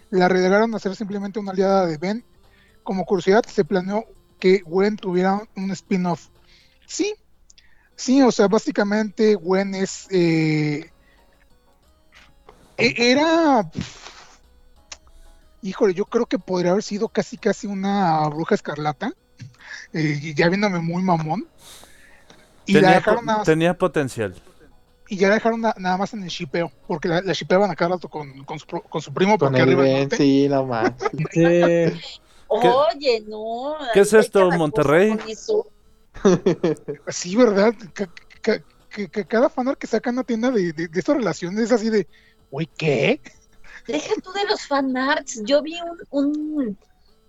[0.10, 2.26] la arreglaron a ser simplemente una aliada de Ben.
[2.82, 4.06] Como curiosidad, se planeó
[4.40, 6.28] que Gwen tuviera un spin-off.
[6.88, 7.14] Sí,
[7.96, 10.08] sí, o sea, básicamente Gwen es...
[10.10, 10.90] eh,
[12.78, 13.70] e- era...
[15.62, 19.12] Híjole, yo creo que podría haber sido casi casi una bruja escarlata.
[19.94, 21.48] Eh, ya viéndome muy mamón.
[22.66, 24.36] Y la dejaron nada más, tenía potencial.
[25.08, 27.76] y ya la dejaron na- nada más en el shipeo, porque la, la shipeaban a
[27.76, 30.48] cada rato con, con, su, pro- con su primo, Con porque el arriba Ben, sí,
[30.50, 30.92] no más.
[32.50, 33.76] Oye, no.
[33.94, 35.18] ¿Qué es esto, Monterrey?
[37.10, 37.74] Sí, ¿verdad?
[37.94, 38.08] Que,
[38.42, 41.72] que- que- que cada fanart que saca una tienda de, de, de estas relaciones es
[41.72, 42.08] así de,
[42.50, 43.22] uy, ¿qué?
[43.86, 45.42] Deja tú de los fanarts.
[45.46, 46.78] Yo vi un, un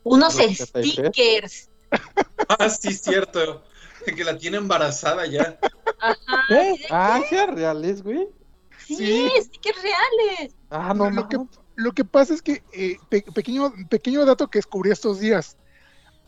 [0.05, 0.93] unos ¿Los 73?
[1.13, 1.68] stickers.
[2.49, 3.65] Ah, sí, cierto.
[4.05, 5.59] Que la tiene embarazada ya.
[6.01, 6.17] Ajá.
[6.91, 8.29] Ah, ¿sí es reales, güey?
[8.87, 9.31] sí, sí.
[9.43, 10.55] stickers reales.
[10.71, 11.29] Ah, no, lo, no.
[11.29, 11.39] que,
[11.77, 15.57] lo que pasa es que, eh, pe- pequeño, pequeño dato que descubrí estos días,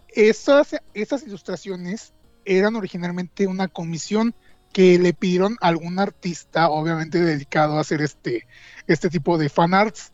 [0.09, 2.13] esas, esas ilustraciones
[2.45, 4.35] eran originalmente una comisión
[4.73, 8.47] que le pidieron a algún artista, obviamente dedicado a hacer este,
[8.87, 10.13] este tipo de fanarts.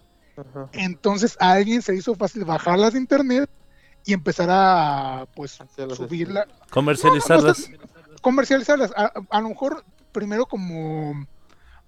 [0.73, 3.51] Entonces a alguien se hizo fácil bajarlas de internet
[4.07, 5.59] y empezar a pues
[5.95, 7.71] subirla, Comercializarlas.
[8.23, 8.93] comercializarlas.
[8.97, 11.27] A, a lo mejor primero como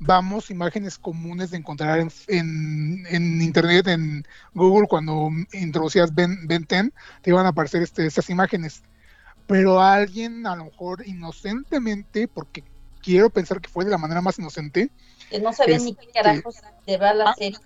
[0.00, 6.66] vamos imágenes comunes de encontrar en, en- en internet, en Google, cuando introducías Ben, ben
[6.68, 6.90] 10,
[7.22, 8.82] te iban a aparecer este, estas imágenes.
[9.46, 12.62] Pero alguien a lo mejor inocentemente, porque
[13.02, 14.90] quiero pensar que fue de la manera más inocente,
[15.30, 17.58] Que no sabían ni qué carajos te va la serie.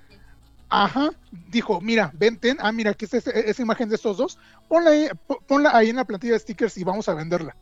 [0.74, 4.38] Ajá, dijo, mira, venten, ah, mira, aquí está ese- esa imagen de estos dos,
[4.68, 7.58] ponla ahí, po- ponla ahí en la plantilla de stickers y vamos a venderla.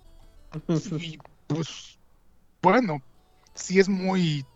[0.99, 1.19] Y
[1.49, 1.99] pues,
[2.63, 2.99] bueno,
[3.55, 4.47] sí es muy,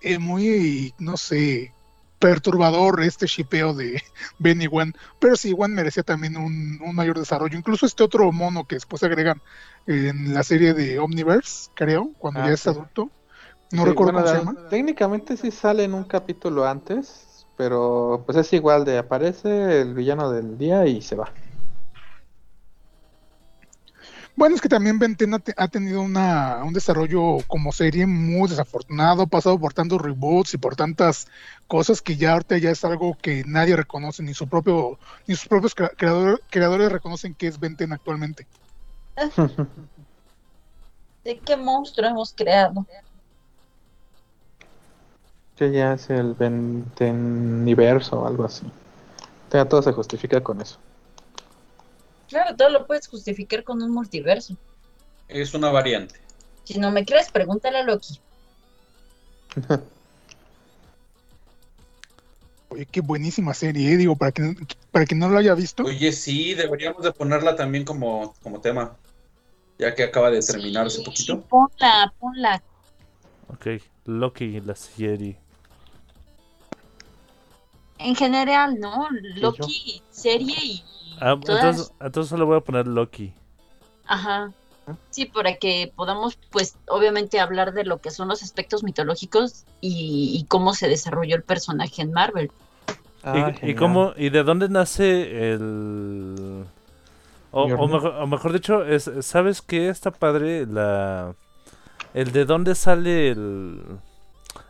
[0.00, 1.76] eh, muy, no sé,
[2.18, 4.02] perturbador este shipeo de
[4.38, 7.58] Ben y Gwen, pero sí, Gwen merecía también un, un mayor desarrollo.
[7.58, 9.42] Incluso este otro mono que después agregan
[9.86, 12.70] en la serie de Omniverse, creo, cuando Ah, ya es sí.
[12.70, 13.12] adulto.
[13.72, 14.56] No Sí, recuerdo bueno, cómo se la- llama.
[14.68, 20.30] Técnicamente sí sale en un capítulo antes, pero pues es igual de aparece el villano
[20.30, 21.32] del día y se va.
[24.34, 29.22] Bueno, es que también Ventena te- ha tenido una, un desarrollo como serie muy desafortunado,
[29.22, 31.26] ha pasado por tantos reboots y por tantas
[31.66, 35.48] cosas que ya ahorita ya es algo que nadie reconoce, ni su propio, ni sus
[35.48, 38.46] propios crea- creador- creadores reconocen que es Ventena actualmente.
[41.24, 42.86] ¿De qué monstruo hemos creado?
[45.56, 48.64] Que ya es el Venteniverso o algo así.
[49.52, 50.78] Ya todo se justifica con eso.
[52.28, 54.56] Claro, todo lo puedes justificar con un multiverso.
[55.28, 56.14] Es una variante.
[56.64, 58.18] Si no me crees, pregúntale a Loki.
[62.70, 64.54] Oye, qué buenísima serie, eh, digo, para que,
[64.90, 65.82] para quien no lo haya visto.
[65.84, 68.96] Oye, sí, deberíamos de ponerla también como, como tema.
[69.78, 71.42] Ya que acaba de terminar hace Sí, poquito.
[71.42, 72.62] ponla, ponla.
[73.48, 73.66] Ok,
[74.06, 75.38] Loki, la serie.
[78.04, 79.08] En general, ¿no?
[79.36, 80.84] Loki, serie y
[81.20, 81.62] Ah, todas.
[81.64, 83.32] entonces, entonces solo voy a poner Loki.
[84.06, 84.52] Ajá.
[85.10, 90.36] Sí, para que podamos, pues, obviamente hablar de lo que son los aspectos mitológicos y,
[90.36, 92.50] y cómo se desarrolló el personaje en Marvel.
[93.22, 96.64] Ah, ¿Y, y cómo, ¿Y de dónde nace el...
[97.52, 100.66] O, o mejor, o mejor dicho, es, ¿sabes qué está padre?
[100.66, 101.34] La...
[102.14, 103.80] El de dónde sale el...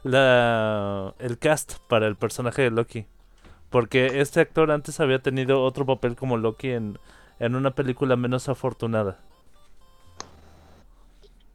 [0.02, 1.14] La...
[1.18, 3.06] El cast para el personaje de Loki.
[3.72, 6.98] Porque este actor antes había tenido otro papel como Loki en,
[7.40, 9.18] en una película menos afortunada.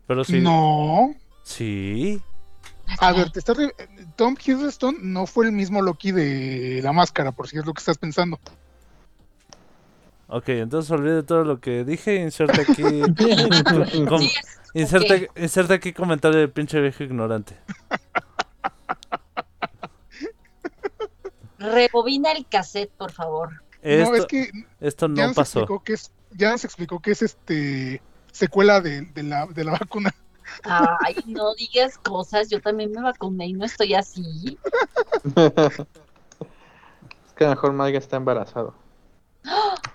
[0.08, 0.42] Pero sí.
[0.42, 1.14] No.
[1.44, 2.22] Sí.
[3.00, 3.76] A ver, te estás re-
[4.16, 7.80] Tom Hiddleston no fue el mismo Loki de la máscara, por si es lo que
[7.80, 8.40] estás pensando.
[10.30, 12.16] Ok, entonces olvide todo lo que dije.
[12.16, 12.82] Inserte aquí.
[14.10, 15.40] com- Sí, es- inserte, ok.
[15.40, 17.58] inserte aquí comentario de pinche viejo ignorante.
[21.60, 23.62] Rebobina el cassette, por favor.
[23.82, 25.60] Esto, no, es que esto no pasó.
[25.60, 28.02] explicó que es, ya nos explicó que es este
[28.32, 30.14] secuela de, de la, de la vacuna.
[30.64, 32.50] Ay, no digas cosas.
[32.50, 34.58] Yo también me vacuné y no estoy así.
[35.36, 38.74] es que mejor Mike está embarazado.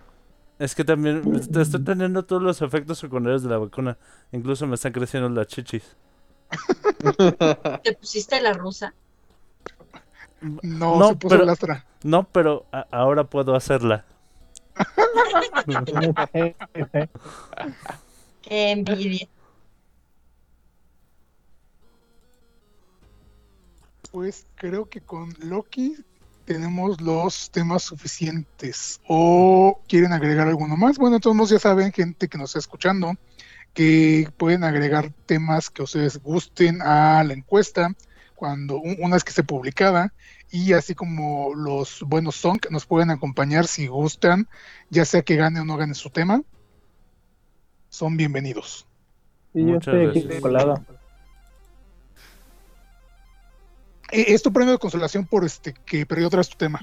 [0.58, 3.98] Es que también te estoy teniendo todos los efectos secundarios de la vacuna.
[4.30, 5.96] Incluso me están creciendo las chichis.
[7.82, 8.94] ¿Te pusiste la rusa?
[10.62, 11.86] No, No, se puso pero- lastra.
[12.02, 14.04] No, pero ahora puedo hacerla.
[18.42, 19.28] Qué envidia.
[24.10, 25.96] Pues creo que con Loki
[26.44, 29.00] tenemos los temas suficientes.
[29.08, 30.98] ¿O quieren agregar alguno más?
[30.98, 33.14] Bueno, todos ya saben, gente que nos está escuchando,
[33.72, 37.94] que pueden agregar temas que ustedes gusten a la encuesta
[38.42, 40.12] cuando un- una vez que esté publicada
[40.50, 44.48] y así como los buenos son que nos pueden acompañar si gustan,
[44.90, 46.42] ya sea que gane o no gane su tema,
[47.88, 48.84] son bienvenidos.
[49.52, 50.84] Sí, yo Muchas estoy aquí colado.
[54.10, 56.80] Eh, Es tu premio de consolación por este que perdió otra vez tu tema.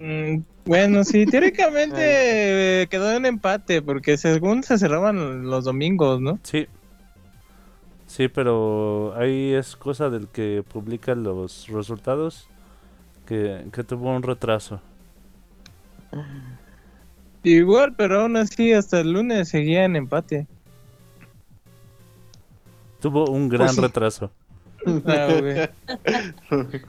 [0.00, 6.40] Mm, Bueno, sí, teóricamente eh, quedó en empate, porque según se cerraban los domingos, ¿no?
[6.42, 6.66] Sí.
[8.18, 12.48] Sí, pero ahí es cosa del que publica los resultados
[13.26, 14.80] que, que tuvo un retraso.
[17.44, 20.48] Igual, pero aún así hasta el lunes seguía en empate.
[23.00, 23.80] Tuvo un gran sí.
[23.80, 24.32] retraso.
[25.06, 25.68] Ah, güey.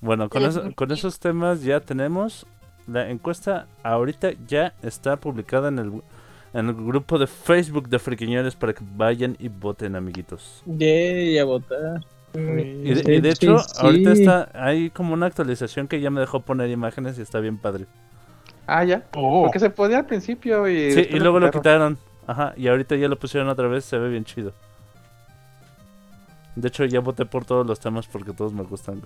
[0.00, 2.46] Bueno, con, eso- con esos temas ya tenemos.
[2.86, 6.02] La encuesta ahorita ya está publicada en el,
[6.52, 10.62] en el grupo de Facebook de Friquiñores para que vayan y voten, amiguitos.
[10.66, 12.04] Yay, a votar.
[12.34, 13.74] Y de, y de hecho, sí.
[13.78, 17.58] ahorita está hay como una actualización que ya me dejó poner imágenes y está bien
[17.58, 17.86] padre.
[18.66, 19.04] Ah, ya.
[19.16, 20.92] Oh, Porque se podía al principio y.
[20.92, 21.96] Sí, y luego lo quitaron.
[21.96, 22.10] quitaron.
[22.26, 24.52] Ajá, y ahorita ya lo pusieron otra vez, se ve bien chido.
[26.54, 29.02] De hecho, ya voté por todos los temas porque todos me gustan.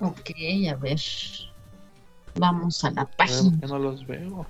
[0.00, 0.30] Ok,
[0.70, 1.00] a ver.
[2.36, 3.66] Vamos a la página.
[3.66, 4.46] No los veo.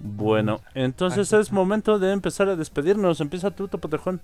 [0.00, 3.20] Bueno, entonces es momento de empezar a despedirnos.
[3.20, 4.20] Empieza tú, Topotejón.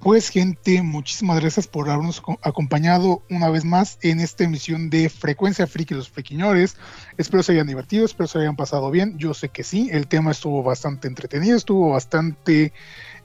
[0.00, 5.08] Pues gente, muchísimas gracias por habernos co- acompañado una vez más en esta emisión de
[5.08, 6.76] Frecuencia Friki los Friquiñores.
[7.16, 9.18] Espero se hayan divertido, espero se hayan pasado bien.
[9.18, 12.72] Yo sé que sí, el tema estuvo bastante entretenido, estuvo bastante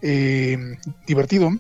[0.02, 1.52] eh, divertido.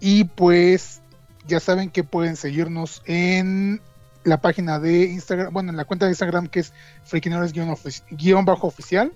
[0.00, 1.02] Y pues
[1.46, 3.82] ya saben que pueden seguirnos en
[4.24, 6.72] la página de Instagram, bueno, en la cuenta de Instagram que es
[7.04, 9.12] friquiñores-oficial.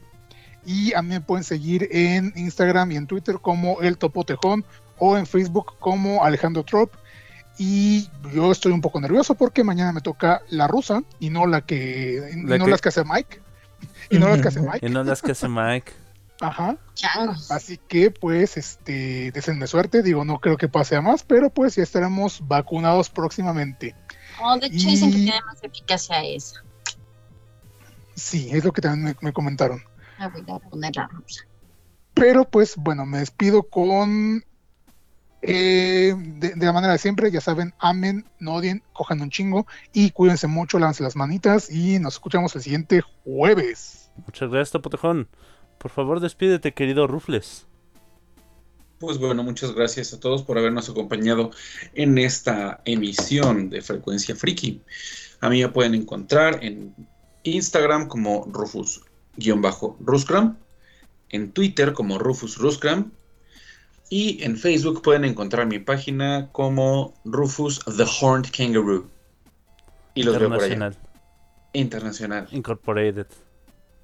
[0.65, 4.65] Y a mí me pueden seguir en Instagram y en Twitter como el Topotejón
[4.99, 6.93] o en Facebook como Alejandro Trop.
[7.57, 11.63] Y yo estoy un poco nervioso porque mañana me toca la rusa y no la
[11.63, 13.41] que, y La no que- las que hace Mike.
[14.11, 14.87] Y no las que hace Mike.
[14.87, 15.93] Y no las que hace Mike.
[16.41, 16.77] Ajá.
[17.51, 20.03] Así que pues este deseenme suerte.
[20.03, 23.97] Digo, no creo que pase a más, pero pues ya estaremos vacunados próximamente.
[24.41, 26.63] Oh, de hecho, dicen que tiene más eficacia esa.
[28.15, 29.83] Sí, es lo que también me, me comentaron.
[30.19, 31.45] Ah, voy a poner la rusa.
[32.15, 34.45] Pero pues bueno, me despido con
[35.41, 39.67] eh, de, de la manera de siempre, ya saben, amen, no odien, cojan un chingo
[39.93, 44.11] y cuídense mucho, lávense las manitas y nos escuchamos el siguiente jueves.
[44.27, 45.29] Muchas gracias, Topotejón.
[45.79, 47.68] Por favor, despídete, querido Rufles.
[48.99, 51.53] Pues bueno, muchas gracias a todos por habernos acompañado
[51.95, 54.83] en esta emisión de Frecuencia Friki.
[55.41, 56.95] A mí me pueden encontrar en
[57.45, 60.57] Instagram como Rufus-Ruscram,
[61.29, 63.13] en Twitter como Rufus Ruscram
[64.11, 69.07] y en Facebook pueden encontrar mi página como Rufus the Horned Kangaroo.
[70.15, 70.75] Y los veo por allá.
[70.75, 70.97] Internacional.
[71.73, 72.49] Internacional.
[72.51, 73.27] Incorporated.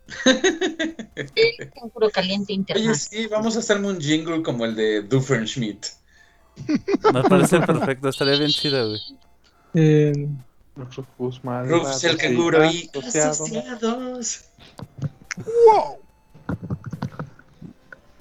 [1.83, 2.97] Un puro caliente Oye, internacional.
[2.97, 5.99] sí, vamos a hacerme un jingle como el de Doofenshmirtz.
[7.13, 9.01] Me parece perfecto, estaría bien chido, güey.
[9.75, 10.29] Eh,
[10.77, 11.41] Rufus
[12.05, 13.31] el canguro y asociado.
[13.31, 14.45] asociados.
[15.37, 15.99] ¡Wow!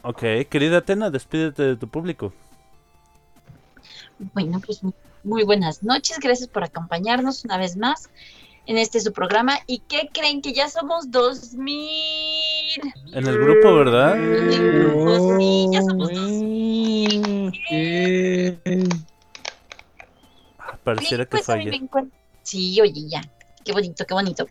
[0.04, 2.34] Ok, querida Atena, despídete de tu público.
[4.34, 4.82] Bueno, pues
[5.24, 6.20] muy buenas noches.
[6.20, 8.10] Gracias por acompañarnos una vez más
[8.66, 9.58] en este su programa.
[9.68, 12.82] ¿Y qué creen que ya somos 2000?
[13.14, 14.16] En el grupo, ¿verdad?
[14.18, 17.52] En el grupo, sí, ya somos 2000.
[17.72, 18.58] eh,
[20.60, 22.12] Ah, Pareciera Sí, que pues encuentran-
[22.44, 23.22] Sí, oye, ya.
[23.64, 24.46] Qué bonito, qué bonito.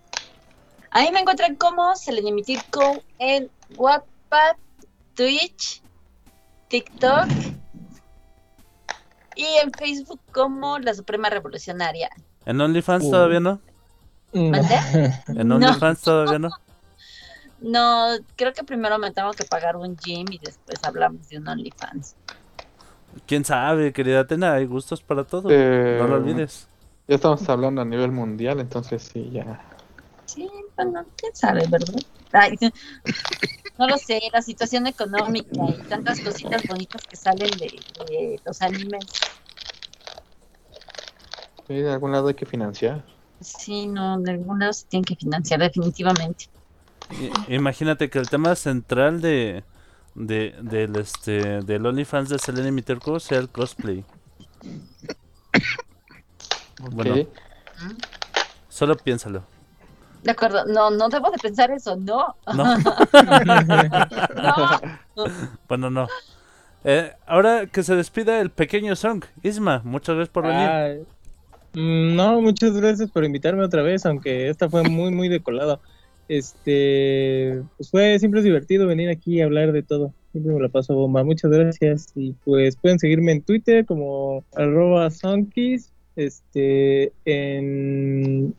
[0.91, 4.57] Ahí me encuentran como Selenemitir Co en WhatsApp,
[5.15, 5.83] Twitch,
[6.69, 7.27] TikTok
[9.37, 12.11] Y en Facebook como La Suprema Revolucionaria.
[12.45, 13.11] ¿En OnlyFans Uh.
[13.11, 13.61] todavía no?
[14.33, 15.13] ¿Mandé?
[15.29, 15.57] ¿En No.
[15.57, 16.51] OnlyFans todavía no?
[17.61, 21.47] No, creo que primero me tengo que pagar un gym y después hablamos de un
[21.49, 22.17] OnlyFans.
[23.27, 24.55] ¿Quién sabe, querida Atena?
[24.55, 25.49] Hay gustos para todo.
[25.51, 26.67] Eh, No lo olvides.
[27.07, 29.61] Ya estamos hablando a nivel mundial, entonces sí, ya.
[30.27, 31.95] Sí, bueno, quién sabe, ¿verdad?
[32.33, 32.57] Ay,
[33.79, 38.63] no lo sé, la situación económica y tantas cositas bonitas que salen de, de los
[38.63, 39.05] animes.
[41.69, 43.05] Sí, de algún lado hay que financiar.
[43.43, 46.47] Sí, no, de algún lado se tienen que financiar definitivamente.
[47.49, 49.65] Imagínate que el tema central de,
[50.15, 54.05] de del este del OnlyFans de Selene Miterco sea el cosplay.
[56.91, 57.29] Bueno, Ok.
[58.69, 59.45] solo piénsalo.
[60.23, 62.37] De acuerdo, no, no debo de pensar eso, no.
[62.55, 62.79] No.
[62.79, 62.97] No.
[65.69, 66.09] Bueno, no.
[66.85, 69.25] Eh, ahora que se despida el pequeño Song.
[69.43, 70.69] Isma, muchas gracias por venir.
[70.69, 71.05] Ay,
[71.75, 75.81] no, muchas gracias por invitarme otra vez, aunque esta fue muy, muy de colado.
[76.29, 80.15] Este, pues fue siempre es divertido venir aquí a hablar de todo.
[80.33, 81.25] Siempre me la paso bomba.
[81.25, 82.13] Muchas gracias.
[82.15, 85.93] Y pues pueden seguirme en Twitter como arroba sonkis.
[86.17, 88.55] Este, en...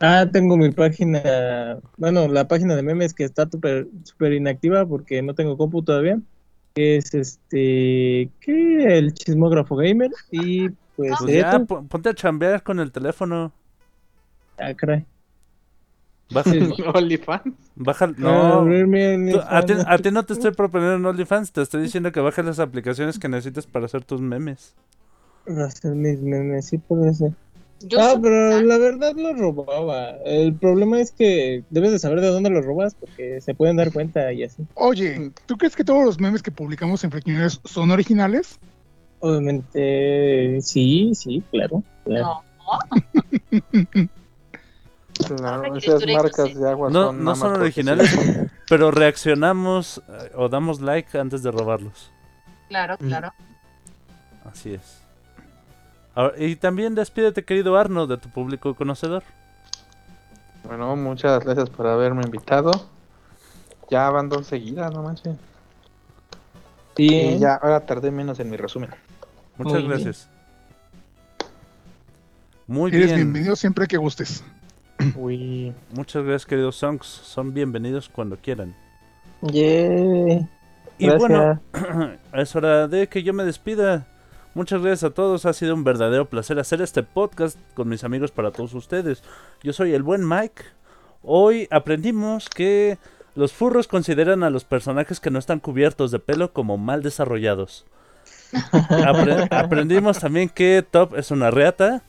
[0.00, 5.22] Ah, tengo mi página, bueno, la página de memes que está súper súper inactiva porque
[5.22, 6.20] no tengo compu todavía
[6.74, 12.90] es este que el chismógrafo gamer y pues Pues ya, ponte a chambear con el
[12.92, 13.52] teléfono.
[14.58, 15.04] Ah, caray.
[16.30, 16.50] Baja,
[16.94, 17.54] OnlyFans.
[17.76, 18.64] baja, Ah, no.
[18.64, 19.84] Tú- a, ti, OnlyFans.
[19.88, 23.18] a ti no te estoy proponiendo un OnlyFans, te estoy diciendo que bajes las aplicaciones
[23.18, 24.74] que necesitas para hacer tus memes.
[25.46, 27.32] Hacer mis memes, sí puede ser.
[27.80, 30.12] Yo Ah, pero la verdad lo robaba.
[30.24, 33.92] El problema es que debes de saber de dónde lo robas porque se pueden dar
[33.92, 34.66] cuenta y así.
[34.74, 38.58] Oye, ¿tú crees que todos los memes que publicamos en Frequiñores son originales?
[39.28, 41.82] Obviamente, sí, sí, claro.
[42.04, 42.42] claro.
[42.66, 42.78] No,
[45.36, 48.18] Claro, esas marcas de agua No, son no son porque originales, sí.
[48.68, 52.10] pero reaccionamos eh, o damos like antes de robarlos.
[52.68, 53.32] claro, claro.
[54.44, 55.00] Así es.
[56.14, 59.22] Ahora- y también despídete, querido Arno, de tu público conocedor.
[60.64, 62.70] Bueno, muchas gracias por haberme invitado.
[63.90, 65.34] Ya van dos seguidas, no manches.
[66.96, 68.90] Sí, Y ya, ahora tardé menos en mi resumen.
[69.58, 69.90] Muchas Muy bien.
[69.90, 70.28] gracias.
[72.66, 73.16] Muy Eres bien.
[73.16, 74.42] bienvenido siempre que gustes.
[75.16, 77.06] Uy, Muchas gracias, queridos Songs.
[77.06, 78.74] Son bienvenidos cuando quieran.
[79.42, 80.48] yeah.
[80.98, 81.20] Y Gracias.
[81.20, 81.60] bueno,
[82.32, 84.06] es hora de que yo me despida.
[84.54, 88.30] Muchas gracias a todos, ha sido un verdadero placer hacer este podcast con mis amigos
[88.32, 89.22] para todos ustedes.
[89.62, 90.62] Yo soy el buen Mike.
[91.22, 92.96] Hoy aprendimos que
[93.34, 97.84] los furros consideran a los personajes que no están cubiertos de pelo como mal desarrollados.
[98.52, 102.02] Apre- aprendimos también que Top es una reata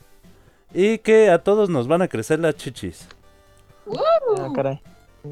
[0.72, 3.08] y que a todos nos van a crecer las chichis.
[4.38, 4.80] Ah, caray.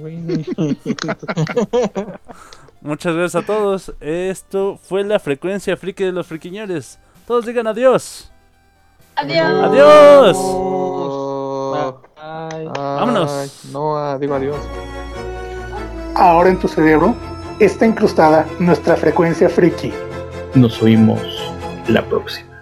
[2.81, 3.93] Muchas gracias a todos.
[4.01, 6.99] Esto fue la frecuencia friki de los friquiñores.
[7.27, 8.31] Todos digan adiós.
[9.17, 9.65] Adiós.
[9.65, 10.37] Adiós.
[10.39, 13.65] Oh, ay, Vámonos.
[13.73, 14.57] No, ah, digo adiós.
[16.15, 17.15] Ahora en tu cerebro
[17.59, 19.93] está incrustada nuestra frecuencia friki.
[20.57, 21.21] Nos oímos
[21.87, 22.56] la próxima.